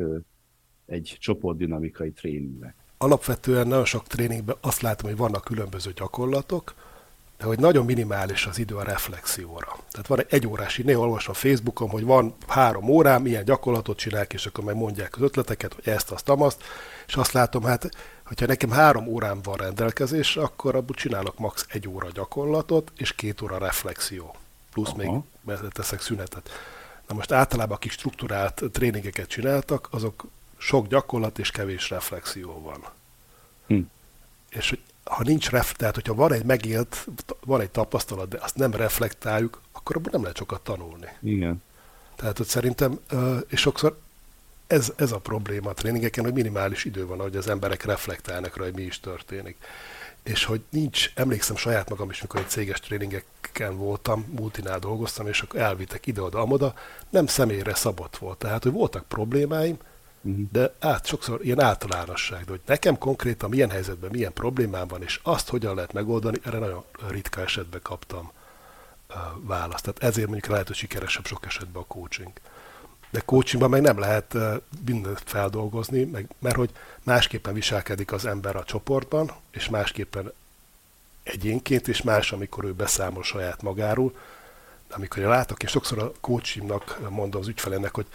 egy 0.86 1.16
csoportdinamikai 1.20 2.10
tréningnek? 2.10 2.74
Alapvetően 2.98 3.66
nagyon 3.66 3.84
sok 3.84 4.06
tréningben 4.06 4.56
azt 4.60 4.80
látom, 4.80 5.08
hogy 5.08 5.18
vannak 5.18 5.44
különböző 5.44 5.92
gyakorlatok, 5.92 6.74
de 7.42 7.48
hogy 7.48 7.58
nagyon 7.58 7.84
minimális 7.84 8.46
az 8.46 8.58
idő 8.58 8.74
a 8.74 8.82
reflexióra. 8.82 9.76
Tehát 9.90 10.06
van 10.06 10.18
egy 10.18 10.26
egyórás, 10.28 10.76
néha 10.76 11.00
olvasom 11.00 11.34
Facebookon, 11.34 11.88
hogy 11.88 12.04
van 12.04 12.34
három 12.48 12.88
órám, 12.88 13.26
ilyen 13.26 13.44
gyakorlatot 13.44 13.98
csinálják, 13.98 14.32
és 14.32 14.46
akkor 14.46 14.64
meg 14.64 14.76
mondják 14.76 15.16
az 15.16 15.22
ötleteket, 15.22 15.74
hogy 15.74 15.88
ezt, 15.88 16.10
azt, 16.10 16.28
azt, 16.28 16.62
és 17.06 17.14
azt 17.14 17.32
látom, 17.32 17.62
hát, 17.62 17.88
hogyha 18.24 18.46
nekem 18.46 18.70
három 18.70 19.06
órám 19.06 19.40
van 19.42 19.56
rendelkezés, 19.56 20.36
akkor 20.36 20.74
abból 20.74 20.96
csinálok 20.96 21.38
max. 21.38 21.66
egy 21.68 21.88
óra 21.88 22.08
gyakorlatot, 22.10 22.92
és 22.96 23.14
két 23.14 23.40
óra 23.40 23.58
reflexió. 23.58 24.36
Plusz 24.72 24.88
Aha. 24.88 25.24
még 25.40 25.56
teszek 25.72 26.00
szünetet. 26.00 26.50
Na 27.08 27.14
most 27.14 27.32
általában, 27.32 27.76
akik 27.76 27.90
struktúrált 27.90 28.62
tréningeket 28.72 29.28
csináltak, 29.28 29.88
azok 29.90 30.24
sok 30.56 30.86
gyakorlat 30.86 31.38
és 31.38 31.50
kevés 31.50 31.90
reflexió 31.90 32.60
van. 32.60 32.84
Hm. 33.66 33.80
És 34.50 34.68
hogy 34.68 34.80
ha 35.04 35.22
nincs 35.22 35.50
ref, 35.50 35.72
tehát 35.72 35.94
hogyha 35.94 36.14
van 36.14 36.32
egy 36.32 36.44
megélt, 36.44 37.06
van 37.44 37.60
egy 37.60 37.70
tapasztalat, 37.70 38.28
de 38.28 38.38
azt 38.40 38.56
nem 38.56 38.74
reflektáljuk, 38.74 39.60
akkor 39.72 39.96
abban 39.96 40.10
nem 40.12 40.22
lehet 40.22 40.36
sokat 40.36 40.60
tanulni. 40.60 41.08
Igen. 41.22 41.62
Tehát 42.16 42.36
hogy 42.36 42.46
szerintem, 42.46 42.98
és 43.48 43.60
sokszor 43.60 43.98
ez, 44.66 44.92
ez 44.96 45.12
a 45.12 45.18
probléma 45.18 45.70
a 45.70 45.74
tréningeken, 45.74 46.24
hogy 46.24 46.32
minimális 46.32 46.84
idő 46.84 47.06
van, 47.06 47.18
hogy 47.18 47.36
az 47.36 47.48
emberek 47.48 47.84
reflektálnak 47.84 48.56
rá, 48.56 48.64
hogy 48.64 48.74
mi 48.74 48.82
is 48.82 49.00
történik. 49.00 49.56
És 50.22 50.44
hogy 50.44 50.60
nincs, 50.70 51.12
emlékszem 51.14 51.56
saját 51.56 51.88
magam 51.88 52.10
is, 52.10 52.20
mikor 52.20 52.40
egy 52.40 52.48
céges 52.48 52.80
tréningeken 52.80 53.76
voltam, 53.76 54.26
multinál 54.36 54.78
dolgoztam, 54.78 55.26
és 55.26 55.40
akkor 55.40 55.60
elvittek 55.60 56.06
ide-oda, 56.06 56.40
amoda, 56.40 56.74
nem 57.10 57.26
személyre 57.26 57.74
szabott 57.74 58.16
volt. 58.16 58.38
Tehát, 58.38 58.62
hogy 58.62 58.72
voltak 58.72 59.08
problémáim, 59.08 59.76
Uh-huh. 60.22 60.46
De 60.52 60.74
át, 60.78 61.06
sokszor 61.06 61.44
ilyen 61.44 61.60
általánosság, 61.60 62.44
de 62.44 62.50
hogy 62.50 62.60
nekem 62.66 62.98
konkrétan 62.98 63.50
milyen 63.50 63.70
helyzetben, 63.70 64.10
milyen 64.10 64.32
problémám 64.32 64.88
van, 64.88 65.02
és 65.02 65.20
azt 65.22 65.48
hogyan 65.48 65.74
lehet 65.74 65.92
megoldani, 65.92 66.38
erre 66.42 66.58
nagyon 66.58 66.84
ritka 67.08 67.40
esetben 67.40 67.80
kaptam 67.82 68.32
uh, 69.08 69.16
választ. 69.40 69.82
Tehát 69.84 70.02
ezért 70.02 70.28
mondjuk 70.28 70.50
lehet, 70.50 70.66
hogy 70.66 70.76
sikeresebb 70.76 71.26
sok 71.26 71.46
esetben 71.46 71.82
a 71.82 71.86
coaching. 71.86 72.32
De 73.10 73.20
coachingban 73.20 73.70
meg 73.70 73.80
nem 73.80 73.98
lehet 73.98 74.34
uh, 74.34 74.54
mindent 74.86 75.22
feldolgozni, 75.24 76.04
meg, 76.04 76.28
mert 76.38 76.56
hogy 76.56 76.70
másképpen 77.02 77.54
viselkedik 77.54 78.12
az 78.12 78.26
ember 78.26 78.56
a 78.56 78.64
csoportban, 78.64 79.32
és 79.50 79.68
másképpen 79.68 80.32
egyénként, 81.22 81.88
és 81.88 82.02
más, 82.02 82.32
amikor 82.32 82.64
ő 82.64 82.72
beszámol 82.72 83.22
saját 83.22 83.62
magáról. 83.62 84.12
De 84.88 84.94
amikor 84.94 85.22
látok, 85.22 85.62
és 85.62 85.70
sokszor 85.70 85.98
a 85.98 86.12
coachingnak 86.20 86.98
mondom 87.08 87.40
az 87.40 87.48
ügyfelének, 87.48 87.94
hogy 87.94 88.06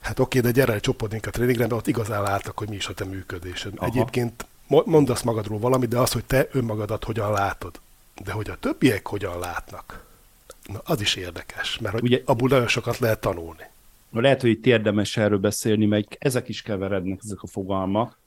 hát 0.00 0.18
oké, 0.18 0.40
de 0.40 0.50
gyere 0.50 0.72
egy 0.72 0.94
a 1.08 1.30
tréningre, 1.30 1.74
ott 1.74 1.86
igazán 1.86 2.22
láttak, 2.22 2.58
hogy 2.58 2.68
mi 2.68 2.76
is 2.76 2.86
a 2.86 2.94
te 2.94 3.04
működésed. 3.04 3.72
Aha. 3.76 3.86
Egyébként 3.86 4.46
mondasz 4.66 5.22
magadról 5.22 5.58
valamit, 5.58 5.88
de 5.88 5.98
az, 5.98 6.12
hogy 6.12 6.24
te 6.24 6.48
önmagadat 6.52 7.04
hogyan 7.04 7.32
látod, 7.32 7.80
de 8.24 8.32
hogy 8.32 8.50
a 8.50 8.56
többiek 8.56 9.06
hogyan 9.06 9.38
látnak, 9.38 10.04
na, 10.72 10.80
az 10.84 11.00
is 11.00 11.14
érdekes, 11.14 11.78
mert 11.78 12.02
Ugye, 12.02 12.22
abból 12.24 12.48
nagyon 12.48 12.68
sokat 12.68 12.98
lehet 12.98 13.20
tanulni. 13.20 13.62
Lehet, 14.10 14.40
hogy 14.40 14.50
itt 14.50 14.66
érdemes 14.66 15.16
erről 15.16 15.38
beszélni, 15.38 15.86
mert 15.86 16.16
ezek 16.18 16.48
is 16.48 16.62
keverednek, 16.62 17.20
ezek 17.22 17.42
a 17.42 17.46
fogalmak, 17.46 18.18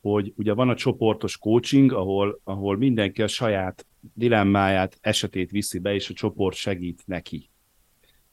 hogy 0.00 0.32
ugye 0.36 0.52
van 0.52 0.68
a 0.68 0.74
csoportos 0.74 1.36
coaching, 1.36 1.92
ahol, 1.92 2.40
ahol 2.44 2.76
mindenki 2.76 3.22
a 3.22 3.26
saját 3.26 3.86
dilemmáját, 4.14 4.98
esetét 5.00 5.50
viszi 5.50 5.78
be, 5.78 5.94
és 5.94 6.10
a 6.10 6.14
csoport 6.14 6.56
segít 6.56 7.02
neki. 7.04 7.48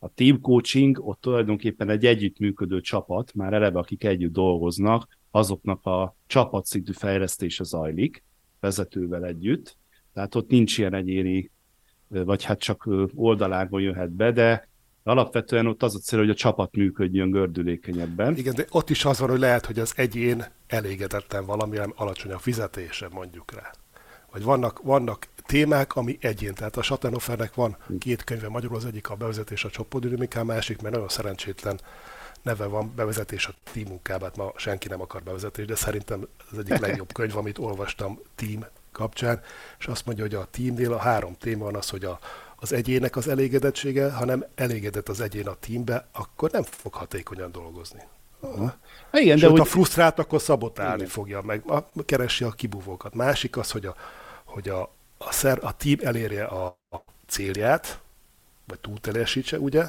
A 0.05 0.11
team 0.13 0.41
coaching 0.41 1.07
ott 1.07 1.21
tulajdonképpen 1.21 1.89
egy 1.89 2.05
együttműködő 2.05 2.81
csapat, 2.81 3.33
már 3.33 3.53
eleve 3.53 3.79
akik 3.79 4.03
együtt 4.03 4.33
dolgoznak, 4.33 5.07
azoknak 5.31 5.85
a 5.85 6.15
csapatszintű 6.27 6.91
fejlesztése 6.91 7.63
zajlik, 7.63 8.23
vezetővel 8.59 9.25
együtt, 9.25 9.77
tehát 10.13 10.35
ott 10.35 10.49
nincs 10.49 10.77
ilyen 10.77 10.93
egyéni, 10.93 11.51
vagy 12.07 12.43
hát 12.43 12.59
csak 12.59 12.89
oldalágon 13.15 13.81
jöhet 13.81 14.11
be, 14.11 14.31
de 14.31 14.67
alapvetően 15.03 15.67
ott 15.67 15.83
az 15.83 15.95
a 15.95 15.99
cél, 15.99 16.19
hogy 16.19 16.29
a 16.29 16.33
csapat 16.33 16.75
működjön 16.75 17.31
gördülékenyebben. 17.31 18.35
Igen, 18.35 18.55
de 18.55 18.65
ott 18.69 18.89
is 18.89 19.05
az 19.05 19.19
van, 19.19 19.29
hogy 19.29 19.39
lehet, 19.39 19.65
hogy 19.65 19.79
az 19.79 19.93
egyén 19.95 20.45
elégedetlen 20.67 21.45
valamilyen 21.45 21.93
alacsony 21.95 22.31
a 22.31 22.39
fizetése, 22.39 23.07
mondjuk 23.11 23.53
rá. 23.53 23.71
Vagy 24.31 24.43
vannak, 24.43 24.81
vannak 24.81 25.27
témák, 25.45 25.95
ami 25.95 26.17
egyén. 26.21 26.53
Tehát 26.53 26.77
a 26.77 26.81
Schattenhofernek 26.81 27.53
van 27.53 27.77
két 27.99 28.23
könyve 28.23 28.49
magyarul, 28.49 28.77
az 28.77 28.85
egyik 28.85 29.09
a 29.09 29.15
bevezetés 29.15 29.63
a 29.63 29.69
csoportdinamikán, 29.69 30.45
másik, 30.45 30.81
mert 30.81 30.93
nagyon 30.93 31.09
szerencsétlen 31.09 31.79
neve 32.41 32.65
van, 32.65 32.93
bevezetés 32.95 33.47
a 33.47 33.53
team 33.73 33.87
munkába, 33.87 34.31
ma 34.35 34.51
senki 34.55 34.87
nem 34.87 35.01
akar 35.01 35.23
bevezetés, 35.23 35.65
de 35.65 35.75
szerintem 35.75 36.27
az 36.51 36.57
egyik 36.57 36.77
legjobb 36.77 37.13
könyv, 37.17 37.37
amit 37.37 37.57
olvastam 37.57 38.19
team 38.35 38.65
kapcsán, 38.91 39.41
és 39.79 39.85
azt 39.87 40.05
mondja, 40.05 40.23
hogy 40.23 40.35
a 40.35 40.47
teamnél 40.51 40.93
a 40.93 40.97
három 40.97 41.35
téma 41.39 41.63
van 41.63 41.75
az, 41.75 41.89
hogy 41.89 42.05
a, 42.05 42.19
az 42.55 42.73
egyének 42.73 43.15
az 43.15 43.27
elégedettsége, 43.27 44.11
ha 44.11 44.25
nem 44.25 44.45
elégedett 44.55 45.09
az 45.09 45.21
egyén 45.21 45.47
a 45.47 45.55
teambe, 45.59 46.07
akkor 46.11 46.51
nem 46.51 46.63
fog 46.63 46.93
hatékonyan 46.93 47.51
dolgozni. 47.51 48.01
Uh-huh. 48.39 48.71
Igen, 49.11 49.37
Sőt, 49.37 49.51
de 49.51 49.59
ha 49.59 49.65
frusztrált, 49.65 50.19
akkor 50.19 50.41
szabotálni 50.41 50.95
igen. 50.95 51.07
fogja 51.07 51.41
meg, 51.41 51.63
keresi 52.05 52.43
a 52.43 52.49
kibúvókat. 52.49 53.13
Másik 53.13 53.57
az, 53.57 53.71
hogy 53.71 53.85
a, 53.85 53.95
hogy 54.43 54.69
a, 54.69 54.91
a, 55.27 55.31
szer, 55.31 55.59
a 55.61 55.77
team 55.77 55.97
elérje 56.01 56.43
a, 56.43 56.65
a 56.89 56.97
célját, 57.27 57.99
vagy 58.67 58.79
túlteljesítse, 58.79 59.59
ugye? 59.59 59.83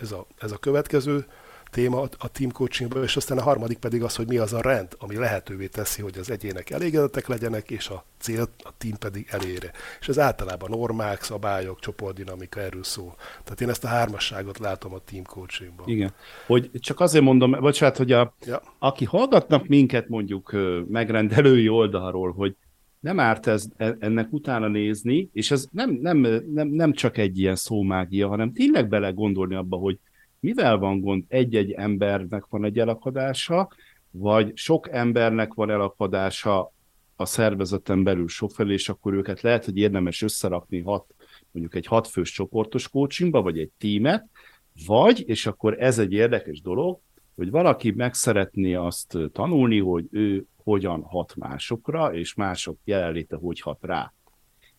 Ez 0.00 0.12
a, 0.12 0.26
ez 0.38 0.52
a 0.52 0.56
következő 0.56 1.26
téma 1.70 2.08
a 2.18 2.28
team 2.28 2.50
coachingban, 2.50 3.02
és 3.02 3.16
aztán 3.16 3.38
a 3.38 3.42
harmadik 3.42 3.78
pedig 3.78 4.02
az, 4.02 4.16
hogy 4.16 4.26
mi 4.26 4.36
az 4.36 4.52
a 4.52 4.60
rend, 4.60 4.88
ami 4.98 5.16
lehetővé 5.16 5.66
teszi, 5.66 6.02
hogy 6.02 6.18
az 6.18 6.30
egyének 6.30 6.70
elégedettek 6.70 7.26
legyenek, 7.26 7.70
és 7.70 7.88
a 7.88 8.04
célt 8.18 8.50
a 8.64 8.72
team 8.78 8.96
pedig 8.98 9.26
elére. 9.30 9.70
És 10.00 10.08
ez 10.08 10.18
általában 10.18 10.70
normák, 10.70 11.22
szabályok, 11.22 11.80
csoportdinamika, 11.80 12.60
erről 12.60 12.84
szól. 12.84 13.14
Tehát 13.44 13.60
én 13.60 13.68
ezt 13.68 13.84
a 13.84 13.88
hármasságot 13.88 14.58
látom 14.58 14.94
a 14.94 14.98
team 15.10 15.24
coachingban. 15.24 15.88
Igen. 15.88 16.12
Hogy 16.46 16.70
csak 16.72 17.00
azért 17.00 17.24
mondom, 17.24 17.50
bocsánat, 17.50 17.96
hogy 17.96 18.12
a, 18.12 18.34
ja. 18.44 18.62
aki 18.78 19.04
hallgatnak 19.04 19.66
minket 19.66 20.08
mondjuk 20.08 20.52
megrendelői 20.88 21.68
oldalról, 21.68 22.32
hogy 22.32 22.56
nem 23.00 23.20
árt 23.20 23.46
ez, 23.46 23.68
e, 23.76 23.96
ennek 23.98 24.32
utána 24.32 24.68
nézni, 24.68 25.28
és 25.32 25.50
ez 25.50 25.68
nem, 25.70 25.90
nem, 25.90 26.18
nem, 26.52 26.68
nem 26.68 26.92
csak 26.92 27.18
egy 27.18 27.38
ilyen 27.38 27.56
szómágia, 27.56 28.28
hanem 28.28 28.52
tényleg 28.52 28.88
bele 28.88 29.10
gondolni 29.10 29.54
abba, 29.54 29.76
hogy 29.76 29.98
mivel 30.40 30.76
van 30.76 31.00
gond, 31.00 31.24
egy-egy 31.28 31.70
embernek 31.70 32.46
van 32.46 32.64
egy 32.64 32.78
elakadása, 32.78 33.68
vagy 34.10 34.56
sok 34.56 34.88
embernek 34.90 35.54
van 35.54 35.70
elakadása 35.70 36.72
a 37.16 37.24
szervezeten 37.24 38.02
belül 38.02 38.28
sokfelé, 38.28 38.72
és 38.72 38.88
akkor 38.88 39.14
őket 39.14 39.40
lehet, 39.40 39.64
hogy 39.64 39.76
érdemes 39.76 40.22
összerakni 40.22 40.80
hat, 40.80 41.14
mondjuk 41.50 41.74
egy 41.74 41.86
hatfős 41.86 42.30
csoportos 42.30 42.88
coachingba, 42.88 43.42
vagy 43.42 43.58
egy 43.58 43.70
tímet, 43.78 44.26
vagy, 44.86 45.24
és 45.26 45.46
akkor 45.46 45.82
ez 45.82 45.98
egy 45.98 46.12
érdekes 46.12 46.60
dolog, 46.60 46.98
hogy 47.34 47.50
valaki 47.50 47.90
meg 47.90 48.14
szeretné 48.14 48.74
azt 48.74 49.18
tanulni, 49.32 49.78
hogy 49.80 50.06
ő 50.10 50.46
hogyan 50.66 51.02
hat 51.02 51.34
másokra, 51.36 52.14
és 52.14 52.34
mások 52.34 52.78
jelenléte 52.84 53.36
hogy 53.36 53.60
hat 53.60 53.78
rá. 53.80 54.12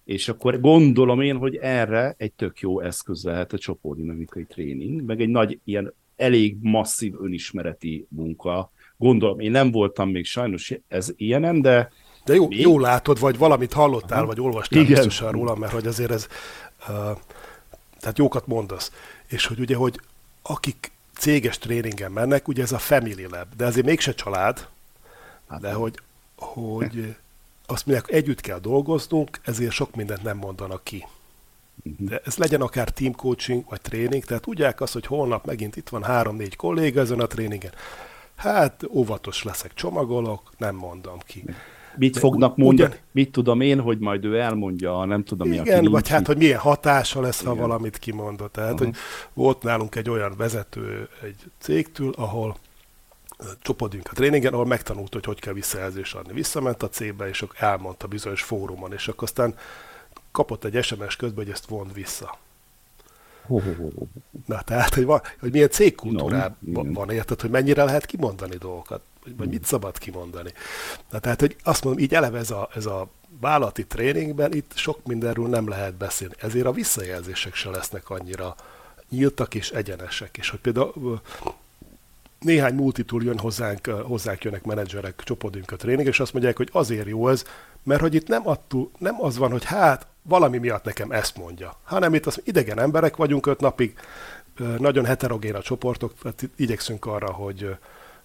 És 0.03 0.29
akkor 0.29 0.59
gondolom 0.59 1.21
én, 1.21 1.37
hogy 1.37 1.55
erre 1.55 2.15
egy 2.17 2.31
tök 2.33 2.59
jó 2.59 2.79
eszköz 2.79 3.23
lehet 3.23 3.53
a 3.53 3.57
csoportdinamikai 3.57 4.45
tréning, 4.45 5.01
meg 5.01 5.21
egy 5.21 5.29
nagy 5.29 5.59
ilyen 5.63 5.93
elég 6.15 6.57
masszív 6.61 7.13
önismereti 7.21 8.05
munka. 8.09 8.71
Gondolom, 8.97 9.39
én 9.39 9.51
nem 9.51 9.71
voltam 9.71 10.09
még 10.09 10.25
sajnos 10.25 10.73
ez 10.87 11.13
ilyenem, 11.15 11.61
de 11.61 11.91
de 12.25 12.33
jó, 12.33 12.47
még... 12.47 12.59
jó 12.59 12.79
látod, 12.79 13.19
vagy 13.19 13.37
valamit 13.37 13.73
hallottál, 13.73 14.17
Aha. 14.17 14.27
vagy 14.27 14.39
olvastál 14.39 14.81
Igen. 14.81 14.93
biztosan 14.93 15.31
róla, 15.31 15.55
mert 15.55 15.71
hogy 15.71 15.87
azért 15.87 16.11
ez, 16.11 16.27
uh, 16.79 16.87
tehát 17.99 18.17
jókat 18.17 18.47
mondasz. 18.47 18.91
És 19.27 19.45
hogy 19.45 19.59
ugye, 19.59 19.75
hogy 19.75 19.99
akik 20.41 20.91
céges 21.17 21.57
tréningen 21.57 22.11
mennek, 22.11 22.47
ugye 22.47 22.61
ez 22.61 22.71
a 22.71 22.77
family 22.77 23.27
lab, 23.31 23.47
de 23.57 23.65
azért 23.65 23.85
mégse 23.85 24.13
család, 24.13 24.67
Hát 25.47 25.61
de 25.61 25.73
hogy, 25.73 25.99
hogy 26.35 27.15
azt 27.65 27.85
mondják, 27.85 28.11
együtt 28.11 28.41
kell 28.41 28.59
dolgoznunk, 28.59 29.39
ezért 29.43 29.71
sok 29.71 29.95
mindent 29.95 30.23
nem 30.23 30.37
mondanak 30.37 30.83
ki. 30.83 31.05
De 31.83 32.21
ez 32.25 32.37
legyen 32.37 32.61
akár 32.61 32.89
team 32.89 33.13
coaching 33.15 33.63
vagy 33.69 33.81
tréning, 33.81 34.23
tehát 34.23 34.43
tudják 34.43 34.81
azt, 34.81 34.93
hogy 34.93 35.05
holnap 35.05 35.45
megint 35.45 35.75
itt 35.75 35.89
van 35.89 36.03
három-négy 36.03 36.55
kolléga 36.55 36.99
ezen 36.99 37.19
a 37.19 37.27
tréningen. 37.27 37.71
Hát 38.35 38.83
óvatos 38.89 39.43
leszek, 39.43 39.73
csomagolok, 39.73 40.51
nem 40.57 40.75
mondom 40.75 41.17
ki. 41.25 41.43
Mit 41.97 42.13
De 42.13 42.19
fognak 42.19 42.57
mondani? 42.57 42.89
Ugyan... 42.89 43.01
Mit 43.11 43.31
tudom 43.31 43.61
én, 43.61 43.79
hogy 43.79 43.99
majd 43.99 44.25
ő 44.25 44.39
elmondja, 44.39 45.05
nem 45.05 45.23
tudom 45.23 45.51
Igen, 45.51 45.79
mi 45.79 45.87
a 45.87 45.89
vagy 45.89 46.07
hát, 46.07 46.27
hogy 46.27 46.37
milyen 46.37 46.59
hatása 46.59 47.21
lesz, 47.21 47.41
Igen. 47.41 47.53
ha 47.53 47.59
valamit 47.59 47.97
kimondott. 47.97 48.51
Tehát, 48.51 48.71
uh-huh. 48.71 48.87
hogy 48.87 48.97
volt 49.33 49.63
nálunk 49.63 49.95
egy 49.95 50.09
olyan 50.09 50.33
vezető 50.37 51.09
egy 51.23 51.35
cégtől, 51.59 52.13
ahol 52.17 52.57
csoportunk 53.61 54.07
a 54.11 54.13
tréningen, 54.13 54.53
ahol 54.53 54.65
megtanult, 54.65 55.13
hogy 55.13 55.25
hogy 55.25 55.39
kell 55.39 55.53
visszajelzést 55.53 56.15
adni. 56.15 56.33
Visszament 56.33 56.83
a 56.83 56.89
cégbe, 56.89 57.27
és 57.27 57.41
akkor 57.41 57.55
elmondta 57.59 58.07
bizonyos 58.07 58.41
fórumon, 58.41 58.93
és 58.93 59.07
akkor 59.07 59.23
aztán 59.23 59.55
kapott 60.31 60.63
egy 60.63 60.83
SMS 60.83 61.15
közben, 61.15 61.43
hogy 61.43 61.53
ezt 61.53 61.65
vond 61.65 61.93
vissza. 61.93 62.37
Na, 64.45 64.61
tehát, 64.61 64.93
hogy, 64.93 65.05
van, 65.05 65.21
hogy 65.39 65.51
milyen 65.51 65.69
cégkultúrában 65.69 66.57
no, 66.59 66.93
van, 66.93 67.09
érted, 67.09 67.41
hogy 67.41 67.49
mennyire 67.49 67.83
lehet 67.83 68.05
kimondani 68.05 68.55
dolgokat, 68.55 69.01
vagy 69.37 69.49
mit 69.49 69.65
szabad 69.65 69.97
kimondani. 69.97 70.51
Na, 71.09 71.19
tehát, 71.19 71.39
hogy 71.39 71.55
azt 71.63 71.83
mondom, 71.83 72.03
így 72.03 72.13
eleve 72.13 72.37
ez 72.37 72.51
a, 72.51 72.69
ez 72.75 72.85
a 72.85 73.07
vállalati 73.39 73.85
tréningben 73.85 74.53
itt 74.53 74.71
sok 74.75 75.05
mindenről 75.05 75.47
nem 75.47 75.67
lehet 75.67 75.93
beszélni. 75.93 76.33
Ezért 76.39 76.65
a 76.65 76.71
visszajelzések 76.71 77.55
se 77.55 77.69
lesznek 77.69 78.09
annyira 78.09 78.55
nyíltak 79.09 79.53
és 79.53 79.71
egyenesek. 79.71 80.37
És 80.37 80.49
hogy 80.49 80.59
például 80.59 81.21
néhány 82.47 82.73
multitúr 82.73 83.23
jön 83.23 83.37
hozzánk, 83.37 83.85
hozzánk 83.85 84.43
jönnek 84.43 84.63
menedzserek 84.63 85.21
csoportunk 85.23 85.71
a 85.71 85.75
tréning, 85.75 86.07
és 86.07 86.19
azt 86.19 86.33
mondják, 86.33 86.57
hogy 86.57 86.69
azért 86.71 87.07
jó 87.07 87.27
ez, 87.27 87.43
mert 87.83 88.01
hogy 88.01 88.15
itt 88.15 88.27
nem, 88.27 88.47
attól, 88.47 88.89
nem 88.97 89.21
az 89.21 89.37
van, 89.37 89.51
hogy 89.51 89.63
hát 89.63 90.07
valami 90.21 90.57
miatt 90.57 90.83
nekem 90.83 91.11
ezt 91.11 91.37
mondja, 91.37 91.73
hanem 91.83 92.13
itt 92.13 92.25
az 92.25 92.41
idegen 92.43 92.79
emberek 92.79 93.15
vagyunk 93.15 93.45
öt 93.45 93.59
napig, 93.59 93.93
nagyon 94.77 95.05
heterogén 95.05 95.55
a 95.55 95.61
csoportok, 95.61 96.13
tehát 96.21 96.49
igyekszünk 96.55 97.05
arra, 97.05 97.31
hogy 97.31 97.77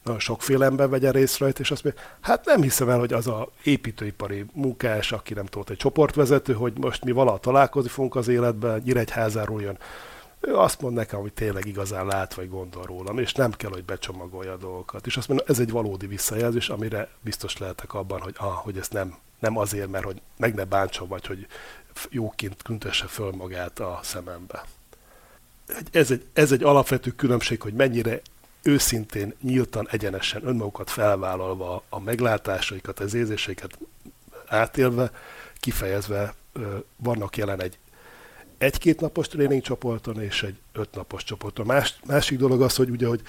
nagyon 0.03 0.21
sokféle 0.21 0.65
ember 0.65 0.89
vegyen 0.89 1.13
részt 1.13 1.39
rajta, 1.39 1.61
és 1.61 1.71
azt 1.71 1.85
mondja, 1.85 2.03
hát 2.21 2.45
nem 2.45 2.63
hiszem 2.63 2.89
el, 2.89 2.99
hogy 2.99 3.13
az 3.13 3.27
a 3.27 3.49
építőipari 3.63 4.45
munkás, 4.53 5.13
aki 5.13 5.35
nem 5.35 5.47
tudott 5.47 5.71
egy 5.71 5.77
csoportvezető, 5.77 6.53
hogy 6.53 6.73
most 6.81 7.05
mi 7.05 7.13
valaha 7.13 7.39
találkozni 7.39 7.89
fogunk 7.89 8.17
az 8.17 8.29
életben, 8.29 8.83
Nyíregyházáról 8.85 9.63
jön, 9.63 9.79
ő 10.45 10.57
azt 10.57 10.81
mond 10.81 10.95
nekem, 10.95 11.21
hogy 11.21 11.33
tényleg 11.33 11.67
igazán 11.67 12.07
lát 12.07 12.35
vagy 12.35 12.49
gondol 12.49 12.83
rólam, 12.83 13.19
és 13.19 13.33
nem 13.33 13.53
kell, 13.53 13.71
hogy 13.71 13.85
becsomagolja 13.85 14.53
a 14.53 14.57
dolgokat. 14.57 15.07
És 15.07 15.17
azt 15.17 15.29
mondja, 15.29 15.47
ez 15.49 15.59
egy 15.59 15.71
valódi 15.71 16.07
visszajelzés, 16.07 16.69
amire 16.69 17.09
biztos 17.21 17.59
lehetek 17.59 17.95
abban, 17.95 18.21
hogy, 18.21 18.35
ah, 18.39 18.55
hogy 18.55 18.79
ez 18.79 18.89
nem, 18.89 19.15
nem 19.39 19.57
azért, 19.57 19.91
mert 19.91 20.05
hogy 20.05 20.21
meg 20.37 20.55
ne 20.55 20.65
bántson, 20.65 21.09
vagy 21.09 21.27
hogy 21.27 21.47
jóként 22.11 22.63
küntesse 22.63 23.07
föl 23.07 23.31
magát 23.31 23.79
a 23.79 24.01
szemembe. 24.03 24.65
Ez 25.91 26.11
egy, 26.11 26.27
ez 26.33 26.53
egy 26.53 26.63
alapvető 26.63 27.11
különbség, 27.11 27.61
hogy 27.61 27.75
mennyire 27.75 28.21
őszintén, 28.63 29.35
nyíltan, 29.41 29.89
egyenesen, 29.91 30.47
önmagukat 30.47 30.91
felvállalva 30.91 31.83
a 31.89 32.01
meglátásaikat, 32.01 33.01
az 33.01 33.15
érzéseiket 33.15 33.79
átélve, 34.47 35.11
kifejezve 35.55 36.35
vannak 36.97 37.37
jelen 37.37 37.61
egy 37.61 37.79
egy-két 38.62 39.01
napos 39.01 39.29
tréningcsoporton 39.29 40.22
és 40.22 40.42
egy 40.42 40.59
öt 40.72 40.94
napos 40.94 41.25
csoporton. 41.25 41.66
Más, 41.66 42.01
másik 42.07 42.38
dolog 42.38 42.62
az, 42.62 42.77
hogy 42.77 42.90
ugye, 42.90 43.07
hogy 43.07 43.22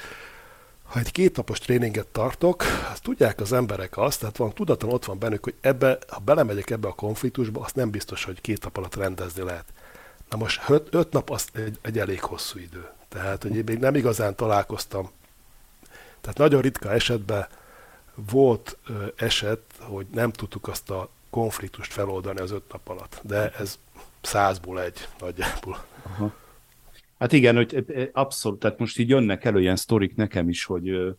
ha 0.83 0.99
egy 0.99 1.11
két 1.11 1.35
napos 1.35 1.59
tréninget 1.59 2.07
tartok, 2.07 2.63
azt 2.91 3.03
tudják 3.03 3.39
az 3.39 3.53
emberek 3.53 3.97
azt, 3.97 4.19
tehát 4.19 4.37
van 4.37 4.53
tudaton 4.53 4.89
ott 4.89 5.05
van 5.05 5.19
bennük, 5.19 5.43
hogy 5.43 5.53
ebbe, 5.61 5.97
ha 6.07 6.19
belemegyek 6.19 6.69
ebbe 6.69 6.87
a 6.87 6.93
konfliktusba, 6.93 7.61
azt 7.61 7.75
nem 7.75 7.89
biztos, 7.89 8.23
hogy 8.23 8.41
két 8.41 8.63
nap 8.63 8.77
alatt 8.77 8.95
rendezni 8.95 9.43
lehet. 9.43 9.65
Na 10.29 10.37
most 10.37 10.69
öt, 10.69 10.93
öt 10.93 11.11
nap 11.11 11.29
az 11.29 11.47
egy, 11.53 11.77
egy 11.81 11.99
elég 11.99 12.21
hosszú 12.21 12.59
idő. 12.59 12.89
Tehát, 13.09 13.41
hogy 13.41 13.55
én 13.55 13.63
még 13.65 13.79
nem 13.79 13.95
igazán 13.95 14.35
találkoztam. 14.35 15.11
Tehát 16.21 16.37
nagyon 16.37 16.61
ritka 16.61 16.91
esetben 16.91 17.47
volt 18.15 18.77
ö, 18.87 19.05
eset, 19.15 19.61
hogy 19.79 20.05
nem 20.11 20.31
tudtuk 20.31 20.67
azt 20.67 20.89
a 20.89 21.09
konfliktust 21.29 21.93
feloldani 21.93 22.39
az 22.39 22.51
öt 22.51 22.71
nap 22.71 22.89
alatt. 22.89 23.19
De 23.23 23.51
ez 23.51 23.77
százból 24.25 24.81
egy 24.81 25.07
nagyjából. 25.19 25.85
Aha. 26.03 26.33
Hát 27.19 27.31
igen, 27.31 27.55
hogy 27.55 27.85
abszolút, 28.11 28.59
tehát 28.59 28.79
most 28.79 28.99
így 28.99 29.09
jönnek 29.09 29.45
elő 29.45 29.59
ilyen 29.59 29.75
sztorik 29.75 30.15
nekem 30.15 30.49
is, 30.49 30.63
hogy, 30.63 31.15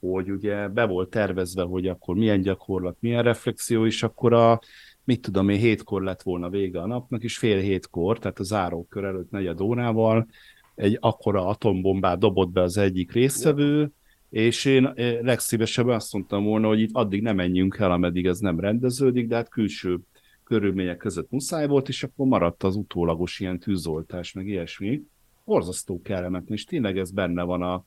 hogy 0.00 0.30
ugye 0.30 0.68
be 0.68 0.84
volt 0.84 1.10
tervezve, 1.10 1.62
hogy 1.62 1.88
akkor 1.88 2.14
milyen 2.14 2.40
gyakorlat, 2.40 2.96
milyen 3.00 3.22
reflexió, 3.22 3.86
és 3.86 4.02
akkor 4.02 4.32
a, 4.32 4.60
mit 5.04 5.20
tudom 5.20 5.48
én, 5.48 5.58
hétkor 5.58 6.02
lett 6.02 6.22
volna 6.22 6.48
vége 6.48 6.80
a 6.80 6.86
napnak, 6.86 7.22
és 7.22 7.38
fél 7.38 7.58
hétkor, 7.58 8.18
tehát 8.18 8.38
a 8.38 8.44
zárókör 8.44 9.04
előtt 9.04 9.30
negyed 9.30 9.60
órával 9.60 10.26
egy 10.74 10.96
akkora 11.00 11.46
atombombát 11.46 12.18
dobott 12.18 12.50
be 12.50 12.60
az 12.60 12.76
egyik 12.76 13.12
résztvevő, 13.12 13.90
és 14.30 14.64
én 14.64 14.92
legszívesebben 15.22 15.94
azt 15.94 16.12
mondtam 16.12 16.44
volna, 16.44 16.66
hogy 16.66 16.80
itt 16.80 16.92
addig 16.92 17.22
nem 17.22 17.36
menjünk 17.36 17.76
el, 17.78 17.92
ameddig 17.92 18.26
ez 18.26 18.38
nem 18.38 18.60
rendeződik, 18.60 19.28
de 19.28 19.34
hát 19.34 19.48
külső 19.48 19.98
körülmények 20.44 20.96
között 20.96 21.30
muszáj 21.30 21.66
volt, 21.66 21.88
és 21.88 22.02
akkor 22.02 22.26
maradt 22.26 22.62
az 22.62 22.76
utólagos 22.76 23.40
ilyen 23.40 23.58
tűzoltás, 23.58 24.32
meg 24.32 24.46
ilyesmi. 24.46 25.02
Borzasztó 25.44 26.00
kellemetlen, 26.02 26.56
és 26.56 26.64
tényleg 26.64 26.98
ez 26.98 27.10
benne 27.10 27.42
van 27.42 27.62
a 27.62 27.84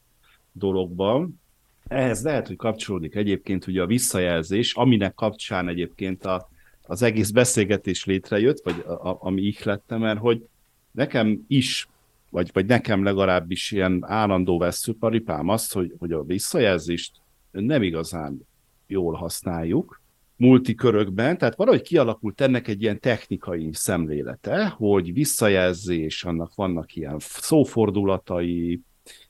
dologban. 0.52 1.42
Ehhez 1.88 2.24
lehet, 2.24 2.48
hogy 2.48 2.56
kapcsolódik 2.56 3.16
egyébként 3.16 3.68
ugye 3.68 3.82
a 3.82 3.86
visszajelzés, 3.86 4.74
aminek 4.74 5.14
kapcsán 5.14 5.68
egyébként 5.68 6.26
a, 6.26 6.50
az 6.82 7.02
egész 7.02 7.30
beszélgetés 7.30 8.06
létrejött, 8.06 8.62
vagy 8.64 8.84
a, 8.88 8.92
a, 8.92 9.18
ami 9.20 9.42
ihlettem, 9.42 10.00
mert 10.00 10.20
hogy 10.20 10.48
nekem 10.92 11.46
is, 11.48 11.88
vagy, 12.30 12.50
vagy 12.54 12.66
nekem 12.66 13.04
legalábbis 13.04 13.72
ilyen 13.72 14.04
állandó 14.08 14.58
veszőparipám 14.58 15.50
azt, 15.50 15.74
hogy, 15.74 15.94
hogy 16.00 16.12
a 16.12 16.24
visszajelzést 16.24 17.12
nem 17.52 17.84
igazán 17.84 18.48
jól 18.88 19.14
használjuk, 19.14 20.02
multikörökben, 20.38 21.38
tehát 21.38 21.56
valahogy 21.56 21.82
kialakult 21.82 22.42
ennek 22.42 22.68
egy 22.68 22.82
ilyen 22.82 23.00
technikai 23.00 23.70
szemlélete, 23.74 24.68
hogy 24.68 25.14
visszajelzés, 25.14 26.24
annak 26.24 26.56
vannak 26.56 26.96
ilyen 26.96 27.16
szófordulatai, 27.20 28.82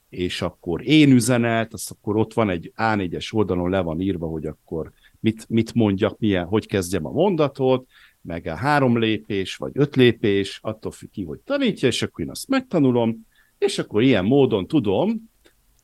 és 0.08 0.42
akkor 0.42 0.86
én 0.86 1.12
üzenet, 1.12 1.72
az 1.72 1.90
akkor 1.90 2.16
ott 2.16 2.32
van 2.32 2.50
egy 2.50 2.72
A4-es 2.76 3.34
oldalon 3.34 3.70
le 3.70 3.80
van 3.80 4.00
írva, 4.00 4.26
hogy 4.26 4.46
akkor 4.46 4.92
mit, 5.20 5.48
mit 5.48 5.74
mondjak, 5.74 6.18
milyen, 6.18 6.44
hogy 6.44 6.66
kezdjem 6.66 7.06
a 7.06 7.10
mondatot, 7.10 7.86
meg 8.20 8.46
a 8.46 8.54
három 8.54 8.98
lépés, 8.98 9.56
vagy 9.56 9.72
öt 9.74 9.96
lépés, 9.96 10.58
attól 10.62 10.92
függ 10.92 11.10
ki, 11.10 11.24
hogy 11.24 11.38
tanítja, 11.38 11.88
és 11.88 12.02
akkor 12.02 12.24
én 12.24 12.30
azt 12.30 12.48
megtanulom, 12.48 13.26
és 13.58 13.78
akkor 13.78 14.02
ilyen 14.02 14.24
módon 14.24 14.66
tudom, 14.66 15.30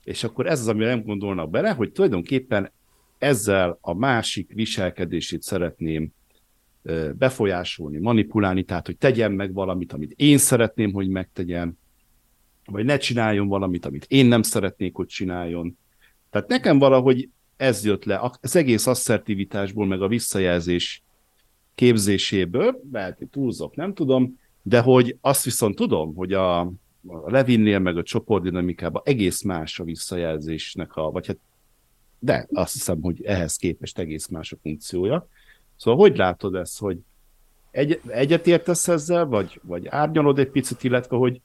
és 0.05 0.25
akkor 0.25 0.47
ez 0.47 0.61
az, 0.61 0.69
amire 0.69 0.89
nem 0.89 1.03
gondolnak 1.03 1.51
bele, 1.51 1.71
hogy 1.71 1.93
tulajdonképpen 1.93 2.73
ezzel 3.23 3.79
a 3.81 3.95
másik 3.95 4.53
viselkedését 4.55 5.43
szeretném 5.43 6.13
befolyásolni, 7.13 7.99
manipulálni, 7.99 8.63
tehát 8.63 8.87
hogy 8.87 8.97
tegyen 8.97 9.33
meg 9.33 9.53
valamit, 9.53 9.93
amit 9.93 10.13
én 10.17 10.39
szeretném, 10.39 10.93
hogy 10.93 11.09
megtegyen, 11.09 11.79
vagy 12.65 12.85
ne 12.85 12.97
csináljon 12.97 13.49
valamit, 13.49 13.87
amit 13.87 14.07
én 14.09 14.27
nem 14.27 14.43
szeretnék, 14.43 14.95
hogy 14.95 15.07
csináljon. 15.07 15.79
Tehát 16.31 16.49
nekem 16.49 16.79
valahogy 16.79 17.29
ez 17.57 17.85
jött 17.85 18.05
le, 18.05 18.31
az 18.41 18.57
egész 18.57 18.87
asszertivitásból, 18.87 19.87
meg 19.87 20.03
a 20.03 20.09
visszajelzés 20.09 21.03
képzéséből, 21.75 22.81
mert 22.91 23.19
túlzok, 23.31 23.77
nem 23.77 23.95
tudom, 23.95 24.39
de 24.63 24.81
hogy 24.81 25.17
azt 25.21 25.45
viszont 25.45 25.75
tudom, 25.75 26.15
hogy 26.15 26.33
a, 26.33 26.61
a 26.61 26.73
Levinnél, 27.27 27.79
meg 27.79 27.97
a 27.97 28.03
csoportdinamikában 28.03 29.03
egész 29.05 29.43
más 29.43 29.81
a 29.81 29.85
visszajelzésnek, 29.85 30.97
a, 30.97 31.11
vagy 31.11 31.27
hát 31.27 31.39
de 32.25 32.47
azt 32.53 32.73
hiszem, 32.73 33.01
hogy 33.01 33.25
ehhez 33.25 33.57
képest 33.57 33.99
egész 33.99 34.27
más 34.27 34.53
a 34.53 34.57
funkciója. 34.63 35.29
Szóval 35.77 36.01
hogy 36.01 36.17
látod 36.17 36.55
ezt, 36.55 36.79
hogy 36.79 36.99
egy, 37.71 38.01
egyetértesz 38.07 38.89
ezzel, 38.89 39.27
vagy, 39.27 39.61
vagy 39.63 39.87
árnyalod 39.87 40.39
egy 40.39 40.51
picit, 40.51 40.85
illetve 40.85 41.17
hogy, 41.17 41.41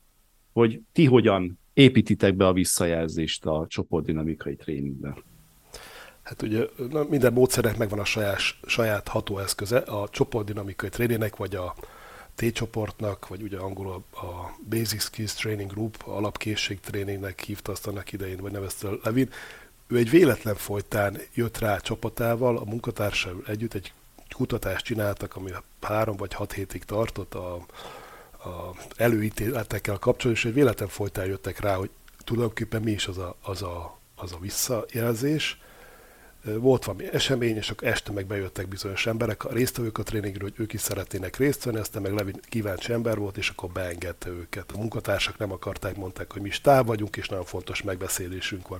hogy 0.53 0.81
ti 0.91 1.05
hogyan 1.05 1.59
építitek 1.73 2.35
be 2.35 2.47
a 2.47 2.53
visszajelzést 2.53 3.45
a 3.45 3.65
csoportdinamikai 3.67 4.55
tréningben? 4.55 5.23
Hát 6.23 6.41
ugye 6.41 6.65
minden 7.09 7.33
módszernek 7.33 7.77
megvan 7.77 7.99
a 7.99 8.05
saját, 8.05 8.39
saját 8.65 9.07
hatóeszköze, 9.07 9.77
a 9.77 10.09
csoportdinamikai 10.09 10.89
tréningnek, 10.89 11.35
vagy 11.35 11.55
a 11.55 11.75
T-csoportnak, 12.35 13.27
vagy 13.27 13.41
ugye 13.41 13.57
angolul 13.57 14.03
a 14.11 14.57
Basic 14.69 15.03
Skills 15.03 15.33
Training 15.33 15.71
Group, 15.71 16.03
alapkészség 16.05 16.79
tréningnek 16.79 17.39
hívta 17.39 17.71
azt 17.71 17.87
annak 17.87 18.11
idején, 18.11 18.37
vagy 18.37 18.51
nevezte 18.51 18.87
Levin 19.03 19.29
ő 19.87 19.97
egy 19.97 20.09
véletlen 20.09 20.55
folytán 20.55 21.17
jött 21.33 21.57
rá 21.57 21.75
a 21.75 21.81
csapatával, 21.81 22.57
a 22.57 22.63
munkatársával 22.65 23.43
együtt 23.47 23.73
egy 23.73 23.93
kutatást 24.35 24.85
csináltak, 24.85 25.35
ami 25.35 25.51
három 25.81 26.15
vagy 26.15 26.33
hat 26.33 26.53
hétig 26.53 26.83
tartott 26.83 27.33
a, 27.33 27.53
a 28.31 28.75
előítéletekkel 28.95 29.97
kapcsolatban, 29.97 30.33
és 30.33 30.45
egy 30.45 30.53
véletlen 30.53 30.87
folytán 30.87 31.25
jöttek 31.25 31.59
rá, 31.59 31.75
hogy 31.75 31.89
tulajdonképpen 32.23 32.81
mi 32.81 32.91
is 32.91 33.07
az 33.07 33.17
a, 33.17 33.35
az 33.41 33.61
a, 33.61 33.97
az 34.15 34.31
a 34.31 34.39
visszajelzés, 34.39 35.59
volt 36.55 36.85
valami 36.85 37.05
esemény, 37.11 37.55
és 37.55 37.69
akkor 37.69 37.87
este 37.87 38.11
meg 38.11 38.25
bejöttek 38.25 38.67
bizonyos 38.67 39.05
emberek, 39.05 39.45
a 39.45 39.53
résztvevők 39.53 39.97
a 39.97 40.03
tréningről, 40.03 40.49
hogy 40.49 40.63
ők 40.63 40.73
is 40.73 40.81
szeretnének 40.81 41.37
részt 41.37 41.63
venni, 41.63 41.77
aztán 41.77 42.01
meg 42.01 42.13
Levin 42.13 42.39
kíváncsi 42.49 42.93
ember 42.93 43.17
volt, 43.17 43.37
és 43.37 43.49
akkor 43.49 43.69
beengedte 43.69 44.29
őket. 44.29 44.71
A 44.71 44.77
munkatársak 44.77 45.37
nem 45.37 45.51
akarták, 45.51 45.95
mondták, 45.95 46.31
hogy 46.31 46.41
mi 46.41 46.47
is 46.47 46.61
táv 46.61 46.85
vagyunk, 46.85 47.17
és 47.17 47.27
nagyon 47.27 47.45
fontos 47.45 47.81
megbeszélésünk 47.81 48.67
van. 48.67 48.79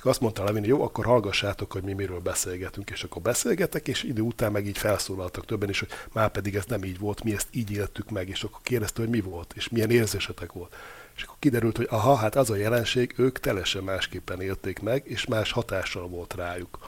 És 0.00 0.06
azt 0.06 0.20
mondta 0.20 0.44
Levin, 0.44 0.64
jó, 0.64 0.82
akkor 0.82 1.04
hallgassátok, 1.04 1.72
hogy 1.72 1.82
mi 1.82 1.92
miről 1.92 2.20
beszélgetünk, 2.20 2.90
és 2.90 3.02
akkor 3.02 3.22
beszélgetek, 3.22 3.88
és 3.88 4.02
idő 4.02 4.22
után 4.22 4.52
meg 4.52 4.66
így 4.66 4.78
felszólaltak 4.78 5.46
többen 5.46 5.68
is, 5.68 5.78
hogy 5.78 5.88
már 6.12 6.30
pedig 6.30 6.54
ez 6.54 6.64
nem 6.64 6.84
így 6.84 6.98
volt, 6.98 7.24
mi 7.24 7.32
ezt 7.32 7.48
így 7.50 7.70
éltük 7.70 8.10
meg, 8.10 8.28
és 8.28 8.42
akkor 8.42 8.60
kérdezte, 8.62 9.00
hogy 9.00 9.10
mi 9.10 9.20
volt, 9.20 9.52
és 9.56 9.68
milyen 9.68 9.90
érzésetek 9.90 10.52
volt. 10.52 10.74
És 11.16 11.22
akkor 11.22 11.36
kiderült, 11.38 11.76
hogy 11.76 11.86
aha, 11.90 12.14
hát 12.14 12.36
az 12.36 12.50
a 12.50 12.56
jelenség, 12.56 13.14
ők 13.16 13.40
telesen 13.40 13.82
másképpen 13.82 14.40
élték 14.40 14.80
meg, 14.80 15.02
és 15.06 15.26
más 15.26 15.52
hatással 15.52 16.08
volt 16.08 16.34
rájuk. 16.34 16.78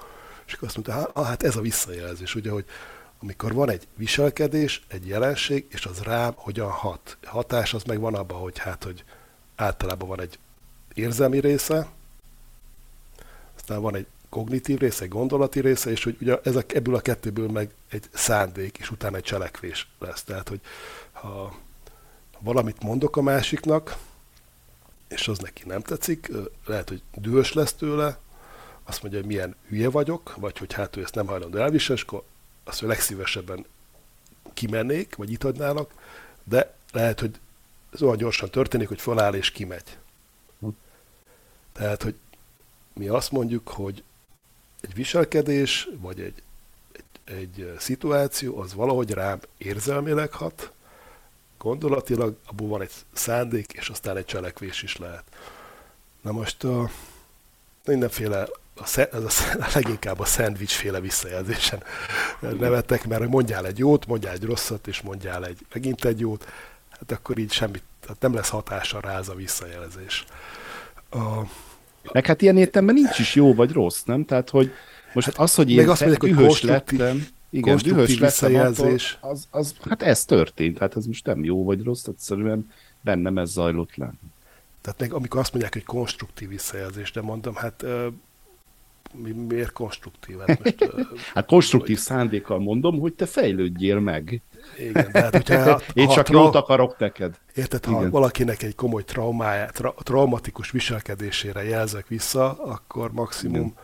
És 0.47 0.53
akkor 0.53 0.69
azt 0.69 0.77
mondta, 0.77 1.11
ah, 1.13 1.27
hát 1.27 1.43
ez 1.43 1.57
a 1.57 1.61
visszajelzés, 1.61 2.35
ugye, 2.35 2.51
hogy 2.51 2.65
amikor 3.21 3.53
van 3.53 3.71
egy 3.71 3.89
viselkedés, 3.97 4.83
egy 4.89 5.07
jelenség, 5.07 5.67
és 5.69 5.87
az 5.87 6.01
rám 6.03 6.33
hogyan 6.37 6.71
hat. 6.71 7.17
Hatás 7.25 7.75
az 7.75 7.83
meg 7.83 8.01
van 8.01 8.15
abban, 8.15 8.39
hogy 8.39 8.59
hát, 8.59 8.85
hogy 8.85 9.05
általában 9.57 10.09
van 10.09 10.21
egy 10.21 10.39
érzelmi 10.95 11.41
része, 11.41 11.89
aztán 13.63 13.81
van 13.81 13.95
egy 13.95 14.07
kognitív 14.29 14.79
része, 14.79 15.03
egy 15.03 15.09
gondolati 15.09 15.61
része, 15.61 15.91
és 15.91 16.05
hogy 16.05 16.17
ugye 16.21 16.39
ezek, 16.43 16.75
ebből 16.75 16.95
a 16.95 17.01
kettőből 17.01 17.49
meg 17.49 17.71
egy 17.89 18.09
szándék, 18.13 18.79
és 18.79 18.91
utána 18.91 19.17
egy 19.17 19.23
cselekvés 19.23 19.89
lesz. 19.99 20.23
Tehát, 20.23 20.49
hogy 20.49 20.61
ha 21.13 21.57
valamit 22.39 22.83
mondok 22.83 23.17
a 23.17 23.23
másiknak, 23.23 23.97
és 25.09 25.29
az 25.29 25.39
neki 25.39 25.63
nem 25.67 25.81
tetszik, 25.81 26.31
lehet, 26.67 26.89
hogy 26.89 27.03
dühös 27.15 27.53
lesz 27.53 27.73
tőle, 27.73 28.19
azt 28.85 29.03
mondja, 29.03 29.21
hogy 29.21 29.29
milyen 29.29 29.57
hülye 29.69 29.91
vagyok, 29.91 30.35
vagy 30.37 30.59
hogy 30.59 30.73
hát 30.73 30.97
ő 30.97 31.03
ezt 31.03 31.15
nem 31.15 31.27
hajlandó 31.27 31.59
elviselni, 31.59 32.01
és 32.01 32.07
akkor 32.07 32.23
azt, 32.65 32.81
hogy 32.81 32.89
legszívesebben 32.89 33.65
kimennék, 34.55 35.17
vagy 35.17 35.31
itt 35.33 35.45
adnának, 35.45 35.93
de 36.45 36.75
lehet, 36.93 37.21
hogy 37.21 37.41
ez 37.93 38.03
olyan 38.03 38.17
gyorsan 38.17 38.51
történik, 38.51 38.89
hogy 38.89 39.01
feláll 39.01 39.35
és 39.35 39.51
kimegy. 39.51 39.99
Hm. 40.61 40.69
Tehát, 41.73 42.03
hogy 42.03 42.15
mi 42.95 43.09
azt 43.09 43.31
mondjuk, 43.31 43.69
hogy 43.69 44.03
egy 44.81 44.95
viselkedés, 44.95 45.89
vagy 46.01 46.21
egy, 46.21 46.43
egy, 46.93 47.35
egy 47.35 47.75
szituáció, 47.79 48.59
az 48.59 48.75
valahogy 48.75 49.11
rám 49.11 49.41
érzelmileg 49.59 50.33
hat, 50.33 50.73
gondolatilag, 51.59 52.37
abból 52.47 52.69
van 52.69 52.81
egy 52.81 52.93
szándék, 53.13 53.73
és 53.73 53.89
aztán 53.89 54.17
egy 54.17 54.25
cselekvés 54.25 54.83
is 54.83 54.97
lehet. 54.97 55.25
Na 56.21 56.33
most 56.33 56.65
a, 56.65 56.91
mindenféle 57.85 58.49
a, 58.77 58.99
ez 58.99 59.23
a, 59.25 59.55
a 59.61 59.69
leginkább 59.75 60.19
a 60.19 60.25
szendvicsféle 60.25 61.01
visszajelzésen 61.01 61.83
nevettek, 62.41 63.07
mert 63.07 63.29
mondjál 63.29 63.67
egy 63.67 63.79
jót, 63.79 64.07
mondjál 64.07 64.35
egy 64.35 64.45
rosszat, 64.45 64.87
és 64.87 65.01
mondjál 65.01 65.47
egy, 65.47 65.67
megint 65.73 66.05
egy 66.05 66.21
jót, 66.21 66.49
hát 66.91 67.13
akkor 67.13 67.39
így 67.39 67.53
semmit, 67.53 67.83
tehát 68.01 68.21
nem 68.21 68.35
lesz 68.35 68.49
hatása 68.49 69.01
rá 69.01 69.19
az 69.19 69.29
a 69.29 69.35
visszajelzés. 69.35 70.25
A, 71.11 71.41
meg 72.13 72.27
hát 72.27 72.43
ilyen 72.43 72.57
értelemben 72.57 72.95
nincs 72.95 73.19
is 73.19 73.35
jó 73.35 73.55
vagy 73.55 73.73
rossz, 73.73 74.03
nem? 74.03 74.25
Tehát, 74.25 74.51
hogy 74.51 74.71
most 75.15 75.27
hát 75.27 75.39
az, 75.39 75.55
hogy 75.55 75.71
én 75.71 75.89
azt 75.89 76.01
mondják, 76.07 76.35
hogy 76.35 76.59
lettem, 76.63 77.27
igen, 77.51 77.77
dühös 77.77 78.19
visszajelzés. 78.19 79.19
Az, 79.21 79.47
az, 79.51 79.75
hát 79.89 80.03
ez 80.03 80.25
történt, 80.25 80.79
hát 80.79 80.97
ez 80.97 81.07
most 81.07 81.27
nem 81.27 81.45
jó 81.45 81.65
vagy 81.65 81.83
rossz, 81.83 82.07
egyszerűen 82.07 82.71
bennem 83.01 83.39
ez 83.39 83.51
zajlott 83.51 83.97
le. 83.97 84.13
Tehát 84.81 85.01
meg 85.01 85.13
amikor 85.13 85.41
azt 85.41 85.53
mondják, 85.53 85.73
hogy 85.73 85.85
konstruktív 85.85 86.49
visszajelzés, 86.49 87.11
de 87.11 87.21
mondom, 87.21 87.55
hát 87.55 87.85
mi, 89.15 89.31
miért 89.31 89.73
konstruktív? 89.73 90.39
Hát, 90.39 90.65
most, 90.65 90.93
hát 91.35 91.47
konstruktív 91.47 91.97
hogy... 91.97 92.05
szándékkal 92.05 92.59
mondom, 92.59 93.01
hogy 93.01 93.13
te 93.13 93.27
fejlődjél 93.27 94.01
meg. 94.01 94.41
Igen, 94.79 95.09
de 95.13 95.21
hát, 95.21 95.33
hogyha, 95.33 95.63
ha, 95.63 95.81
Én 95.93 96.09
csak 96.09 96.25
tra... 96.25 96.41
jót 96.41 96.55
akarok 96.55 96.99
neked. 96.99 97.35
Érted, 97.55 97.85
ha 97.85 97.99
Igen. 97.99 98.11
valakinek 98.11 98.63
egy 98.63 98.75
komoly 98.75 99.05
traumája, 99.05 99.67
tra, 99.67 99.95
traumatikus 100.03 100.71
viselkedésére 100.71 101.65
jelzek 101.65 102.07
vissza, 102.07 102.63
akkor 102.63 103.13
maximum 103.13 103.55
Igen. 103.55 103.75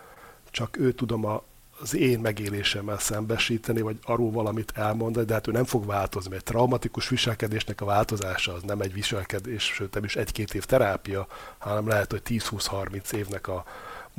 csak 0.51 0.77
ő 0.79 0.93
tudom 0.93 1.25
a, 1.25 1.43
az 1.81 1.95
én 1.95 2.19
megélésemmel 2.19 2.99
szembesíteni, 2.99 3.81
vagy 3.81 3.99
arról 4.03 4.31
valamit 4.31 4.73
elmondani, 4.75 5.27
de 5.27 5.33
hát 5.33 5.47
ő 5.47 5.53
nem 5.53 5.65
fog 5.65 5.87
változni, 5.87 6.31
mert 6.31 6.43
egy 6.43 6.53
traumatikus 6.53 7.09
viselkedésnek 7.09 7.81
a 7.81 7.85
változása 7.85 8.53
az 8.55 8.63
nem 8.63 8.81
egy 8.81 8.93
viselkedés, 8.93 9.65
sőt 9.65 9.95
nem 9.95 10.05
is 10.05 10.17
egy-két 10.17 10.55
év 10.55 10.65
terápia, 10.65 11.27
hanem 11.59 11.89
lehet, 11.89 12.11
hogy 12.11 12.23
10-20-30 12.29 13.13
évnek 13.13 13.49
a, 13.49 13.65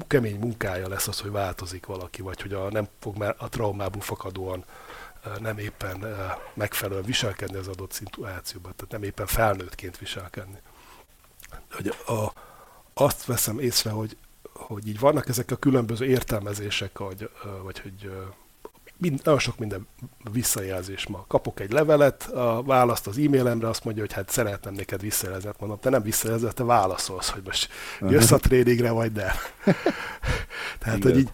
kemény 0.08 0.40
munkája 0.40 0.88
lesz 0.88 1.08
az, 1.08 1.20
hogy 1.20 1.32
változik 1.32 1.86
valaki, 1.86 2.22
vagy 2.22 2.42
hogy 2.42 2.54
a, 2.54 2.72
nem 2.72 2.88
fog 3.00 3.18
már 3.18 3.36
a 3.38 3.50
traumából 3.50 4.02
fakadóan 4.02 4.64
nem 5.40 5.58
éppen 5.58 6.06
megfelelően 6.54 7.06
viselkedni 7.06 7.58
az 7.58 7.68
adott 7.68 7.92
szituációban, 7.92 8.74
tehát 8.76 8.92
nem 8.92 9.04
éppen 9.04 9.26
felnőttként 9.26 9.98
viselkedni. 9.98 10.58
Hogy 11.72 11.88
a, 11.88 12.34
azt 12.94 13.26
veszem 13.26 13.60
észre, 13.60 13.90
hogy, 13.90 14.18
hogy 14.54 14.88
így 14.88 15.00
vannak 15.00 15.30
ezek 15.30 15.52
a 15.52 15.56
különböző 15.56 16.06
értelmezések, 16.06 16.98
vagy, 16.98 17.30
vagy 17.64 17.80
hogy 17.80 18.12
mind, 19.00 19.20
nagyon 19.24 19.40
sok 19.40 19.58
minden 19.58 19.88
visszajelzés 20.32 21.08
ma. 21.08 21.26
Kapok 21.28 21.60
egy 21.60 21.72
levelet, 21.72 22.24
a 22.24 22.64
választ 22.64 23.08
az 23.08 23.18
e-mailemre, 23.18 23.68
azt 23.68 23.84
mondja, 23.84 24.04
hogy 24.04 24.14
hát 24.14 24.30
szeretném 24.30 24.74
neked 24.74 25.02
visszajelzni. 25.02 25.50
Mondom, 25.60 25.80
te 25.80 25.90
nem 25.90 26.02
visszajelzel, 26.02 26.52
te 26.52 26.64
válaszolsz, 26.64 27.30
hogy 27.30 27.42
most 27.46 27.70
jössz 28.02 28.32
a 28.32 28.38
tréningre, 28.38 28.92
vagy 28.92 29.12
nem. 29.12 29.36
Tehát, 30.80 31.04
hogy 31.04 31.18
így, 31.18 31.30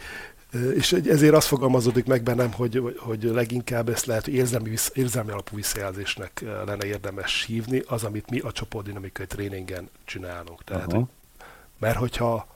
és 0.75 0.91
ezért 0.91 1.33
azt 1.33 1.47
fogalmazódik 1.47 2.05
meg 2.05 2.23
bennem, 2.23 2.51
hogy, 2.51 2.95
hogy 2.97 3.23
leginkább 3.23 3.89
ezt 3.89 4.05
lehet, 4.05 4.25
hogy 4.25 4.33
érzelmi, 4.33 4.73
érzelmi 4.93 5.31
alapú 5.31 5.55
visszajelzésnek 5.55 6.43
lenne 6.65 6.85
érdemes 6.85 7.43
hívni, 7.45 7.83
az, 7.87 8.03
amit 8.03 8.29
mi 8.29 8.39
a 8.39 8.51
csoportdinamikai 8.51 9.25
tréningen 9.25 9.89
csinálunk. 10.05 10.63
Tehát, 10.63 10.91
hogy, 10.91 11.03
mert 11.79 11.97
hogyha, 11.97 12.47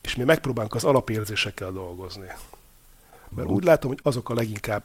és 0.00 0.16
mi 0.16 0.24
megpróbálunk 0.24 0.74
az 0.74 0.84
alapérzésekkel 0.84 1.72
dolgozni, 1.72 2.28
mert 3.28 3.48
úgy 3.48 3.64
látom, 3.64 3.90
hogy 3.90 4.00
azok 4.02 4.30
a 4.30 4.34
leginkább 4.34 4.82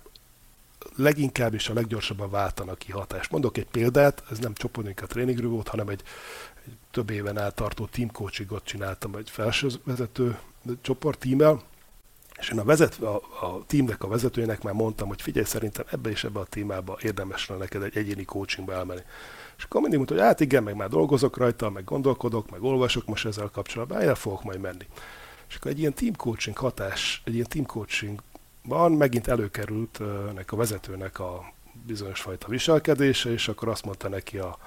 leginkább 0.95 1.53
és 1.53 1.69
a 1.69 1.73
leggyorsabban 1.73 2.29
váltanak 2.29 2.77
ki 2.77 2.91
hatást. 2.91 3.31
Mondok 3.31 3.57
egy 3.57 3.67
példát, 3.67 4.23
ez 4.31 4.39
nem 4.39 4.53
csoportnika 4.53 5.05
tréningről 5.05 5.49
volt, 5.49 5.67
hanem 5.67 5.87
egy, 5.87 6.03
egy 6.65 6.73
több 6.91 7.09
éven 7.09 7.37
át 7.37 7.55
tartó 7.55 7.85
team 7.85 8.11
coachingot 8.11 8.63
csináltam 8.63 9.15
egy 9.15 9.29
felsővezető 9.29 10.37
csoport 10.81 11.19
tímmel, 11.19 11.61
és 12.39 12.49
én 12.49 12.59
a, 12.59 12.63
vezet, 12.63 12.95
a, 13.01 13.15
a 13.15 13.63
teamnek 13.67 14.03
a 14.03 14.07
vezetőjének 14.07 14.61
már 14.61 14.73
mondtam, 14.73 15.07
hogy 15.07 15.21
figyelj, 15.21 15.45
szerintem 15.45 15.85
ebbe 15.91 16.09
és 16.09 16.23
ebbe 16.23 16.39
a 16.39 16.45
témába 16.45 16.97
érdemes 17.01 17.47
lenne 17.47 17.61
neked 17.61 17.83
egy 17.83 17.97
egyéni 17.97 18.25
coachingba 18.25 18.73
elmenni. 18.73 19.01
És 19.57 19.63
akkor 19.63 19.81
mindig 19.81 19.97
mondta, 19.97 20.15
hogy 20.15 20.25
hát 20.25 20.39
igen, 20.39 20.63
meg 20.63 20.75
már 20.75 20.89
dolgozok 20.89 21.37
rajta, 21.37 21.69
meg 21.69 21.83
gondolkodok, 21.83 22.49
meg 22.49 22.63
olvasok 22.63 23.05
most 23.05 23.25
ezzel 23.25 23.49
kapcsolatban, 23.53 24.01
el 24.01 24.15
fogok 24.15 24.43
majd 24.43 24.59
menni. 24.59 24.87
És 25.49 25.55
akkor 25.55 25.71
egy 25.71 25.79
ilyen 25.79 25.93
team 25.93 26.15
coaching 26.15 26.57
hatás, 26.57 27.21
egy 27.25 27.33
ilyen 27.33 27.45
team 27.49 27.65
coaching 27.65 28.21
van, 28.63 28.91
megint 28.91 29.27
előkerült 29.27 30.01
nek 30.33 30.51
a 30.51 30.55
vezetőnek 30.55 31.19
a 31.19 31.53
bizonyos 31.85 32.19
fajta 32.19 32.47
viselkedése, 32.47 33.31
és 33.31 33.47
akkor 33.47 33.67
azt 33.67 33.85
mondta 33.85 34.09
neki 34.09 34.37
a 34.37 34.57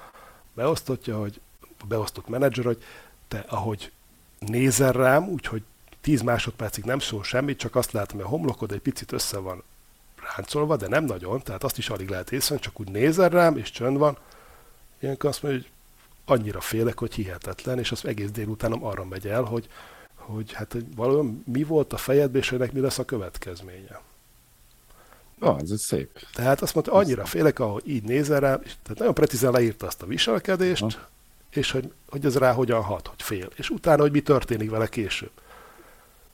beosztottja, 0.53 1.19
hogy 1.19 1.41
a 1.79 1.85
beosztott 1.85 2.27
menedzser, 2.27 2.65
hogy 2.65 2.83
te 3.27 3.45
ahogy 3.47 3.91
nézel 4.39 4.91
rám, 4.91 5.27
úgyhogy 5.27 5.63
10 6.01 6.21
másodpercig 6.21 6.83
nem 6.83 6.99
szól 6.99 7.23
semmit, 7.23 7.57
csak 7.57 7.75
azt 7.75 7.91
látom, 7.91 8.17
hogy 8.17 8.25
a 8.25 8.29
homlokod 8.29 8.71
egy 8.71 8.79
picit 8.79 9.11
össze 9.11 9.37
van 9.37 9.63
ráncolva, 10.35 10.75
de 10.75 10.87
nem 10.87 11.03
nagyon, 11.03 11.41
tehát 11.41 11.63
azt 11.63 11.77
is 11.77 11.89
alig 11.89 12.09
lehet 12.09 12.31
észre, 12.31 12.57
csak 12.57 12.79
úgy 12.79 12.89
nézel 12.89 13.29
rám, 13.29 13.57
és 13.57 13.71
csönd 13.71 13.97
van. 13.97 14.17
Ilyenkor 14.99 15.29
azt 15.29 15.43
mondja, 15.43 15.61
hogy 15.61 15.71
annyira 16.37 16.61
félek, 16.61 16.99
hogy 16.99 17.13
hihetetlen, 17.13 17.79
és 17.79 17.91
az 17.91 18.05
egész 18.05 18.31
délutánom 18.31 18.83
arra 18.83 19.05
megy 19.05 19.27
el, 19.27 19.43
hogy 19.43 19.69
hogy 20.21 20.53
hát 20.53 20.71
hogy 20.71 20.95
valójában 20.95 21.43
mi 21.45 21.63
volt 21.63 21.93
a 21.93 21.97
fejedben, 21.97 22.41
és 22.41 22.51
ennek 22.51 22.71
mi 22.71 22.79
lesz 22.79 22.99
a 22.99 23.05
következménye. 23.05 24.01
Ah, 25.39 25.59
ez 25.59 25.81
szép. 25.81 26.27
Tehát 26.33 26.61
azt 26.61 26.73
mondta, 26.73 26.93
annyira 26.93 27.25
félek, 27.25 27.59
ahogy 27.59 27.83
így 27.85 28.03
nézel 28.03 28.39
rá, 28.39 28.53
és 28.63 28.73
tehát 28.83 28.97
nagyon 28.97 29.13
precízen 29.13 29.51
leírta 29.51 29.87
azt 29.87 30.01
a 30.01 30.05
viselkedést, 30.05 30.81
ha. 30.81 31.07
és 31.49 31.71
hogy, 31.71 31.91
hogy 32.09 32.25
ez 32.25 32.37
rá 32.37 32.51
hogyan 32.53 32.81
hat, 32.81 33.07
hogy 33.07 33.21
fél. 33.21 33.49
És 33.55 33.69
utána, 33.69 34.01
hogy 34.01 34.11
mi 34.11 34.21
történik 34.21 34.69
vele 34.69 34.87
később. 34.87 35.31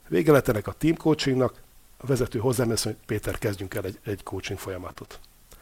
Vége 0.08 0.32
lett 0.32 0.48
ennek 0.48 0.66
a 0.66 0.72
team 0.72 0.96
coachingnak, 0.96 1.54
a 1.96 2.06
vezető 2.06 2.38
hozzám 2.38 2.68
hogy 2.68 2.96
Péter, 3.06 3.38
kezdjünk 3.38 3.74
el 3.74 3.84
egy, 3.84 3.98
egy 4.04 4.22
coaching 4.22 4.58
folyamatot. 4.58 5.20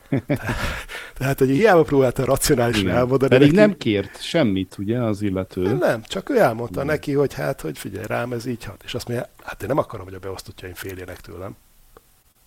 Tehát, 1.19 1.39
hogy 1.39 1.49
hiába 1.49 1.83
próbálta 1.83 2.25
racionálisan 2.25 2.89
elmondani. 2.89 3.31
Pedig 3.31 3.53
neki, 3.53 3.57
nem 3.67 3.77
kért 3.77 4.23
semmit, 4.23 4.79
ugye, 4.79 5.03
az 5.03 5.23
illető. 5.23 5.63
Nem, 5.63 5.77
nem 5.77 6.03
csak 6.03 6.31
ő 6.31 6.39
elmondta 6.39 6.79
nem. 6.79 6.87
neki, 6.87 7.13
hogy 7.13 7.35
hát, 7.35 7.61
hogy 7.61 7.79
figyelj 7.79 8.07
rám, 8.07 8.33
ez 8.33 8.47
így 8.47 8.65
hat. 8.65 8.83
És 8.85 8.95
azt 8.95 9.09
mondja, 9.09 9.29
hát 9.43 9.63
én 9.63 9.69
nem 9.69 9.79
akarom, 9.79 10.05
hogy 10.05 10.15
a 10.15 10.19
beosztottjaim 10.19 10.75
féljenek 10.75 11.21
tőlem. 11.21 11.57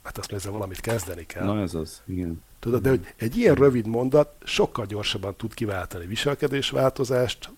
Hát 0.04 0.18
azt 0.18 0.32
mondja, 0.32 0.52
valamit 0.52 0.80
kezdeni 0.80 1.26
kell. 1.26 1.45
Na 1.45 1.62
ez 1.62 1.74
az, 1.74 2.02
igen. 2.06 2.43
Tudod, 2.60 2.82
de 2.82 2.89
hogy 2.89 3.14
egy 3.16 3.38
ilyen 3.38 3.56
rövid 3.56 3.88
mondat 3.88 4.34
sokkal 4.43 4.86
gyorsabban 4.86 5.36
tud 5.36 5.54
kiváltani 5.54 6.06
viselkedésváltozást. 6.06 7.50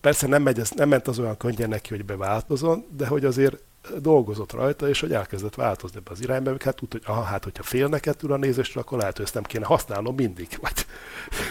Persze 0.00 0.26
nem, 0.26 0.42
megy, 0.42 0.60
nem 0.74 0.88
ment 0.88 1.08
az 1.08 1.18
olyan 1.18 1.36
könnyen 1.36 1.68
neki, 1.68 1.88
hogy 1.88 2.04
beváltozon, 2.04 2.84
de 2.96 3.06
hogy 3.06 3.24
azért 3.24 3.62
dolgozott 4.00 4.52
rajta, 4.52 4.88
és 4.88 5.00
hogy 5.00 5.12
elkezdett 5.12 5.54
változni 5.54 5.98
ebbe 5.98 6.10
az 6.10 6.22
irányba, 6.22 6.50
hogy 6.50 6.62
hát 6.62 6.76
tudta, 6.76 6.96
hogy 6.96 7.14
aha, 7.14 7.22
hát 7.22 7.44
hogyha 7.44 7.62
félnek 7.62 8.06
ettől 8.06 8.32
a 8.32 8.36
nézésről, 8.36 8.82
akkor 8.82 8.98
lehet, 8.98 9.16
hogy 9.16 9.24
ezt 9.24 9.34
nem 9.34 9.42
kéne 9.42 9.64
használnom 9.64 10.14
mindig. 10.14 10.48
Vagy... 10.60 10.86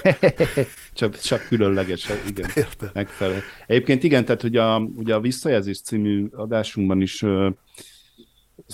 csak, 0.94 1.20
csak 1.20 1.48
különlegesen, 1.48 2.18
igen. 2.28 2.50
Érte. 2.56 2.92
Megfelelő. 2.94 3.42
Egyébként 3.68 4.04
igen, 4.04 4.26
tehát 4.26 4.42
hogy 4.42 4.56
a, 4.56 4.78
ugye 4.78 5.16
a 5.16 5.20
Visszajelzés 5.20 5.82
című 5.82 6.28
adásunkban 6.32 7.02
is 7.02 7.26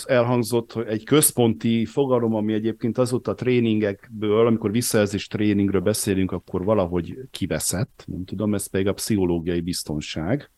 elhangzott, 0.06 0.72
hogy 0.72 0.88
egy 0.88 1.04
központi 1.04 1.86
fogalom, 1.86 2.36
ami 2.36 2.54
egyébként 2.54 2.98
azóta 2.98 3.32
a 3.32 3.36
tréningekből, 3.36 4.48
amikor 4.48 4.72
visszajelzés 4.72 5.28
tréningről 5.28 5.82
beszélünk, 5.82 6.32
akkor 6.32 6.64
valahogy 6.64 7.18
kiveszett, 7.32 8.04
nem 8.08 8.26
tudom, 8.26 8.54
ez 8.54 8.68
pedig 8.68 8.88
a 8.88 8.94
pszichológiai 8.94 9.62
biztonság, 9.62 10.52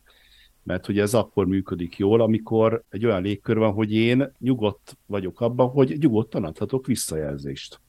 mert 0.63 0.85
hogy 0.85 0.99
ez 0.99 1.13
akkor 1.13 1.45
működik 1.47 1.97
jól, 1.97 2.21
amikor 2.21 2.83
egy 2.89 3.05
olyan 3.05 3.21
légkör 3.21 3.57
van, 3.57 3.71
hogy 3.71 3.93
én 3.93 4.31
nyugodt 4.39 4.97
vagyok 5.05 5.41
abban, 5.41 5.69
hogy 5.69 5.97
nyugodtan 5.99 6.43
adhatok 6.43 6.85
visszajelzést. 6.85 7.79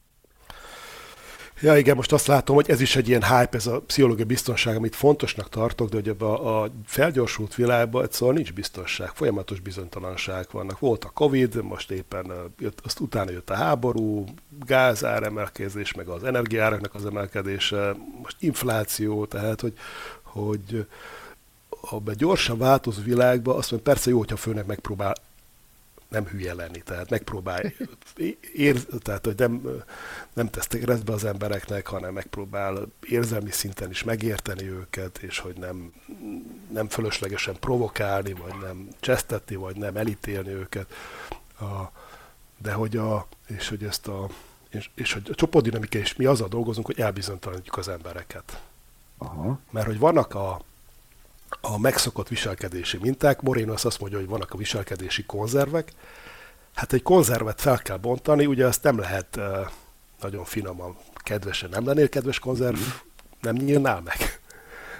Ja 1.63 1.77
igen, 1.77 1.97
most 1.97 2.13
azt 2.13 2.27
látom, 2.27 2.55
hogy 2.55 2.71
ez 2.71 2.81
is 2.81 2.97
egy 2.97 3.09
ilyen 3.09 3.23
hype, 3.23 3.57
ez 3.57 3.67
a 3.67 3.81
pszichológiai 3.81 4.27
biztonság, 4.27 4.77
amit 4.77 4.97
fontosnak 4.97 5.49
tartok, 5.49 5.89
de 5.89 5.97
hogy 5.97 6.09
ebben 6.09 6.29
a, 6.29 6.63
a 6.63 6.71
felgyorsult 6.87 7.55
világban 7.55 8.05
egyszerűen 8.05 8.37
nincs 8.37 8.53
biztonság, 8.53 9.09
folyamatos 9.09 9.61
bizonytalanság 9.61 10.47
vannak. 10.51 10.79
Volt 10.79 11.05
a 11.05 11.11
Covid, 11.15 11.63
most 11.63 11.91
éppen 11.91 12.33
jött, 12.59 12.81
azt 12.85 13.01
utána 13.01 13.31
jött 13.31 13.51
a 13.51 13.55
háború, 13.55 14.25
gázár 14.67 15.23
emelkedés, 15.23 15.95
meg 15.95 16.09
az 16.09 16.25
energiáraknak 16.25 16.95
az 16.95 17.07
emelkedése, 17.07 17.97
most 18.23 18.37
infláció, 18.39 19.25
tehát 19.25 19.61
hogy, 19.61 19.73
hogy 20.23 20.87
abban 21.81 22.15
gyorsan 22.17 22.59
változó 22.59 23.03
világban 23.03 23.57
azt 23.57 23.71
mondja, 23.71 23.93
persze 23.93 24.11
jó, 24.11 24.19
hogyha 24.19 24.37
főnek 24.37 24.67
megpróbál 24.67 25.15
nem 26.11 26.27
hülye 26.27 26.55
lenni, 26.55 26.83
tehát 26.83 27.11
megpróbál, 27.11 27.73
ér, 28.55 28.85
tehát 28.85 29.25
hogy 29.25 29.37
nem, 29.37 29.83
nem 30.33 30.51
tesz 30.51 30.67
keresztbe 30.67 31.13
az 31.13 31.25
embereknek, 31.25 31.87
hanem 31.87 32.13
megpróbál 32.13 32.87
érzelmi 33.09 33.51
szinten 33.51 33.91
is 33.91 34.05
megérteni 34.05 34.69
őket, 34.69 35.19
és 35.19 35.39
hogy 35.39 35.57
nem, 35.57 35.93
nem 36.71 36.89
fölöslegesen 36.89 37.57
provokálni, 37.61 38.33
vagy 38.33 38.55
nem 38.63 38.89
csesztetni, 39.01 39.57
vagy 39.57 39.77
nem 39.77 39.97
elítélni 39.97 40.51
őket. 40.51 40.93
A, 41.61 41.93
de 42.59 42.73
hogy 42.73 42.97
a, 42.97 43.27
és 43.47 43.69
hogy 43.69 43.85
ezt 43.85 44.09
a, 44.09 44.29
és, 44.71 44.91
és 44.95 45.13
hogy 45.13 45.29
a 45.31 45.35
csoportdinamika 45.35 45.99
és 45.99 46.17
mi 46.17 46.25
azzal 46.25 46.49
dolgozunk, 46.49 46.87
hogy 46.87 47.01
elbizonytalanítjuk 47.01 47.77
az 47.77 47.89
embereket. 47.89 48.63
Aha. 49.19 49.59
Mert 49.71 49.87
hogy 49.87 49.99
vannak 49.99 50.35
a, 50.35 50.61
a 51.61 51.79
megszokott 51.79 52.29
viselkedési 52.29 52.99
minták. 52.99 53.41
Moreno 53.41 53.73
azt 53.73 54.01
mondja, 54.01 54.19
hogy 54.19 54.29
vannak 54.29 54.53
a 54.53 54.57
viselkedési 54.57 55.25
konzervek. 55.25 55.93
Hát 56.75 56.93
egy 56.93 57.03
konzervet 57.03 57.61
fel 57.61 57.79
kell 57.79 57.97
bontani, 57.97 58.47
ugye 58.47 58.67
azt 58.67 58.83
nem 58.83 58.99
lehet 58.99 59.37
uh, 59.37 59.45
nagyon 60.21 60.45
finoman, 60.45 60.97
kedvesen 61.15 61.71
nem 61.71 61.87
lennél 61.87 62.09
kedves 62.09 62.39
konzerv, 62.39 62.79
nem 63.41 63.55
nyílnál 63.55 64.01
meg. 64.01 64.41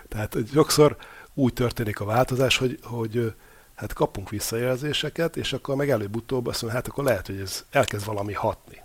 Tehát 0.09 0.37
sokszor 0.53 0.97
úgy 1.35 1.53
történik 1.53 2.01
a 2.01 2.05
változás, 2.05 2.57
hogy, 2.57 2.79
hogy 2.83 3.35
hát 3.75 3.93
kapunk 3.93 4.31
visszajelzéseket, 4.31 5.37
és 5.37 5.53
akkor 5.53 5.75
meg 5.77 5.91
előbb-utóbb 5.91 6.47
azt 6.47 6.63
mondja, 6.63 6.81
hát 6.81 6.89
akkor 6.89 7.05
lehet, 7.05 7.27
hogy 7.27 7.41
ez 7.41 7.65
elkezd 7.71 8.07
valami 8.07 8.33
hatni. 8.33 8.83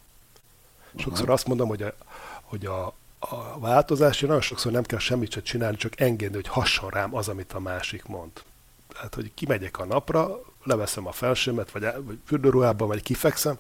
Sokszor 0.98 1.30
azt 1.30 1.48
mondom, 1.48 1.68
hogy 1.68 1.82
a, 1.82 1.94
hogy 2.42 2.66
a, 2.66 2.94
a 3.30 3.60
változás, 3.60 4.20
nagyon 4.20 4.42
sokszor 4.42 4.72
nem 4.72 4.84
kell 4.84 5.00
semmit 5.00 5.32
sem 5.32 5.44
csinálni, 5.44 5.78
csak 5.78 6.00
engedni, 6.00 6.36
hogy 6.36 6.48
hasson 6.48 6.90
rám 6.90 7.16
az, 7.16 7.28
amit 7.28 7.54
a 7.54 7.60
másik 7.60 8.06
mond. 8.06 8.32
Tehát, 8.94 9.16
hogy 9.16 9.32
kimegyek 9.34 9.80
a 9.80 9.86
napra, 9.86 10.40
leveszem 10.64 11.08
a 11.08 11.12
felsőmet, 11.12 11.72
vagy, 11.72 11.88
vagy 12.04 12.20
fürdőruhában, 12.26 12.88
vagy 12.88 13.02
kifekszem, 13.02 13.58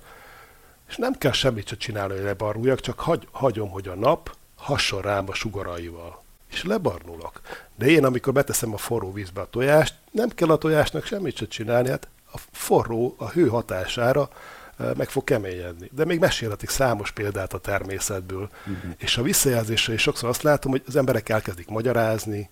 és 0.88 0.96
nem 0.96 1.14
kell 1.14 1.32
semmit 1.32 1.68
sem 1.68 1.78
csinálni, 1.78 2.14
hogy 2.14 2.24
lebarnuljak, 2.24 2.80
csak 2.80 3.00
hagy, 3.00 3.28
hagyom, 3.32 3.70
hogy 3.70 3.88
a 3.88 3.96
nap 3.96 4.36
hasson 4.56 5.02
rám 5.02 5.30
a 5.30 5.34
sugaraival. 5.34 6.24
És 6.52 6.64
lebarnulok. 6.64 7.42
De 7.76 7.86
én, 7.86 8.06
amikor 8.06 8.34
beteszem 8.34 8.74
a 8.74 8.78
forró 8.78 9.12
vízbe 9.12 9.42
a 9.42 9.50
tojást, 9.50 9.96
nem 10.12 10.30
kell 10.30 10.50
a 10.50 10.58
tojásnak 10.58 11.06
semmit 11.06 11.38
sem 11.38 11.48
csinálni, 11.48 11.90
hát 11.90 12.08
a 12.34 12.38
forró 12.52 13.16
a 13.18 13.30
hő 13.30 13.48
hatására 13.48 14.30
meg 14.78 15.10
fog 15.10 15.24
keményedni. 15.24 15.90
De 15.94 16.06
még 16.06 16.20
mesélhetik 16.20 16.70
számos 16.70 17.12
példát 17.12 17.54
a 17.54 17.58
természetből. 17.58 18.50
Uh-huh. 18.60 18.92
És 18.98 19.18
a 19.18 19.22
visszajelzésre 19.22 19.94
is 19.94 20.02
sokszor 20.02 20.30
azt 20.30 20.42
látom, 20.42 20.72
hogy 20.72 20.84
az 20.88 20.96
emberek 20.96 21.30
elkezdik 21.30 21.68
magyarázni, 21.68 22.50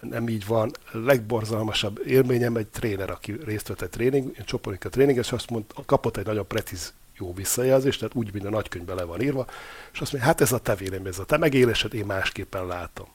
nem 0.00 0.28
így 0.28 0.46
van. 0.46 0.70
Legborzalmasabb 0.92 2.00
élményem 2.06 2.56
egy 2.56 2.66
tréner, 2.66 3.10
aki 3.10 3.36
részt 3.44 3.68
vett 3.68 3.82
egy 3.82 3.90
tréning, 3.90 4.32
egy 4.36 4.44
csoportika 4.44 4.88
tréning, 4.88 5.18
és 5.18 5.32
azt 5.32 5.50
mondta, 5.50 5.82
kapott 5.86 6.16
egy 6.16 6.26
nagyon 6.26 6.46
precíz 6.46 6.92
jó 7.16 7.34
visszajelzést, 7.34 7.98
tehát 7.98 8.14
úgy, 8.14 8.32
mint 8.32 8.44
a 8.44 8.50
nagykönyvben 8.50 8.96
le 8.96 9.04
van 9.04 9.20
írva, 9.20 9.46
és 9.92 10.00
azt 10.00 10.12
mondja, 10.12 10.30
hát 10.30 10.40
ez 10.40 10.52
a 10.52 10.58
te 10.58 10.74
vélemény, 10.74 11.06
ez 11.06 11.18
a 11.18 11.24
te 11.24 11.36
megélésed, 11.36 11.94
én 11.94 12.06
másképpen 12.06 12.66
látom. 12.66 13.06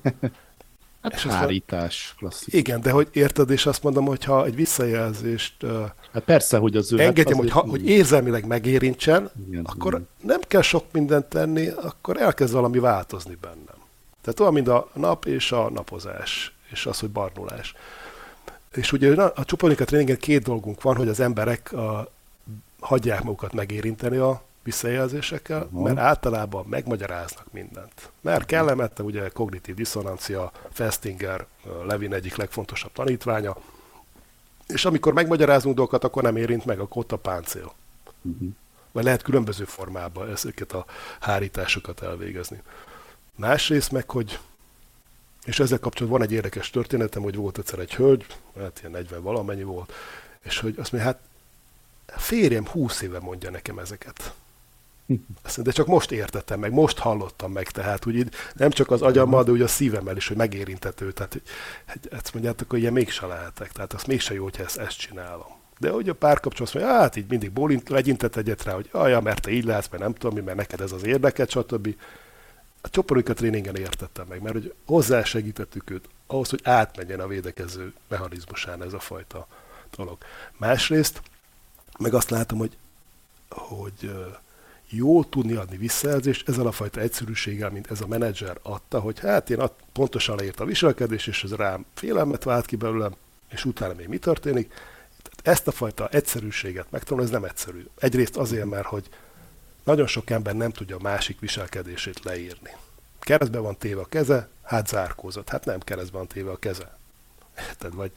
Hát 1.02 1.14
és 1.14 1.24
hárítás, 1.24 2.14
klasszikus. 2.18 2.54
Igen, 2.54 2.82
de 2.82 2.92
hogy 2.92 3.08
érted, 3.12 3.50
és 3.50 3.66
azt 3.66 3.84
mondom, 3.84 4.06
hogy 4.06 4.24
ha 4.24 4.46
egy 4.46 4.56
visszajelzést 4.56 5.66
hát 6.14 6.24
persze, 6.24 6.58
hogy 6.58 6.76
az 6.76 6.94
ő 6.94 7.00
engedjem, 7.00 7.34
hát 7.34 7.44
hogy, 7.44 7.52
ha, 7.52 7.70
hogy 7.70 7.88
érzelmileg 7.88 8.46
megérintsen, 8.46 9.32
igen, 9.48 9.66
akkor 9.66 9.94
igen. 9.94 10.08
nem 10.22 10.40
kell 10.48 10.62
sok 10.62 10.86
mindent 10.92 11.26
tenni, 11.26 11.68
akkor 11.68 12.22
elkezd 12.22 12.54
valami 12.54 12.80
változni 12.80 13.38
bennem. 13.42 13.78
Tehát 14.22 14.40
olyan, 14.40 14.54
mint 14.54 14.68
a 14.68 14.90
nap 14.94 15.26
és 15.26 15.52
a 15.52 15.70
napozás, 15.70 16.54
és 16.72 16.86
az, 16.86 17.00
hogy 17.00 17.10
barnulás. 17.10 17.74
És 18.72 18.92
ugye 18.92 19.22
a 19.22 19.46
csuponika 19.46 19.86
tréningen 19.86 20.18
két 20.18 20.44
dolgunk 20.44 20.82
van, 20.82 20.96
hogy 20.96 21.08
az 21.08 21.20
emberek 21.20 21.74
a, 21.74 22.12
hagyják 22.80 23.24
magukat 23.24 23.54
megérinteni 23.54 24.18
a 24.18 24.42
visszajelzésekkel, 24.70 25.62
uh-huh. 25.64 25.84
mert 25.84 25.98
általában 25.98 26.66
megmagyaráznak 26.68 27.52
mindent. 27.52 28.12
Mert 28.22 28.46
kellemetlen, 28.46 29.08
ugye 29.08 29.30
kognitív 29.30 29.76
diszonancia, 29.76 30.52
Festinger, 30.72 31.46
Levin 31.88 32.14
egyik 32.14 32.36
legfontosabb 32.36 32.92
tanítványa, 32.92 33.58
és 34.68 34.86
amikor 34.86 35.14
megmagyarázunk 35.14 35.76
dolgokat, 35.76 36.04
akkor 36.04 36.24
nem 36.24 36.36
érint 36.36 36.66
meg, 36.66 36.80
akkor 36.80 37.02
ott 37.02 37.12
a 37.12 37.18
páncél. 37.18 37.74
Uh-huh. 38.22 38.50
Vagy 38.92 39.04
lehet 39.04 39.22
különböző 39.22 39.64
formában 39.64 40.30
ezeket 40.30 40.72
a 40.72 40.86
hárításokat 41.20 42.02
elvégezni. 42.02 42.62
Másrészt 43.36 43.92
meg, 43.92 44.10
hogy 44.10 44.40
és 45.46 45.60
ezzel 45.60 45.80
kapcsolatban 45.80 46.20
van 46.20 46.30
egy 46.30 46.34
érdekes 46.34 46.70
történetem, 46.70 47.22
hogy 47.22 47.36
volt 47.36 47.58
egyszer 47.58 47.80
egy 47.80 47.96
hölgy, 47.96 48.26
hát 48.60 48.80
ilyen 48.80 48.92
40 48.92 49.22
valamennyi 49.22 49.64
volt, 49.64 49.94
és 50.42 50.60
hogy 50.60 50.76
azt 50.78 50.92
mondja, 50.92 51.12
hát 51.12 51.20
férjem 52.18 52.68
20 52.68 53.02
éve 53.02 53.20
mondja 53.20 53.50
nekem 53.50 53.80
ezeket. 53.80 54.34
Azt 55.44 55.62
de 55.62 55.72
csak 55.72 55.88
most 55.88 56.12
értettem 56.12 56.60
meg, 56.60 56.72
most 56.72 56.98
hallottam 56.98 57.52
meg, 57.52 57.72
tehát 57.72 58.06
úgy 58.06 58.30
nem 58.54 58.70
csak 58.70 58.92
az 58.92 59.02
agyammal, 59.02 59.44
de 59.44 59.52
úgy 59.52 59.62
a 59.62 59.68
szívemmel 59.68 60.16
is, 60.18 60.28
hogy 60.28 60.38
megérintető. 60.38 61.12
Tehát 61.12 61.32
hogy, 61.32 61.42
ezt 62.12 62.34
mondjátok, 62.34 62.70
hogy 62.70 62.80
ilyen 62.80 62.94
mégse 62.94 63.26
lehetek. 63.26 63.72
Tehát 63.72 63.94
azt 63.94 64.08
mégse 64.08 64.34
jó, 64.34 64.44
hogyha 64.44 64.64
ezt, 64.64 64.78
ezt 64.78 64.98
csinálom. 64.98 65.58
De 65.80 65.90
hogy 65.90 66.10
a 66.10 66.14
párkapcsolat 66.14 66.74
mondja, 66.74 66.94
hát 66.94 67.16
így 67.16 67.30
mindig 67.30 67.52
bólint, 67.52 67.90
legyintett 67.90 68.36
egyet 68.36 68.64
rá, 68.64 68.74
hogy 68.74 68.90
aja, 68.92 69.20
mert 69.20 69.42
te 69.42 69.52
így 69.52 69.64
látsz, 69.64 69.88
mert 69.90 70.04
nem 70.04 70.14
tudom 70.14 70.36
mi, 70.36 70.42
mert 70.42 70.58
neked 70.58 70.82
ez 70.82 70.92
az 70.92 71.06
érdeket, 71.06 71.50
stb. 71.50 71.96
A 72.82 72.90
csoportika 72.90 73.34
tréningen 73.34 73.76
értettem 73.76 74.26
meg, 74.30 74.42
mert 74.42 74.54
hogy 74.54 74.74
hozzásegítettük 74.86 75.90
őt 75.90 76.10
ahhoz, 76.28 76.50
hogy 76.50 76.62
átmenjen 76.64 77.20
a 77.20 77.28
védekező 77.28 77.94
mechanizmusán 78.08 78.84
ez 78.84 78.94
a 78.94 79.00
fajta 79.00 79.48
dolog. 79.96 80.18
Másrészt, 80.58 81.22
meg 82.00 82.14
azt 82.14 82.30
látom, 82.30 82.58
hogy, 82.58 82.78
hogy 83.50 84.12
jó 84.90 85.24
tudni 85.24 85.54
adni 85.54 85.78
visszajelzést 85.78 86.50
ezzel 86.50 86.68
a 86.68 86.72
fajta 86.72 87.00
egyszerűséggel, 87.00 87.70
mint 87.70 87.92
ez 87.92 88.02
a 88.02 88.08
menedzser 88.08 88.58
adta, 88.62 89.00
hogy 89.00 89.20
hát 89.20 89.50
én 89.50 89.62
pontosan 89.94 90.36
leírt 90.36 90.60
a 90.60 90.66
viselkedés, 90.66 91.28
és 91.28 91.44
ez 91.44 91.54
rám 91.54 91.86
félelmet 91.94 92.44
vált 92.44 92.66
ki 92.66 92.76
belőlem, 92.76 93.16
és 93.50 93.66
utána 93.66 93.94
még 93.94 94.08
mi 94.08 94.18
történik. 94.18 94.68
Tehát 95.24 95.58
ezt 95.58 95.68
a 95.68 95.72
fajta 95.72 96.08
egyszerűséget 96.08 96.92
megtanulni, 96.92 97.26
ez 97.30 97.34
nem 97.34 97.44
egyszerű. 97.44 97.86
Egyrészt 98.00 98.38
azért, 98.38 98.66
mert 98.66 98.86
hogy 98.86 99.10
nagyon 99.84 100.08
sok 100.08 100.30
ember 100.30 100.56
nem 100.56 100.72
tudja 100.72 100.96
a 100.96 101.02
másik 101.02 101.40
viselkedését 101.40 102.24
leírni. 102.24 102.72
Keresztben 103.20 103.62
van 103.62 103.78
téve 103.78 104.02
a 104.02 104.06
keze, 104.06 104.50
hát 104.64 104.88
zárkózott. 104.88 105.50
Hát 105.50 105.66
nem 105.66 105.80
keresztben 105.80 106.20
van 106.20 106.28
téve 106.28 106.52
a 106.52 106.58
keze. 106.58 106.98
Érted? 107.68 107.96
Vagy 107.96 108.12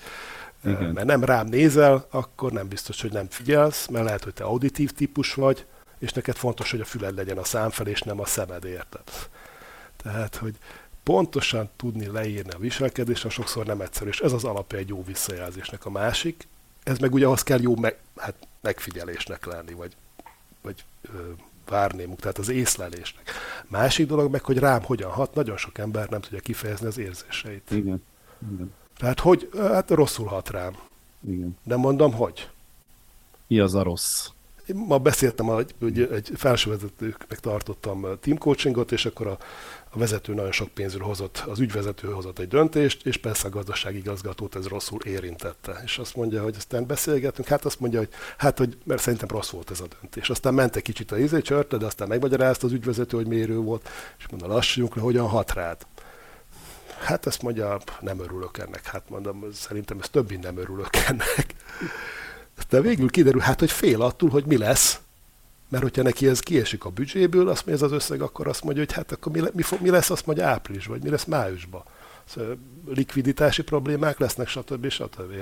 Igen. 0.64 0.92
mert 0.92 1.06
nem 1.06 1.24
rám 1.24 1.46
nézel, 1.46 2.06
akkor 2.10 2.52
nem 2.52 2.68
biztos, 2.68 3.00
hogy 3.00 3.12
nem 3.12 3.26
figyelsz, 3.28 3.86
mert 3.86 4.04
lehet, 4.04 4.24
hogy 4.24 4.34
te 4.34 4.44
auditív 4.44 4.90
típus 4.90 5.34
vagy, 5.34 5.66
és 6.02 6.12
neked 6.12 6.36
fontos, 6.36 6.70
hogy 6.70 6.80
a 6.80 6.84
füled 6.84 7.14
legyen 7.14 7.38
a 7.38 7.44
szám 7.44 7.70
fel, 7.70 7.86
és 7.86 8.00
nem 8.00 8.20
a 8.20 8.26
szemed, 8.26 8.64
érted? 8.64 9.02
Tehát, 9.96 10.36
hogy 10.36 10.54
pontosan 11.02 11.70
tudni 11.76 12.06
leírni 12.06 12.50
a 12.50 12.58
viselkedést, 12.58 13.30
sokszor 13.30 13.66
nem 13.66 13.80
egyszerű, 13.80 14.08
és 14.08 14.20
ez 14.20 14.32
az 14.32 14.44
alapja 14.44 14.78
egy 14.78 14.88
jó 14.88 15.04
visszajelzésnek. 15.04 15.86
A 15.86 15.90
másik, 15.90 16.48
ez 16.82 16.98
meg 16.98 17.12
ugye 17.12 17.26
ahhoz 17.26 17.42
kell 17.42 17.60
jó 17.60 17.76
meg, 17.76 17.98
hát 18.16 18.34
megfigyelésnek 18.60 19.44
lenni, 19.44 19.72
vagy, 19.72 19.96
vagy 20.60 20.84
ö, 21.02 21.30
várnémuk, 21.68 22.20
tehát 22.20 22.38
az 22.38 22.48
észlelésnek. 22.48 23.30
Másik 23.68 24.06
dolog 24.06 24.30
meg, 24.30 24.44
hogy 24.44 24.58
rám 24.58 24.82
hogyan 24.82 25.10
hat, 25.10 25.34
nagyon 25.34 25.56
sok 25.56 25.78
ember 25.78 26.08
nem 26.08 26.20
tudja 26.20 26.40
kifejezni 26.40 26.86
az 26.86 26.98
érzéseit. 26.98 27.70
Igen. 27.70 28.02
Igen. 28.52 28.74
Tehát, 28.96 29.20
hogy 29.20 29.50
hát 29.54 29.90
rosszul 29.90 30.26
hat 30.26 30.50
rám. 30.50 30.76
Igen. 31.28 31.58
De 31.62 31.76
mondom, 31.76 32.12
hogy? 32.12 32.50
Mi 33.46 33.58
az 33.58 33.74
a 33.74 33.82
rossz? 33.82 34.28
Én 34.66 34.76
ma 34.76 34.98
beszéltem, 34.98 35.46
hogy 35.46 36.08
egy 36.12 36.30
felsővezetőknek 36.34 37.40
tartottam 37.40 38.06
team 38.20 38.38
coachingot, 38.38 38.92
és 38.92 39.06
akkor 39.06 39.26
a, 39.26 39.38
a 39.90 39.98
vezető 39.98 40.34
nagyon 40.34 40.52
sok 40.52 40.68
pénzről 40.68 41.06
hozott, 41.06 41.44
az 41.46 41.60
ügyvezető 41.60 42.08
hozott 42.08 42.38
egy 42.38 42.48
döntést, 42.48 43.06
és 43.06 43.16
persze 43.16 43.46
a 43.46 43.50
gazdasági 43.50 43.98
igazgatót 43.98 44.56
ez 44.56 44.66
rosszul 44.66 45.00
érintette. 45.04 45.80
És 45.84 45.98
azt 45.98 46.16
mondja, 46.16 46.42
hogy 46.42 46.54
aztán 46.56 46.86
beszélgetünk, 46.86 47.48
hát 47.48 47.64
azt 47.64 47.80
mondja, 47.80 47.98
hogy 47.98 48.08
hát, 48.36 48.58
hogy 48.58 48.78
mert 48.84 49.00
szerintem 49.02 49.28
rossz 49.28 49.50
volt 49.50 49.70
ez 49.70 49.80
a 49.80 49.86
döntés. 50.00 50.30
Aztán 50.30 50.54
ment 50.54 50.76
egy 50.76 50.82
kicsit 50.82 51.12
a 51.12 51.18
izé 51.18 51.40
csörte, 51.40 51.76
de 51.76 51.86
aztán 51.86 52.08
megmagyarázta 52.08 52.66
az 52.66 52.72
ügyvezető, 52.72 53.16
hogy 53.16 53.26
mérő 53.26 53.56
volt, 53.56 53.88
és 54.18 54.28
mondta, 54.28 54.48
lassuljunk 54.48 54.96
le, 54.96 55.02
hogyan 55.02 55.28
hat 55.28 55.52
rád. 55.52 55.86
Hát 57.04 57.26
azt 57.26 57.42
mondja, 57.42 57.78
nem 58.00 58.20
örülök 58.20 58.58
ennek. 58.58 58.86
Hát 58.86 59.08
mondom, 59.08 59.44
szerintem 59.52 59.98
ez 60.00 60.08
több 60.08 60.40
nem 60.40 60.56
örülök 60.56 60.96
ennek. 60.96 61.54
De 62.68 62.80
végül 62.80 63.10
kiderül, 63.10 63.40
hát, 63.40 63.58
hogy 63.58 63.70
fél 63.70 64.02
attól, 64.02 64.28
hogy 64.28 64.44
mi 64.44 64.56
lesz, 64.56 65.00
mert 65.68 65.82
hogyha 65.82 66.02
neki 66.02 66.26
ez 66.26 66.40
kiesik 66.40 66.84
a 66.84 66.90
büdzséből, 66.90 67.48
azt 67.48 67.66
mondja, 67.66 67.84
ez 67.86 67.92
az 67.92 67.98
összeg, 67.98 68.22
akkor 68.22 68.48
azt 68.48 68.64
mondja, 68.64 68.82
hogy 68.84 68.92
hát 68.94 69.12
akkor 69.12 69.32
mi, 69.32 69.40
mi, 69.52 69.62
mi 69.80 69.90
lesz, 69.90 70.10
azt 70.10 70.26
mondja 70.26 70.46
április, 70.46 70.86
vagy 70.86 71.02
mi 71.02 71.10
lesz 71.10 71.24
májusban. 71.24 71.82
Szóval 72.24 72.58
likviditási 72.86 73.62
problémák 73.62 74.18
lesznek, 74.18 74.48
stb. 74.48 74.88
stb. 74.88 75.32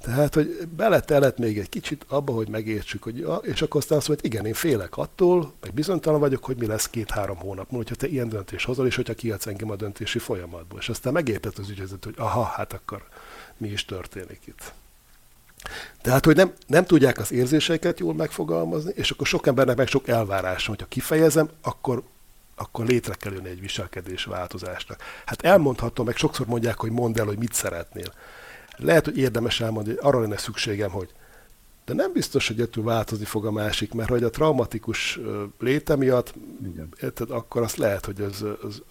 Tehát, 0.00 0.34
hogy 0.34 0.68
beletellett 0.76 1.38
még 1.38 1.58
egy 1.58 1.68
kicsit 1.68 2.04
abba, 2.08 2.32
hogy 2.32 2.48
megértsük, 2.48 3.02
hogy 3.02 3.18
ja, 3.18 3.34
és 3.34 3.62
akkor 3.62 3.80
aztán 3.80 3.98
azt 3.98 4.08
mondja, 4.08 4.26
hogy 4.26 4.34
igen, 4.34 4.46
én 4.46 4.54
félek 4.54 4.96
attól, 4.96 5.52
meg 5.60 5.74
bizonytalan 5.74 6.20
vagyok, 6.20 6.44
hogy 6.44 6.56
mi 6.56 6.66
lesz 6.66 6.88
két-három 6.88 7.36
hónap 7.36 7.70
múlva, 7.70 7.76
hogyha 7.76 7.94
te 7.94 8.06
ilyen 8.06 8.28
döntés 8.28 8.64
hozol, 8.64 8.86
és 8.86 8.96
hogyha 8.96 9.14
kiadsz 9.14 9.46
engem 9.46 9.70
a 9.70 9.76
döntési 9.76 10.18
folyamatból. 10.18 10.78
És 10.78 10.88
aztán 10.88 11.12
megértett 11.12 11.58
az 11.58 11.68
ügyvezető, 11.68 12.10
hogy 12.14 12.24
aha, 12.26 12.42
hát 12.42 12.72
akkor 12.72 13.02
mi 13.56 13.68
is 13.68 13.84
történik 13.84 14.40
itt. 14.44 14.72
Tehát, 16.02 16.24
hogy 16.24 16.36
nem, 16.36 16.52
nem 16.66 16.84
tudják 16.84 17.18
az 17.18 17.32
érzéseiket 17.32 18.00
jól 18.00 18.14
megfogalmazni, 18.14 18.92
és 18.94 19.10
akkor 19.10 19.26
sok 19.26 19.46
embernek 19.46 19.76
meg 19.76 19.86
sok 19.86 20.08
elvárás, 20.08 20.66
hogyha 20.66 20.86
kifejezem, 20.86 21.48
akkor, 21.62 22.02
akkor 22.56 22.86
létre 22.86 23.14
kell 23.14 23.32
jönni 23.32 23.48
egy 23.48 23.60
viselkedés 23.60 24.24
változásnak. 24.24 25.02
Hát 25.26 25.42
elmondhatom, 25.42 26.06
meg 26.06 26.16
sokszor 26.16 26.46
mondják, 26.46 26.80
hogy 26.80 26.90
mondd 26.90 27.18
el, 27.18 27.26
hogy 27.26 27.38
mit 27.38 27.52
szeretnél. 27.52 28.12
Lehet, 28.76 29.04
hogy 29.04 29.18
érdemes 29.18 29.60
elmondani, 29.60 29.96
hogy 29.96 30.06
arra 30.06 30.20
lenne 30.20 30.36
szükségem, 30.36 30.90
hogy 30.90 31.08
de 31.84 31.96
nem 31.96 32.12
biztos, 32.12 32.46
hogy 32.46 32.60
ettől 32.60 32.84
változni 32.84 33.24
fog 33.24 33.46
a 33.46 33.50
másik, 33.50 33.92
mert 33.92 34.08
hogy 34.08 34.22
a 34.22 34.30
traumatikus 34.30 35.20
léte 35.58 35.96
miatt, 35.96 36.34
Igen. 36.64 36.88
Érted, 37.00 37.30
akkor 37.30 37.62
azt 37.62 37.76
lehet, 37.76 38.04
hogy 38.04 38.20
az, 38.20 38.44
az, 38.62 38.82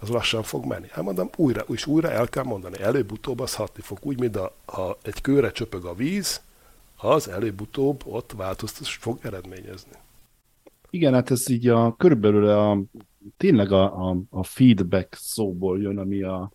az 0.00 0.08
lassan 0.08 0.42
fog 0.42 0.64
menni. 0.64 0.86
Hát 0.90 1.04
mondom, 1.04 1.30
újra 1.36 1.64
és 1.68 1.86
újra 1.86 2.10
el 2.10 2.28
kell 2.28 2.44
mondani, 2.44 2.80
előbb-utóbb 2.80 3.40
az 3.40 3.54
hatni 3.54 3.82
fog. 3.82 3.98
Úgy, 4.02 4.20
mint 4.20 4.36
a, 4.36 4.54
ha 4.64 4.98
egy 5.02 5.20
kőre 5.20 5.50
csöpög 5.50 5.84
a 5.84 5.94
víz, 5.94 6.40
az 6.96 7.28
előbb-utóbb 7.28 8.02
ott 8.06 8.32
változtatás 8.36 8.94
fog 8.94 9.18
eredményezni. 9.22 9.92
Igen, 10.90 11.12
hát 11.14 11.30
ez 11.30 11.48
így 11.48 11.68
a 11.68 11.96
körülbelül 11.96 12.48
a, 12.48 12.82
tényleg 13.36 13.72
a, 13.72 14.08
a, 14.08 14.16
a 14.30 14.44
feedback 14.44 15.14
szóból 15.14 15.80
jön, 15.80 15.98
ami 15.98 16.22
a, 16.22 16.52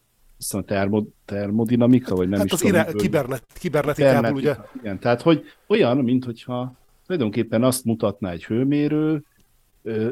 a 0.50 0.62
termo, 0.62 1.04
termodinamika, 1.26 2.16
vagy 2.16 2.30
nem 2.30 2.38
hát 2.38 2.48
is 2.48 2.52
az 2.52 2.60
tudom. 2.60 2.86
kibernet, 2.96 3.44
kibernetikából, 3.60 4.34
ugye? 4.34 4.56
Igen, 4.80 5.00
tehát 5.00 5.22
hogy 5.22 5.44
olyan, 5.68 5.98
mint 5.98 6.26
hogyha 6.26 6.74
tulajdonképpen 7.06 7.64
azt 7.64 7.86
mutatná 7.86 8.32
egy 8.32 8.46
hőmérő, 8.46 9.24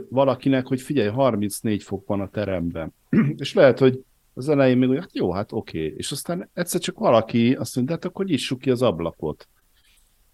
valakinek, 0.09 0.67
hogy 0.67 0.81
figyelj, 0.81 1.09
34 1.09 1.83
fok 1.83 2.07
van 2.07 2.21
a 2.21 2.29
teremben. 2.29 2.93
és 3.37 3.53
lehet, 3.53 3.79
hogy 3.79 4.03
az 4.33 4.49
elején 4.49 4.77
még, 4.77 4.87
hogy 4.87 4.99
hát 4.99 5.15
jó, 5.15 5.31
hát 5.31 5.51
oké. 5.51 5.85
Okay. 5.85 5.97
És 5.97 6.11
aztán 6.11 6.49
egyszer 6.53 6.81
csak 6.81 6.99
valaki 6.99 7.53
azt 7.53 7.75
mondja, 7.75 7.93
hát 7.93 8.05
akkor 8.05 8.25
nyissuk 8.25 8.59
ki 8.59 8.69
az 8.71 8.81
ablakot. 8.81 9.47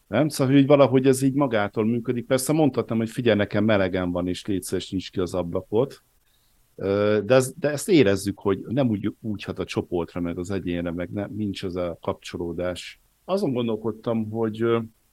Nem? 0.07 0.29
Szóval, 0.29 0.53
hogy 0.53 0.65
valahogy 0.65 1.07
ez 1.07 1.21
így 1.21 1.33
magától 1.33 1.85
működik. 1.85 2.25
Persze 2.25 2.53
mondhatnám, 2.53 2.97
hogy 2.97 3.09
figyelj, 3.09 3.37
nekem 3.37 3.63
melegen 3.63 4.11
van, 4.11 4.27
és 4.27 4.45
létszeres 4.45 4.89
nincs 4.89 5.11
ki 5.11 5.19
az 5.19 5.33
ablakot. 5.33 6.03
De, 6.75 7.23
ez, 7.27 7.53
de 7.59 7.69
ezt 7.69 7.89
érezzük, 7.89 8.39
hogy 8.39 8.59
nem 8.67 8.89
úgy, 8.89 9.15
úgy 9.21 9.43
hat 9.43 9.59
a 9.59 9.65
csoportra, 9.65 10.21
meg 10.21 10.37
az 10.37 10.51
egyénre, 10.51 10.91
meg 10.91 11.09
nem, 11.09 11.31
nincs 11.35 11.63
az 11.63 11.75
a 11.75 11.97
kapcsolódás. 12.01 13.01
Azon 13.25 13.53
gondolkodtam, 13.53 14.29
hogy, 14.29 14.65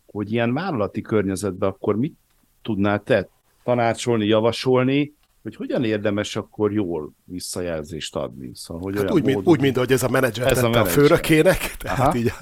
hogy 0.06 0.32
ilyen 0.32 0.54
vállalati 0.54 1.00
környezetben 1.00 1.68
akkor 1.68 1.96
mit 1.96 2.16
tudnál 2.62 3.02
te 3.02 3.28
tanácsolni, 3.70 4.26
javasolni, 4.26 5.14
hogy 5.42 5.56
hogyan 5.56 5.84
érdemes 5.84 6.36
akkor 6.36 6.72
jól 6.72 7.12
visszajelzést 7.24 8.16
adni. 8.16 8.50
Szóval, 8.54 8.82
hogy 8.82 8.96
hát 8.96 9.10
úgy, 9.10 9.24
módon... 9.24 9.42
úgy, 9.44 9.60
mint 9.60 9.76
hogy 9.76 9.92
ez 9.92 10.02
a 10.02 10.08
menedzser 10.08 10.46
ez 10.46 10.62
a, 10.62 10.70
a 10.70 10.84
főrökének, 10.84 11.58
tehát 11.82 11.98
Aha. 11.98 12.16
így, 12.16 12.32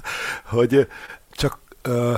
hogy 0.43 0.87
csak 1.31 1.59
uh, 1.87 2.17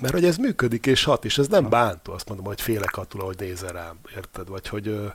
mert 0.00 0.12
hogy 0.12 0.24
ez 0.24 0.36
működik 0.36 0.86
és 0.86 1.04
hat, 1.04 1.24
és 1.24 1.38
ez 1.38 1.48
nem 1.48 1.68
bántó, 1.68 2.12
azt 2.12 2.28
mondom, 2.28 2.46
hogy 2.46 2.60
félek 2.60 2.96
attól, 2.96 3.24
hogy 3.24 3.36
nézel 3.38 3.72
rám, 3.72 3.98
érted? 4.16 4.48
Vagy 4.48 4.68
hogy 4.68 4.88
uh, 4.88 5.12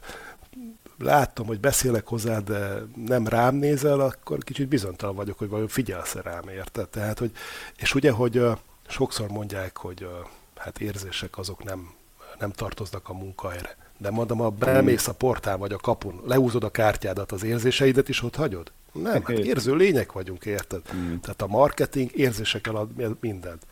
látom, 0.98 1.48
hogy 1.48 1.60
beszélek 1.60 2.08
hozzá, 2.08 2.40
de 2.40 2.86
nem 3.06 3.28
rám 3.28 3.56
nézel, 3.56 4.00
akkor 4.00 4.38
kicsit 4.38 4.68
bizonytalan 4.68 5.16
vagyok, 5.16 5.38
hogy 5.38 5.50
vajon 5.50 5.68
figyelsz 5.68 6.16
rám, 6.16 6.48
érted? 6.48 6.90
Tehát, 6.90 7.20
hogy, 7.20 7.32
és 7.78 7.96
ugye, 7.96 8.12
hogy 8.12 8.38
uh, 8.38 8.58
sokszor 8.88 9.30
mondják, 9.30 9.78
hogy 9.78 10.04
uh, 10.04 10.10
hát 10.56 10.80
érzések 10.80 11.38
azok 11.38 11.64
nem 11.64 11.90
nem 12.44 12.52
tartoznak 12.52 13.10
a 13.10 13.14
munkahelyre. 13.14 13.76
De 13.98 14.10
mondom, 14.10 14.38
ha 14.38 14.50
bemész 14.50 15.08
a 15.08 15.14
portál 15.14 15.58
vagy 15.58 15.74
a 15.74 15.78
kapun, 15.78 16.22
leúzod 16.26 16.64
a 16.64 16.70
kártyádat, 16.70 17.32
az 17.32 17.44
érzéseidet 17.44 18.10
is 18.10 18.24
ott 18.24 18.36
hagyod? 18.36 18.72
Nem, 18.92 19.24
hát 19.24 19.30
érző 19.30 19.76
lények 19.76 20.12
vagyunk, 20.12 20.46
érted? 20.46 20.82
Mm. 20.96 21.16
Tehát 21.16 21.42
a 21.42 21.48
marketing 21.48 22.12
érzésekkel 22.16 22.76
ad 22.76 23.20
mindent. 23.20 23.66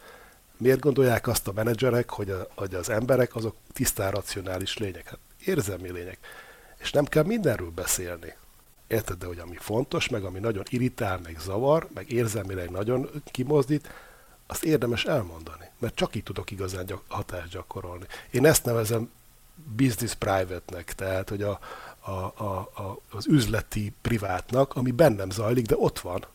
Miért 0.58 0.80
gondolják 0.80 1.28
azt 1.28 1.48
a 1.48 1.52
menedzserek, 1.52 2.10
hogy, 2.10 2.30
a, 2.30 2.48
hogy 2.56 2.76
az 2.76 2.90
emberek 2.90 3.36
azok 3.36 3.56
tisztán 3.74 4.12
racionális 4.12 4.78
lények? 4.78 5.08
Hát 5.08 5.20
érzelmi 5.46 5.92
lények. 5.92 6.18
És 6.80 6.92
nem 6.92 7.06
kell 7.06 7.24
mindenről 7.24 7.72
beszélni. 7.76 8.34
Érted, 8.88 9.18
de 9.18 9.26
hogy 9.26 9.40
ami 9.40 9.56
fontos, 9.60 10.10
meg 10.10 10.24
ami 10.24 10.40
nagyon 10.40 10.64
irritál, 10.70 11.20
meg 11.24 11.38
zavar, 11.40 11.88
meg 11.94 12.12
érzelmileg 12.12 12.70
nagyon 12.70 13.10
kimozdít, 13.32 13.90
azt 14.52 14.64
érdemes 14.64 15.06
elmondani, 15.06 15.66
mert 15.80 15.96
csak 15.96 16.16
így 16.16 16.24
tudok 16.24 16.52
igazán 16.52 16.86
gyak, 16.86 17.04
hatást 17.08 17.52
gyakorolni. 17.52 18.06
Én 18.32 18.46
ezt 18.46 18.66
nevezem 18.66 19.10
business 19.76 20.14
private-nek, 20.14 20.94
tehát 20.94 21.30
hogy 21.30 21.42
a, 21.42 21.60
a, 22.00 22.12
a, 22.12 22.70
a, 22.76 23.02
az 23.12 23.28
üzleti 23.28 23.94
privátnak, 24.02 24.76
ami 24.76 24.92
bennem 24.92 25.30
zajlik, 25.30 25.66
de 25.66 25.76
ott 25.78 26.00
van. 26.00 26.26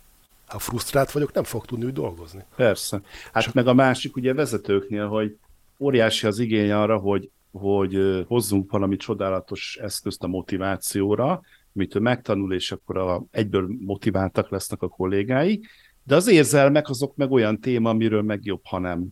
Ha 0.46 0.58
frusztrált 0.58 1.10
vagyok, 1.10 1.32
nem 1.32 1.44
fog 1.44 1.64
tudni 1.64 1.84
úgy 1.84 1.92
dolgozni. 1.92 2.44
Persze. 2.56 3.00
Hát 3.32 3.42
Csak... 3.42 3.54
meg 3.54 3.66
a 3.66 3.74
másik 3.74 4.16
ugye 4.16 4.34
vezetőknél, 4.34 5.08
hogy 5.08 5.36
óriási 5.78 6.26
az 6.26 6.38
igény 6.38 6.70
arra, 6.70 6.98
hogy, 6.98 7.30
hogy 7.52 8.24
hozzunk 8.28 8.70
valami 8.70 8.96
csodálatos 8.96 9.78
eszközt 9.82 10.22
a 10.22 10.26
motivációra, 10.26 11.40
amit 11.74 11.94
ő 11.94 12.00
megtanul, 12.00 12.54
és 12.54 12.72
akkor 12.72 12.96
a, 12.96 13.24
egyből 13.30 13.68
motiváltak 13.80 14.50
lesznek 14.50 14.82
a 14.82 14.88
kollégái, 14.88 15.60
de 16.06 16.14
az 16.14 16.28
érzelmek 16.28 16.88
azok 16.88 17.16
meg 17.16 17.30
olyan 17.30 17.60
téma, 17.60 17.90
amiről 17.90 18.22
meg 18.22 18.44
jobb, 18.44 18.60
ha 18.64 18.78
nem 18.78 19.08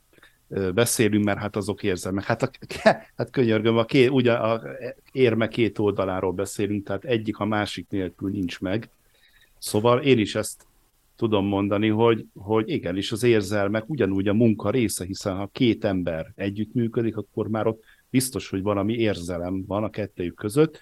beszélünk, 0.74 1.24
mert 1.24 1.38
hát 1.38 1.56
azok 1.56 1.82
érzelmek. 1.82 2.24
Hát, 2.24 2.42
a, 2.42 2.50
hát 3.16 3.30
könyörgöm, 3.30 3.76
a 3.76 3.84
két, 3.84 4.10
ugye 4.10 4.32
a 4.32 4.62
érme 5.12 5.48
két 5.48 5.78
oldaláról 5.78 6.32
beszélünk, 6.32 6.86
tehát 6.86 7.04
egyik 7.04 7.38
a 7.38 7.44
másik 7.44 7.86
nélkül 7.88 8.30
nincs 8.30 8.60
meg. 8.60 8.90
Szóval 9.58 10.00
én 10.00 10.18
is 10.18 10.34
ezt 10.34 10.66
tudom 11.16 11.46
mondani, 11.46 11.88
hogy, 11.88 12.26
hogy 12.34 12.68
igenis 12.68 13.12
az 13.12 13.22
érzelmek 13.22 13.88
ugyanúgy 13.88 14.28
a 14.28 14.34
munka 14.34 14.70
része, 14.70 15.04
hiszen 15.04 15.36
ha 15.36 15.48
két 15.52 15.84
ember 15.84 16.32
együttműködik, 16.34 17.16
akkor 17.16 17.48
már 17.48 17.66
ott 17.66 17.82
biztos, 18.10 18.48
hogy 18.48 18.62
valami 18.62 18.94
érzelem 18.94 19.64
van 19.66 19.84
a 19.84 19.90
kettőjük 19.90 20.34
között. 20.34 20.80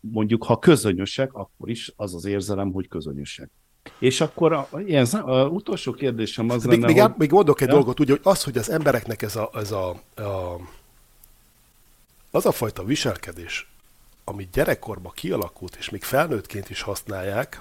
Mondjuk, 0.00 0.44
ha 0.44 0.58
közönösek, 0.58 1.34
akkor 1.34 1.70
is 1.70 1.92
az 1.96 2.14
az 2.14 2.24
érzelem, 2.24 2.72
hogy 2.72 2.88
közönösek. 2.88 3.50
És 3.98 4.20
akkor 4.20 4.52
a, 4.52 4.68
ilyen, 4.86 5.04
a 5.04 5.46
utolsó 5.46 5.92
kérdésem 5.92 6.50
az 6.50 6.64
még, 6.64 6.80
lenne, 6.80 6.92
még, 6.92 7.02
hogy... 7.02 7.12
még 7.16 7.30
mondok 7.30 7.60
egy 7.60 7.68
ja? 7.68 7.74
dolgot, 7.74 8.00
ugye, 8.00 8.12
hogy 8.12 8.20
az, 8.22 8.42
hogy 8.42 8.58
az 8.58 8.70
embereknek 8.70 9.22
ez 9.22 9.36
a, 9.36 9.50
ez 9.54 9.70
a, 9.70 9.88
a 10.14 10.60
az 12.34 12.46
a 12.46 12.52
fajta 12.52 12.84
viselkedés, 12.84 13.70
amit 14.24 14.50
gyerekkorban 14.50 15.12
kialakult, 15.14 15.76
és 15.76 15.90
még 15.90 16.02
felnőttként 16.02 16.70
is 16.70 16.82
használják, 16.82 17.60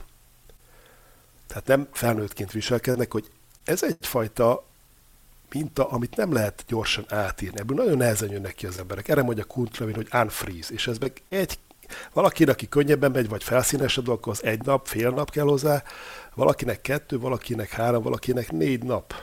tehát 1.48 1.68
nem 1.68 1.88
felnőttként 1.92 2.52
viselkednek, 2.52 3.12
hogy 3.12 3.32
ez 3.64 3.84
egyfajta 3.84 4.64
minta, 5.52 5.90
amit 5.90 6.16
nem 6.16 6.34
lehet 6.34 6.64
gyorsan 6.68 7.06
átírni. 7.10 7.60
Ebből 7.60 7.78
nagyon 7.78 7.98
nehezen 7.98 8.32
jönnek 8.32 8.56
ki 8.56 8.66
az 8.66 8.80
emberek. 8.80 9.08
Erre 9.08 9.22
mondja 9.22 9.44
Kunt 9.44 9.78
Levin, 9.78 9.96
hogy 9.96 10.08
unfreeze, 10.14 10.74
és 10.74 10.88
ez 10.88 10.98
meg 10.98 11.22
egy 11.30 11.60
Valakinek, 12.14 12.54
aki 12.54 12.70
könnyebben 12.70 13.12
megy, 13.12 13.30
vagy 13.30 13.44
felszínesebb, 13.44 14.08
akkor 14.08 14.32
az 14.32 14.44
egy 14.44 14.62
nap, 14.64 14.88
fél 14.88 15.10
nap 15.10 15.30
kell 15.30 15.46
hozzá, 15.46 15.84
valakinek 16.34 16.82
kettő, 16.82 17.20
valakinek 17.20 17.70
három, 17.70 18.04
valakinek 18.04 18.52
négy 18.52 18.84
nap. 18.84 19.14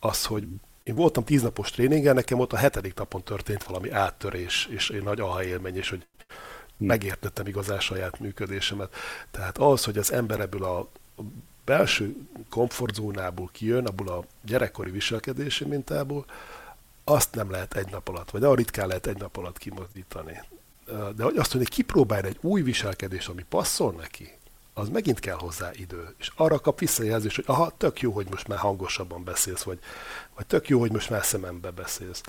Az, 0.00 0.24
hogy 0.24 0.46
én 0.82 0.94
voltam 0.94 1.24
tíznapos 1.24 1.70
tréningen, 1.70 2.14
nekem 2.14 2.38
ott 2.38 2.52
a 2.52 2.56
hetedik 2.56 2.94
napon 2.94 3.22
történt 3.22 3.64
valami 3.64 3.90
áttörés, 3.90 4.68
és 4.70 4.90
egy 4.90 5.02
nagy 5.02 5.20
aha 5.20 5.44
élmény, 5.44 5.76
és 5.76 5.90
hogy 5.90 6.06
megértettem 6.76 7.46
igazán 7.46 7.80
saját 7.80 8.20
működésemet. 8.20 8.94
Tehát 9.30 9.58
az, 9.58 9.84
hogy 9.84 9.98
az 9.98 10.12
ember 10.12 10.40
ebből 10.40 10.64
a 10.64 10.88
belső 11.64 12.16
komfortzónából 12.50 13.48
kijön, 13.52 13.86
abból 13.86 14.08
a 14.08 14.24
gyerekkori 14.42 14.90
viselkedési 14.90 15.64
mintából, 15.64 16.24
azt 17.04 17.34
nem 17.34 17.50
lehet 17.50 17.76
egy 17.76 17.90
nap 17.90 18.08
alatt, 18.08 18.30
vagy 18.30 18.44
a 18.44 18.54
ritkán 18.54 18.86
lehet 18.86 19.06
egy 19.06 19.18
nap 19.18 19.36
alatt 19.36 19.58
kimozdítani. 19.58 20.40
De 21.16 21.22
hogy 21.24 21.36
azt 21.36 21.54
mondja, 21.54 21.74
kipróbálj 21.74 22.26
egy 22.26 22.38
új 22.40 22.62
viselkedés, 22.62 23.26
ami 23.26 23.44
passzol 23.48 23.92
neki, 23.92 24.30
az 24.74 24.88
megint 24.88 25.20
kell 25.20 25.36
hozzá 25.36 25.70
idő. 25.72 26.14
És 26.18 26.30
arra 26.36 26.58
kap 26.58 26.78
visszajelzés, 26.78 27.34
hogy 27.34 27.44
aha, 27.46 27.72
tök 27.76 28.00
jó, 28.00 28.12
hogy 28.12 28.26
most 28.30 28.48
már 28.48 28.58
hangosabban 28.58 29.24
beszélsz, 29.24 29.62
vagy, 29.62 29.78
vagy 30.34 30.46
tök 30.46 30.68
jó, 30.68 30.78
hogy 30.78 30.92
most 30.92 31.10
már 31.10 31.24
szemembe 31.24 31.70
beszélsz. 31.70 32.22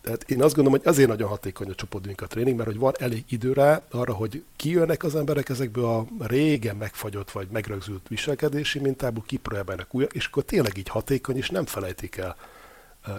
Tehát 0.00 0.30
én 0.30 0.42
azt 0.42 0.54
gondolom, 0.54 0.78
hogy 0.80 0.88
azért 0.88 1.08
nagyon 1.08 1.28
hatékony 1.28 1.70
a 1.70 1.74
csoportdinka 1.74 2.26
tréning, 2.26 2.56
mert 2.56 2.68
hogy 2.68 2.78
van 2.78 2.94
elég 2.98 3.24
idő 3.28 3.52
rá 3.52 3.82
arra, 3.90 4.12
hogy 4.12 4.44
kijönnek 4.56 5.02
az 5.02 5.14
emberek 5.14 5.48
ezekből 5.48 5.84
a 5.84 6.06
régen 6.26 6.76
megfagyott 6.76 7.30
vagy 7.30 7.48
megrögzült 7.50 8.08
viselkedési 8.08 8.78
mintából, 8.78 9.24
kipróbálnak 9.26 9.94
újra, 9.94 10.08
és 10.12 10.26
akkor 10.26 10.42
tényleg 10.42 10.76
így 10.76 10.88
hatékony, 10.88 11.36
és 11.36 11.50
nem 11.50 11.66
felejtik 11.66 12.16
el. 12.16 12.36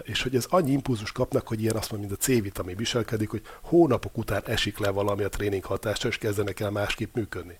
És 0.02 0.22
hogy 0.22 0.36
ez 0.36 0.46
annyi 0.48 0.70
impulzus 0.70 1.12
kapnak, 1.12 1.48
hogy 1.48 1.62
ilyen 1.62 1.76
azt 1.76 1.90
mondja, 1.90 2.08
mint 2.08 2.20
a 2.20 2.24
C-vitamin 2.24 2.76
viselkedik, 2.76 3.28
hogy 3.28 3.42
hónapok 3.60 4.18
után 4.18 4.42
esik 4.44 4.78
le 4.78 4.90
valami 4.90 5.22
a 5.22 5.28
tréning 5.28 5.64
hatása, 5.64 6.08
és 6.08 6.18
kezdenek 6.18 6.60
el 6.60 6.70
másképp 6.70 7.14
működni. 7.14 7.58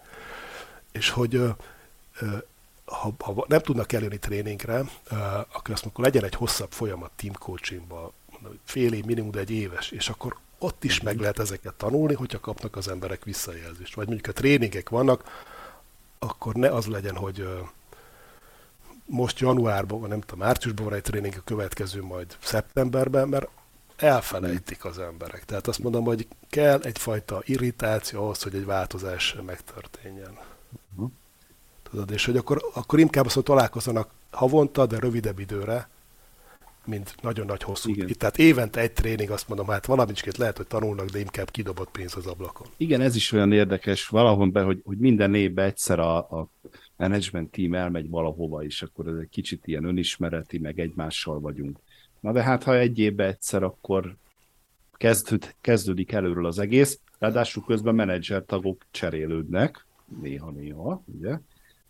És 0.93 1.11
hogy 1.11 1.43
ha, 2.85 3.13
ha 3.19 3.45
nem 3.49 3.61
tudnak 3.61 3.93
eljönni 3.93 4.19
tréningre, 4.19 4.79
akkor 5.53 5.75
azt 5.75 5.85
mondjuk, 5.85 5.99
legyen 5.99 6.25
egy 6.25 6.35
hosszabb 6.35 6.73
folyamat 6.73 7.11
team 7.17 7.35
coachingban, 7.35 8.13
fél 8.65 8.93
év, 8.93 9.05
minimum, 9.05 9.35
egy 9.35 9.51
éves, 9.51 9.91
és 9.91 10.09
akkor 10.09 10.37
ott 10.59 10.85
is 10.85 11.01
meg 11.01 11.19
lehet 11.19 11.39
ezeket 11.39 11.75
tanulni, 11.75 12.15
hogyha 12.15 12.41
kapnak 12.41 12.77
az 12.77 12.89
emberek 12.89 13.25
visszajelzést. 13.25 13.95
Vagy 13.95 14.07
mondjuk 14.07 14.29
a 14.29 14.33
tréningek 14.33 14.89
vannak, 14.89 15.47
akkor 16.19 16.55
ne 16.55 16.69
az 16.69 16.87
legyen, 16.87 17.17
hogy 17.17 17.49
most 19.09 19.39
januárban, 19.39 20.09
nem 20.09 20.21
tudom, 20.21 20.47
márciusban 20.47 20.85
van 20.85 20.95
egy 20.95 21.03
tréning, 21.03 21.35
a 21.37 21.43
következő 21.45 22.03
majd 22.03 22.37
szeptemberben, 22.41 23.29
mert 23.29 23.49
elfelejtik 23.97 24.85
az 24.85 24.99
emberek. 24.99 25.45
Tehát 25.45 25.67
azt 25.67 25.79
mondom, 25.79 26.05
hogy 26.05 26.27
kell 26.51 26.81
egyfajta 26.81 27.43
irritáció 27.45 28.23
ahhoz, 28.23 28.43
hogy 28.43 28.55
egy 28.55 28.65
változás 28.65 29.37
megtörténjen. 29.47 30.39
Uh-huh. 30.95 31.11
Tudod, 31.91 32.11
és 32.11 32.25
hogy 32.25 32.37
akkor, 32.37 32.63
akkor 32.75 32.99
inkább 32.99 33.27
azt 33.27 33.43
találkozzanak 33.43 34.11
havonta, 34.31 34.87
de 34.87 34.99
rövidebb 34.99 35.39
időre, 35.39 35.89
mint 36.85 37.15
nagyon 37.21 37.47
nagy 37.47 37.63
hosszú. 37.63 37.91
Igen. 37.91 38.09
Itt, 38.09 38.19
tehát 38.19 38.39
évente 38.39 38.81
egy 38.81 38.93
tréning, 38.93 39.31
azt 39.31 39.49
mondom, 39.49 39.67
hát 39.67 39.87
valamicskét 39.87 40.37
lehet, 40.37 40.57
hogy 40.57 40.67
tanulnak, 40.67 41.09
de 41.09 41.19
inkább 41.19 41.51
kidobott 41.51 41.91
pénz 41.91 42.17
az 42.17 42.27
ablakon. 42.27 42.67
Igen, 42.77 43.01
ez 43.01 43.17
is 43.17 43.33
olyan 43.33 43.53
érdekes 43.53 44.07
valahol 44.07 44.49
be, 44.49 44.63
hogy, 44.63 44.83
hogy 44.85 44.99
minden 44.99 45.35
évben 45.35 45.65
egyszer 45.65 45.99
a, 45.99 46.17
a 46.17 46.49
management 46.99 47.51
team 47.51 47.75
elmegy 47.75 48.11
valahova, 48.11 48.65
és 48.65 48.83
akkor 48.83 49.07
ez 49.07 49.17
egy 49.17 49.29
kicsit 49.29 49.67
ilyen 49.67 49.85
önismereti, 49.85 50.59
meg 50.59 50.79
egymással 50.79 51.41
vagyunk. 51.41 51.79
Na 52.21 52.33
de 52.33 52.43
hát, 52.43 52.63
ha 52.63 52.79
egy 52.79 52.99
évben 52.99 53.29
egyszer, 53.29 53.63
akkor 53.63 54.17
kezdőd, 54.93 55.55
kezdődik 55.61 56.13
előről 56.13 56.47
az 56.47 56.59
egész, 56.59 57.01
ráadásul 57.19 57.65
közben 57.65 57.95
menedzser 57.95 58.45
tagok 58.45 58.87
cserélődnek, 58.91 59.87
néha-néha, 60.21 61.03
ugye? 61.05 61.39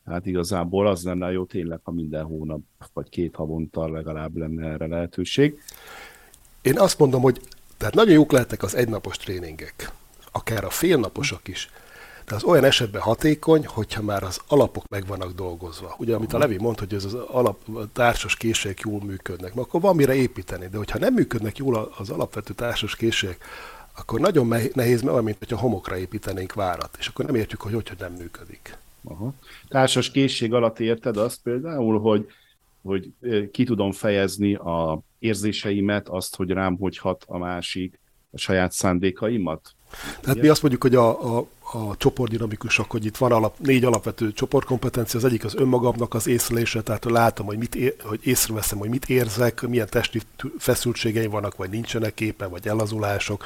Hát 0.04 0.26
igazából 0.26 0.86
az 0.86 1.04
lenne 1.04 1.32
jó 1.32 1.44
tényleg, 1.44 1.80
ha 1.82 1.90
minden 1.90 2.24
hónap 2.24 2.60
vagy 2.92 3.08
két 3.08 3.34
havonta 3.34 3.88
legalább 3.88 4.36
lenne 4.36 4.68
erre 4.68 4.86
lehetőség. 4.86 5.60
Én 6.62 6.78
azt 6.78 6.98
mondom, 6.98 7.22
hogy 7.22 7.40
tehát 7.76 7.94
nagyon 7.94 8.12
jók 8.12 8.32
lehetnek 8.32 8.62
az 8.62 8.74
egynapos 8.74 9.16
tréningek, 9.16 9.92
akár 10.32 10.64
a 10.64 10.70
félnaposok 10.70 11.48
is, 11.48 11.70
de 12.28 12.34
az 12.34 12.44
olyan 12.44 12.64
esetben 12.64 13.00
hatékony, 13.00 13.66
hogyha 13.66 14.02
már 14.02 14.22
az 14.22 14.40
alapok 14.46 14.88
meg 14.88 15.06
vannak 15.06 15.32
dolgozva. 15.32 15.94
Ugye, 15.98 16.14
amit 16.14 16.32
a 16.32 16.38
Levi 16.38 16.56
mondta, 16.58 16.84
hogy 16.84 16.94
ez 16.94 17.04
az 17.04 17.14
alap, 17.14 17.58
a 17.74 17.92
társas 17.92 18.36
készségek 18.36 18.80
jól 18.80 19.00
működnek, 19.04 19.54
mert 19.54 19.66
akkor 19.66 19.80
van 19.80 19.96
mire 19.96 20.14
építeni, 20.14 20.68
de 20.68 20.76
hogyha 20.76 20.98
nem 20.98 21.14
működnek 21.14 21.56
jól 21.56 21.92
az 21.98 22.10
alapvető 22.10 22.54
társas 22.54 22.96
készségek, 22.96 23.44
akkor 23.98 24.20
nagyon 24.20 24.46
nehéz, 24.74 25.00
mert 25.00 25.12
olyan, 25.12 25.24
mint 25.24 25.38
hogyha 25.38 25.56
homokra 25.56 25.96
építenénk 25.96 26.52
várat, 26.52 26.96
és 26.98 27.06
akkor 27.06 27.24
nem 27.24 27.34
értjük, 27.34 27.60
hogy 27.60 27.72
hogy, 27.72 27.88
hogy 27.88 27.98
nem 27.98 28.12
működik. 28.12 28.76
Aha. 29.04 29.34
Társas 29.68 30.10
készség 30.10 30.52
alatt 30.54 30.80
érted 30.80 31.16
azt 31.16 31.42
például, 31.42 32.00
hogy, 32.00 32.26
hogy 32.82 33.12
ki 33.50 33.64
tudom 33.64 33.92
fejezni 33.92 34.54
a 34.54 35.00
érzéseimet, 35.18 36.08
azt, 36.08 36.36
hogy 36.36 36.50
rám 36.50 36.76
hogy 36.76 36.98
hat 36.98 37.24
a 37.26 37.38
másik, 37.38 37.98
a 38.30 38.38
saját 38.38 38.72
szándékaimat? 38.72 39.74
Tehát 39.90 40.22
Igen? 40.22 40.38
mi 40.38 40.48
azt 40.48 40.62
mondjuk, 40.62 40.82
hogy 40.82 40.94
a, 40.94 41.36
a, 41.36 41.46
a 41.72 41.96
csoportdinamikusok, 41.96 42.90
hogy 42.90 43.04
itt 43.04 43.16
van 43.16 43.32
alap, 43.32 43.58
négy 43.58 43.84
alapvető 43.84 44.32
csoportkompetencia, 44.32 45.18
az 45.18 45.24
egyik 45.24 45.44
az 45.44 45.54
önmagamnak 45.54 46.14
az 46.14 46.26
észlelése, 46.26 46.82
tehát 46.82 47.04
látom, 47.04 47.46
hogy, 47.46 47.58
mit 47.58 47.74
ér, 47.74 47.94
hogy 48.02 48.20
észreveszem, 48.22 48.78
hogy 48.78 48.88
mit 48.88 49.08
érzek, 49.08 49.60
milyen 49.60 49.88
testi 49.90 50.20
feszültségeim 50.58 51.30
vannak, 51.30 51.56
vagy 51.56 51.70
nincsenek 51.70 52.20
éppen, 52.20 52.50
vagy 52.50 52.68
elazulások, 52.68 53.44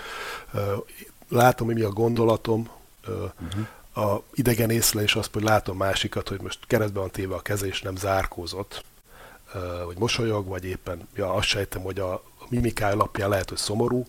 látom, 1.28 1.66
hogy 1.66 1.76
mi 1.76 1.82
a 1.82 1.90
gondolatom, 1.90 2.68
uh-huh 3.08 3.66
a 3.94 4.22
idegen 4.34 4.70
észlelés 4.70 5.16
az, 5.16 5.28
hogy 5.32 5.42
látom 5.42 5.76
másikat, 5.76 6.28
hogy 6.28 6.40
most 6.40 6.58
keresztben 6.66 7.02
van 7.02 7.10
téve 7.10 7.34
a 7.34 7.40
keze, 7.40 7.66
és 7.66 7.82
nem 7.82 7.96
zárkózott, 7.96 8.84
vagy 9.86 9.98
mosolyog, 9.98 10.46
vagy 10.46 10.64
éppen, 10.64 11.08
ja, 11.14 11.32
azt 11.32 11.46
sejtem, 11.46 11.82
hogy 11.82 11.98
a 11.98 12.22
mimikája 12.48 12.94
alapján 12.94 13.28
lehet, 13.28 13.48
hogy 13.48 13.58
szomorú. 13.58 14.04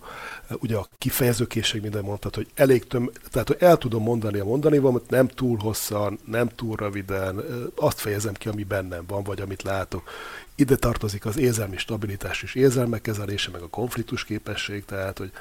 Ugye 0.50 0.76
a 0.76 0.88
kifejezőkészség 0.98 1.82
minden 1.82 2.04
mondtad, 2.04 2.36
hogy 2.36 2.48
elég 2.56 2.88
töm, 2.88 3.12
tehát 3.32 3.48
hogy 3.48 3.58
el 3.60 3.78
tudom 3.78 4.04
mondani 4.04 4.40
a 4.40 4.44
mondani 4.44 4.78
valamit, 4.78 5.10
nem 5.10 5.28
túl 5.28 5.58
hosszan, 5.58 6.20
nem 6.26 6.48
túl 6.48 6.76
röviden, 6.76 7.44
azt 7.76 8.00
fejezem 8.00 8.34
ki, 8.34 8.48
ami 8.48 8.64
bennem 8.64 9.04
van, 9.08 9.24
vagy 9.24 9.42
amit 9.42 9.64
látok. 9.64 10.04
Ide 10.56 10.76
tartozik 10.76 11.26
az 11.26 11.38
érzelmi 11.38 11.78
stabilitás 11.78 12.44
és 12.44 12.56
érzelmek 12.56 13.02
kezelése, 13.02 13.52
meg 13.52 13.62
a 13.62 13.68
konfliktus 13.68 14.24
képesség, 14.24 14.86
tehát 14.86 15.18
hogy 15.18 15.32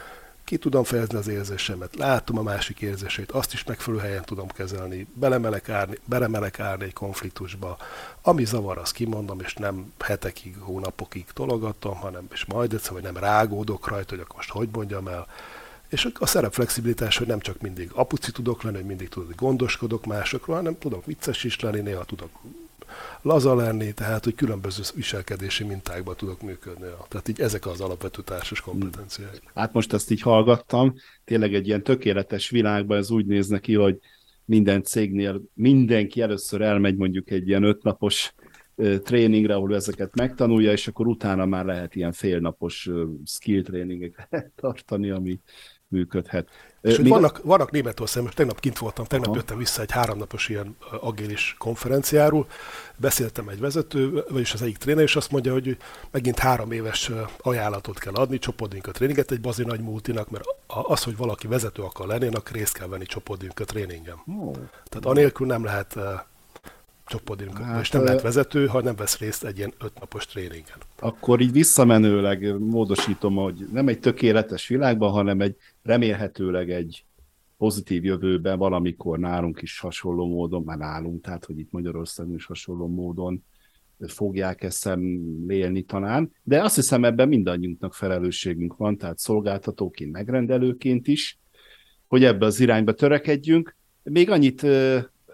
ki 0.53 0.59
tudom 0.59 0.85
fejezni 0.85 1.19
az 1.19 1.29
érzésemet, 1.29 1.97
látom 1.97 2.39
a 2.39 2.43
másik 2.43 2.81
érzését, 2.81 3.31
azt 3.31 3.53
is 3.53 3.65
megfelelő 3.65 4.03
helyen 4.03 4.25
tudom 4.25 4.49
kezelni, 4.49 5.07
belemelek 5.15 5.69
árni, 5.69 5.99
belemelek 6.05 6.61
árni 6.61 6.85
egy 6.85 6.93
konfliktusba. 6.93 7.77
Ami 8.23 8.45
zavar, 8.45 8.79
azt 8.79 8.93
kimondom, 8.93 9.41
és 9.41 9.55
nem 9.55 9.93
hetekig, 9.99 10.57
hónapokig 10.59 11.25
tologatom, 11.33 11.95
hanem 11.95 12.27
és 12.33 12.45
majd 12.45 12.73
egyszer, 12.73 12.93
vagy 12.93 13.03
nem 13.03 13.17
rágódok 13.17 13.89
rajta, 13.89 14.11
hogy 14.15 14.21
akkor 14.21 14.37
most 14.37 14.51
hogy 14.51 14.69
mondjam 14.73 15.09
el. 15.09 15.27
És 15.89 16.09
a 16.19 16.27
szerep 16.27 16.53
flexibilitás, 16.53 17.17
hogy 17.17 17.27
nem 17.27 17.41
csak 17.41 17.61
mindig 17.61 17.91
apuci 17.95 18.33
tudok 18.33 18.63
lenni, 18.63 18.77
hogy 18.77 18.87
mindig 18.87 19.09
tudok, 19.09 19.29
hogy 19.29 19.37
gondoskodok 19.37 20.07
másokról, 20.07 20.57
hanem 20.57 20.79
tudok 20.79 21.05
vicces 21.05 21.45
is 21.45 21.61
lenni, 21.61 21.81
néha 21.81 22.05
tudok 22.05 22.31
laza 23.23 23.55
lenni, 23.55 23.93
tehát 23.93 24.25
hogy 24.25 24.35
különböző 24.35 24.83
viselkedési 24.95 25.65
mintákban 25.65 26.17
tudok 26.17 26.43
működni. 26.43 26.87
Tehát 27.09 27.29
így 27.29 27.41
ezek 27.41 27.67
az 27.67 27.81
alapvető 27.81 28.23
társas 28.23 28.61
kompetenciák. 28.61 29.43
Hát 29.55 29.73
most 29.73 29.93
ezt 29.93 30.11
így 30.11 30.21
hallgattam, 30.21 30.95
tényleg 31.25 31.55
egy 31.55 31.67
ilyen 31.67 31.83
tökéletes 31.83 32.51
világban 32.51 32.99
ez 32.99 33.11
úgy 33.11 33.27
néz 33.27 33.49
neki, 33.49 33.75
hogy 33.75 33.99
minden 34.45 34.83
cégnél 34.83 35.43
mindenki 35.55 36.21
először 36.21 36.61
elmegy 36.61 36.97
mondjuk 36.97 37.31
egy 37.31 37.49
ilyen 37.49 37.63
ötnapos 37.63 38.35
tréningre, 39.03 39.55
ahol 39.55 39.75
ezeket 39.75 40.17
megtanulja, 40.17 40.73
és 40.73 40.89
akkor 40.89 41.07
utána 41.07 41.47
már 41.47 41.65
lehet 41.65 41.95
ilyen 41.95 42.13
félnapos 42.13 42.91
skill 43.25 43.63
tréningeket 43.63 44.53
tartani, 44.61 45.11
ami 45.11 45.39
működhet. 45.93 46.49
És 46.83 46.97
hogy 46.97 47.09
vannak, 47.09 47.41
vannak 47.45 47.71
Németországban, 47.71 48.25
most 48.25 48.37
tegnap 48.37 48.61
kint 48.61 48.79
voltam, 48.79 49.05
tegnap 49.05 49.29
Aha. 49.29 49.37
jöttem 49.37 49.59
vissza 49.59 49.83
egy 49.83 49.91
háromnapos 49.91 50.49
ilyen 50.49 50.77
agilis 51.01 51.55
konferenciáról, 51.59 52.47
beszéltem 52.97 53.49
egy 53.49 53.61
vezető, 53.61 54.25
vagyis 54.29 54.53
az 54.53 54.63
egyik 54.63 54.77
tréner, 54.77 55.03
és 55.03 55.17
azt 55.17 55.31
mondja, 55.31 55.53
hogy 55.53 55.77
megint 56.11 56.39
három 56.39 56.73
éves 56.73 57.11
ajánlatot 57.39 57.99
kell 57.99 58.15
adni, 58.15 58.39
a 58.83 58.91
tréninget 58.91 59.31
egy 59.31 59.41
bazi 59.41 59.65
nagy 59.65 59.81
multinak, 59.81 60.31
mert 60.31 60.45
az, 60.67 61.03
hogy 61.03 61.17
valaki 61.17 61.47
vezető 61.47 61.83
akar 61.83 62.07
lenni, 62.07 62.27
annak 62.27 62.51
részt 62.51 62.79
kell 62.79 62.89
venni 62.89 63.05
a 63.55 63.65
tréningen. 63.65 64.17
Oh. 64.27 64.53
Tehát 64.85 65.07
anélkül 65.07 65.47
nem 65.47 65.65
lehet 65.65 65.99
csoportdinamika, 67.13 67.65
hát, 67.65 67.81
és 67.81 67.91
nem 67.91 68.05
lehet 68.05 68.23
vezető, 68.23 68.67
ha 68.67 68.83
nem 68.83 68.97
vesz 68.97 69.19
részt 69.19 69.45
egy 69.45 69.59
ilyen 69.59 69.73
ötnapos 69.79 70.27
tréningen. 70.27 70.79
Akkor 70.99 71.41
így 71.41 71.53
visszamenőleg 71.53 72.59
módosítom, 72.59 73.35
hogy 73.35 73.67
nem 73.73 73.89
egy 73.89 73.99
tökéletes 73.99 74.69
világban, 74.69 75.11
hanem 75.11 75.41
egy 75.41 75.57
remélhetőleg 75.83 76.71
egy 76.71 77.05
pozitív 77.59 78.05
jövőben 78.05 78.59
valamikor 78.59 79.19
nálunk 79.19 79.63
is 79.63 79.79
hasonló 79.79 80.27
módon, 80.27 80.63
már 80.63 80.79
nálunk, 80.79 81.23
tehát 81.23 81.45
hogy 81.45 81.59
itt 81.59 81.71
Magyarországon 81.71 82.35
is 82.35 82.45
hasonló 82.45 82.87
módon 82.87 83.45
fogják 84.07 84.63
ezt 84.63 84.79
szemlélni 84.79 85.83
talán, 85.83 86.33
de 86.43 86.63
azt 86.63 86.75
hiszem 86.75 87.05
ebben 87.05 87.29
mindannyiunknak 87.29 87.95
felelősségünk 87.95 88.77
van, 88.77 88.97
tehát 88.97 89.19
szolgáltatóként, 89.19 90.13
megrendelőként 90.13 91.07
is, 91.09 91.39
hogy 92.07 92.25
ebbe 92.25 92.47
az 92.47 92.61
irányba 92.61 92.93
törekedjünk. 92.93 93.77
Még 94.03 94.31
annyit 94.31 94.67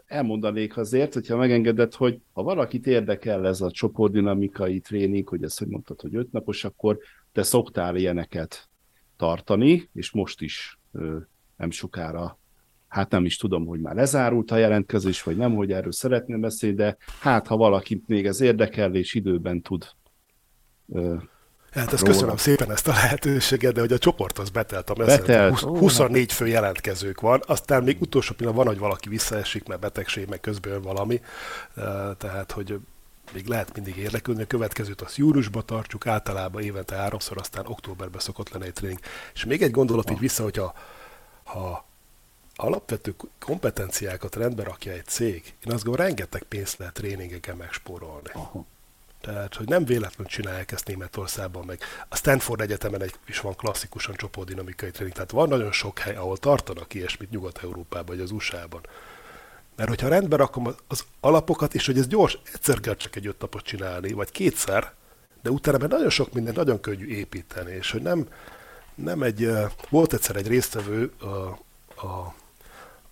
elmondanék 0.09 0.77
azért, 0.77 1.15
hogyha 1.15 1.37
megengedett, 1.37 1.95
hogy 1.95 2.21
ha 2.33 2.43
valakit 2.43 2.87
érdekel 2.87 3.47
ez 3.47 3.61
a 3.61 3.71
csoportdinamikai 3.71 4.81
tréning, 4.81 5.29
hogy 5.29 5.43
ezt 5.43 5.59
hogy 5.59 5.69
mondtad, 5.69 6.01
hogy 6.01 6.15
öt 6.15 6.33
napos, 6.33 6.65
akkor 6.65 6.99
te 7.33 7.43
szoktál 7.43 7.97
ilyeneket 7.97 8.69
tartani, 9.17 9.89
és 9.93 10.11
most 10.11 10.41
is 10.41 10.79
nem 11.57 11.71
sokára. 11.71 12.39
Hát 12.89 13.11
nem 13.11 13.25
is 13.25 13.37
tudom, 13.37 13.67
hogy 13.67 13.81
már 13.81 13.95
lezárult 13.95 14.51
a 14.51 14.57
jelentkezés, 14.57 15.23
vagy 15.23 15.37
nem, 15.37 15.55
hogy 15.55 15.73
erről 15.73 15.93
szeretném 15.93 16.41
beszélni, 16.41 16.77
de 16.77 16.97
hát 17.21 17.47
ha 17.47 17.57
valakit 17.57 18.09
még 18.09 18.27
ez 18.27 18.41
érdekel, 18.41 18.95
és 18.95 19.15
időben 19.15 19.63
tud 19.63 19.87
Hát 21.73 21.93
ezt 21.93 22.03
róla. 22.03 22.13
köszönöm 22.13 22.37
szépen 22.37 22.71
ezt 22.71 22.89
a 22.89 22.93
lehetőséget, 22.93 23.73
de 23.73 23.81
hogy 23.81 23.93
a 23.93 23.99
csoport 23.99 24.39
az 24.39 24.51
betelt, 24.51 24.91
a 24.91 24.95
betelt. 24.95 25.59
20, 25.59 25.63
24 25.63 26.33
fő 26.33 26.47
jelentkezők 26.47 27.21
van, 27.21 27.43
aztán 27.47 27.83
még 27.83 28.01
utolsó 28.01 28.35
pillanat 28.35 28.59
van, 28.59 28.67
hogy 28.67 28.79
valaki 28.79 29.09
visszaesik, 29.09 29.67
mert 29.67 29.81
betegség, 29.81 30.29
meg 30.29 30.41
közben 30.41 30.83
valami, 30.83 31.21
tehát 32.19 32.53
hogy 32.53 32.79
még 33.33 33.47
lehet 33.47 33.75
mindig 33.75 33.97
érdeklődni, 33.97 34.43
a 34.43 34.47
következőt 34.47 35.01
azt 35.01 35.17
júliusban 35.17 35.67
tartjuk, 35.67 36.07
általában 36.07 36.63
évente 36.63 36.95
háromszor, 36.97 37.39
aztán 37.39 37.67
októberben 37.67 38.21
szokott 38.21 38.51
lenni 38.51 38.67
egy 38.67 38.73
tréning. 38.73 38.99
És 39.35 39.45
még 39.45 39.63
egy 39.63 39.71
gondolat 39.71 40.11
így 40.11 40.19
vissza, 40.19 40.43
hogyha 40.43 40.75
ha 41.45 41.87
alapvető 42.55 43.15
kompetenciákat 43.39 44.37
rendbe 44.37 44.63
rakja 44.63 44.93
egy 44.93 45.07
cég, 45.07 45.55
én 45.67 45.73
azt 45.73 45.85
gondolom, 45.85 46.07
rengeteg 46.07 46.43
pénzt 46.43 46.79
lehet 46.79 46.95
tréningeken 46.95 47.57
megspórolni. 47.57 48.31
Aha. 48.33 48.65
Tehát, 49.21 49.55
hogy 49.55 49.69
nem 49.69 49.85
véletlenül 49.85 50.27
csinálják 50.27 50.73
ezt 50.73 50.87
Németországban, 50.87 51.65
meg. 51.65 51.81
A 52.09 52.17
Stanford 52.17 52.61
Egyetemen 52.61 53.03
egy, 53.03 53.15
is 53.27 53.41
van 53.41 53.57
klasszikusan 53.57 54.15
csoportdinamikai 54.15 54.91
tréning, 54.91 55.15
tehát 55.15 55.31
van 55.31 55.49
nagyon 55.49 55.73
sok 55.73 55.99
hely, 55.99 56.17
ahol 56.17 56.37
tartanak 56.37 56.95
ilyesmit 56.95 57.31
Nyugat-Európában, 57.31 58.07
vagy 58.07 58.21
az 58.21 58.31
USA-ban. 58.31 58.81
Mert 59.77 59.89
hogyha 59.89 60.09
rendben 60.09 60.39
rakom 60.39 60.75
az 60.87 61.05
alapokat, 61.21 61.75
és 61.75 61.87
hogy 61.87 61.99
ez 61.99 62.07
gyors, 62.07 62.39
egyszer 62.53 62.81
kell 62.81 62.95
csak 62.95 63.17
egy 63.17 63.27
öt 63.27 63.41
napot 63.41 63.63
csinálni, 63.63 64.13
vagy 64.13 64.31
kétszer, 64.31 64.93
de 65.43 65.51
utána 65.51 65.79
mert 65.79 65.91
nagyon 65.91 66.11
sok 66.11 66.33
mindent 66.33 66.57
nagyon 66.57 66.81
könnyű 66.81 67.07
építeni, 67.07 67.73
és 67.73 67.91
hogy 67.91 68.03
nem, 68.03 68.29
nem 68.95 69.23
egy, 69.23 69.51
volt 69.89 70.13
egyszer 70.13 70.37
egy 70.37 70.47
résztvevő, 70.47 71.13
a, 71.21 71.27
a, 72.07 72.35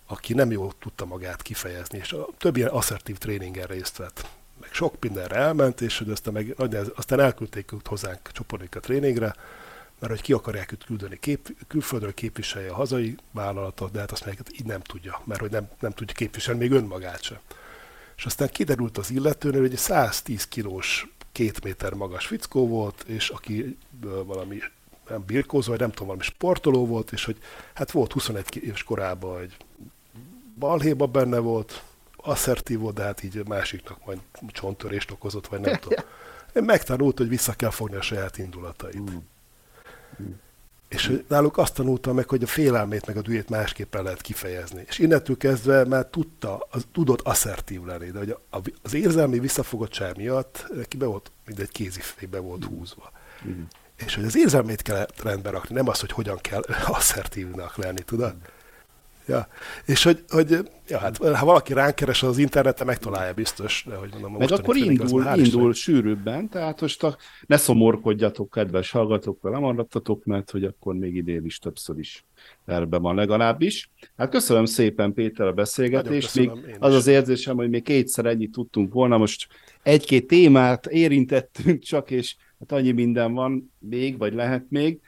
aki 0.07 0.33
nem 0.33 0.51
jól 0.51 0.73
tudta 0.79 1.05
magát 1.05 1.41
kifejezni, 1.41 1.97
és 1.97 2.11
a 2.11 2.27
több 2.37 2.57
ilyen 2.57 2.69
asszertív 2.69 3.17
tréningen 3.17 3.67
részt 3.67 3.97
vett 3.97 4.36
meg 4.61 4.69
sok 4.73 4.95
mindenre 4.99 5.35
elment, 5.35 5.81
és 5.81 5.97
hogy 5.97 6.09
aztán, 6.09 6.33
meg, 6.33 6.55
aztán 6.95 7.19
elküldték 7.19 7.71
őt 7.71 7.87
hozzánk 7.87 8.31
csoportika 8.31 8.79
tréningre, 8.79 9.35
mert 9.99 10.11
hogy 10.11 10.21
ki 10.21 10.33
akarják 10.33 10.71
őt 10.71 10.83
küldeni 10.83 11.19
kép, 11.19 11.55
külföldről 11.67 12.13
képviselje 12.13 12.71
a 12.71 12.75
hazai 12.75 13.15
vállalatot, 13.31 13.91
de 13.91 13.99
hát 13.99 14.11
azt 14.11 14.25
meg 14.25 14.39
így 14.51 14.65
nem 14.65 14.81
tudja, 14.81 15.21
mert 15.23 15.39
hogy 15.39 15.51
nem, 15.51 15.69
nem 15.79 15.91
tudja 15.91 16.13
képviselni 16.13 16.59
még 16.59 16.71
önmagát 16.71 17.23
sem. 17.23 17.37
És 18.17 18.25
aztán 18.25 18.49
kiderült 18.49 18.97
az 18.97 19.11
illetőnél, 19.11 19.61
hogy 19.61 19.71
egy 19.71 19.77
110 19.77 20.47
kilós, 20.47 21.07
két 21.31 21.63
méter 21.63 21.93
magas 21.93 22.25
fickó 22.25 22.67
volt, 22.67 23.03
és 23.07 23.29
aki 23.29 23.77
valami 24.25 24.59
nem 25.09 25.23
birkózó, 25.25 25.69
vagy 25.69 25.79
nem 25.79 25.89
tudom, 25.89 26.05
valami 26.05 26.23
sportoló 26.23 26.85
volt, 26.85 27.11
és 27.11 27.25
hogy 27.25 27.37
hát 27.73 27.91
volt 27.91 28.11
21 28.11 28.63
éves 28.63 28.83
korában 28.83 29.41
egy 29.41 29.57
balhéba 30.59 31.05
benne 31.05 31.39
volt, 31.39 31.83
asszertív 32.27 32.79
volt, 32.79 32.95
de 32.95 33.03
hát 33.03 33.23
így 33.23 33.47
másiknak 33.47 34.05
majd 34.05 34.19
csonttörést 34.47 35.11
okozott, 35.11 35.47
vagy 35.47 35.59
nem 35.59 35.75
tudom. 35.75 35.99
Megtanult, 36.53 37.17
hogy 37.17 37.29
vissza 37.29 37.53
kell 37.53 37.69
fogni 37.69 37.95
a 37.95 38.01
saját 38.01 38.37
indulatait. 38.37 39.11
Mm. 39.11 39.15
Mm. 40.21 40.31
És 40.87 41.21
náluk 41.27 41.57
azt 41.57 41.73
tanultam 41.73 42.15
meg, 42.15 42.29
hogy 42.29 42.43
a 42.43 42.47
félelmét 42.47 43.05
meg 43.05 43.17
a 43.17 43.21
dühét 43.21 43.49
másképpen 43.49 44.03
lehet 44.03 44.21
kifejezni. 44.21 44.83
És 44.87 44.99
innentől 44.99 45.37
kezdve 45.37 45.85
már 45.85 46.05
tudta, 46.05 46.67
az, 46.69 46.85
tudott 46.91 47.21
asszertív 47.21 47.83
lenni, 47.83 48.11
de 48.11 48.17
hogy 48.17 48.29
a, 48.49 48.57
az 48.83 48.93
érzelmi 48.93 49.39
visszafogottság 49.39 50.17
miatt 50.17 50.65
neki 50.75 50.97
be 50.97 51.05
volt, 51.05 51.31
mint 51.45 51.59
egy 51.59 51.71
kézifébe 51.71 52.39
volt 52.39 52.63
húzva. 52.63 53.11
Mm. 53.47 53.61
És 54.05 54.15
hogy 54.15 54.23
az 54.23 54.37
érzelmét 54.37 54.81
kell 54.81 55.07
rendbe 55.23 55.49
rakni, 55.49 55.75
nem 55.75 55.87
az, 55.87 55.99
hogy 55.99 56.11
hogyan 56.11 56.37
kell 56.37 56.61
asszertívnak 56.97 57.77
lenni, 57.77 58.01
tudod? 58.01 58.33
Mm. 58.35 58.56
Ja. 59.27 59.47
És 59.85 60.03
hogy, 60.03 60.23
hogy 60.27 60.57
ja, 60.87 60.97
hát, 60.97 61.17
ha 61.17 61.45
valaki 61.45 61.73
ránk 61.73 61.95
keres 61.95 62.23
az 62.23 62.37
interneten, 62.37 62.85
megtalálja 62.85 63.33
biztos. 63.33 63.85
De, 63.89 63.95
hogy 63.95 64.09
mondom, 64.11 64.33
Meg 64.33 64.51
akkor 64.51 64.75
indul, 64.75 65.25
indul 65.35 65.73
sűrűbben, 65.73 66.49
tehát 66.49 66.81
most 66.81 67.03
a, 67.03 67.17
ne 67.47 67.57
szomorkodjatok, 67.57 68.49
kedves 68.49 68.91
hallgatók, 68.91 69.41
nem 69.41 69.61
maradtatok, 69.61 70.25
mert 70.25 70.51
hogy 70.51 70.63
akkor 70.63 70.95
még 70.95 71.15
idén 71.15 71.45
is 71.45 71.59
többször 71.59 71.99
is 71.99 72.25
erbe 72.65 72.97
van 72.97 73.15
legalábbis. 73.15 73.89
Hát 74.17 74.29
köszönöm 74.29 74.65
szépen 74.65 75.13
Péter 75.13 75.47
a 75.47 75.53
beszélgetést, 75.53 76.35
még 76.35 76.51
az 76.79 76.93
az 76.93 77.07
érzésem, 77.07 77.55
hogy 77.55 77.69
még 77.69 77.83
kétszer 77.83 78.25
ennyit 78.25 78.51
tudtunk 78.51 78.93
volna, 78.93 79.17
most 79.17 79.47
egy-két 79.83 80.27
témát 80.27 80.85
érintettünk 80.85 81.83
csak, 81.83 82.11
és 82.11 82.35
hát 82.59 82.71
annyi 82.71 82.91
minden 82.91 83.33
van 83.33 83.73
még, 83.79 84.17
vagy 84.17 84.33
lehet 84.33 84.65
még, 84.69 84.99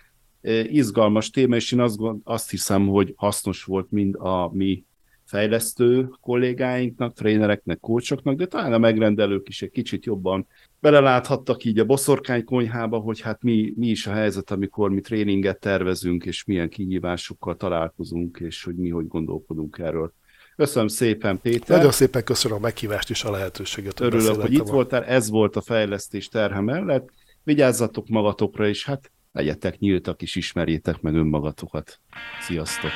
izgalmas 0.64 1.30
téma, 1.30 1.56
és 1.56 1.72
én 1.72 1.80
azt, 1.80 2.00
azt 2.24 2.50
hiszem, 2.50 2.88
hogy 2.88 3.14
hasznos 3.16 3.64
volt 3.64 3.92
mind 3.92 4.16
a 4.16 4.50
mi 4.54 4.84
fejlesztő 5.26 6.10
kollégáinknak, 6.22 7.14
trénereknek, 7.14 7.80
kócsoknak, 7.80 8.36
de 8.36 8.46
talán 8.46 8.74
a 8.74 8.78
megrendelők 8.78 9.50
is 9.50 9.62
egy 9.62 9.72
kicsit 9.72 10.06
jobban 10.06 10.48
beleláthattak 10.80 11.64
így 11.64 11.80
a 11.80 11.86
boszorkány 11.86 12.44
konyhába, 12.44 12.98
hogy 12.98 13.22
hát 13.22 13.44
mi, 13.44 13.74
mi 13.76 13.88
is 13.88 14.08
a 14.08 14.12
helyzet, 14.12 14.52
amikor 14.52 14.90
mi 14.90 15.02
tréninget 15.02 15.60
tervezünk, 15.60 16.26
és 16.26 16.44
milyen 16.44 16.70
kihívásokkal 16.70 17.56
találkozunk, 17.56 18.38
és 18.40 18.64
hogy 18.64 18.76
mi 18.76 18.90
hogy 18.90 19.08
gondolkodunk 19.08 19.78
erről. 19.78 20.14
Köszönöm 20.56 20.88
szépen, 20.88 21.40
Péter. 21.42 21.78
Nagyon 21.78 21.92
szépen 21.92 22.24
köszönöm 22.24 22.58
a 22.58 22.62
meghívást 22.62 23.10
és 23.10 23.24
a 23.24 23.32
lehetőséget. 23.32 24.00
Örülök, 24.00 24.42
hogy 24.42 24.54
itt 24.54 24.68
voltál, 24.68 25.04
ez 25.04 25.30
volt 25.30 25.56
a 25.56 25.62
fejlesztés 25.62 26.28
terhe 26.28 26.60
mellett. 26.60 27.10
Vigyázzatok 27.44 28.08
magatokra, 28.08 28.68
és 28.68 28.86
hát 28.86 29.12
legyetek 29.40 29.80
nyíltak 29.80 30.22
és 30.22 30.36
ismerjétek 30.36 31.02
meg 31.02 31.16
önmagatokat. 31.16 32.00
Sziasztok! 32.42 32.92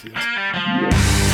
Sziasztok. 0.00 1.27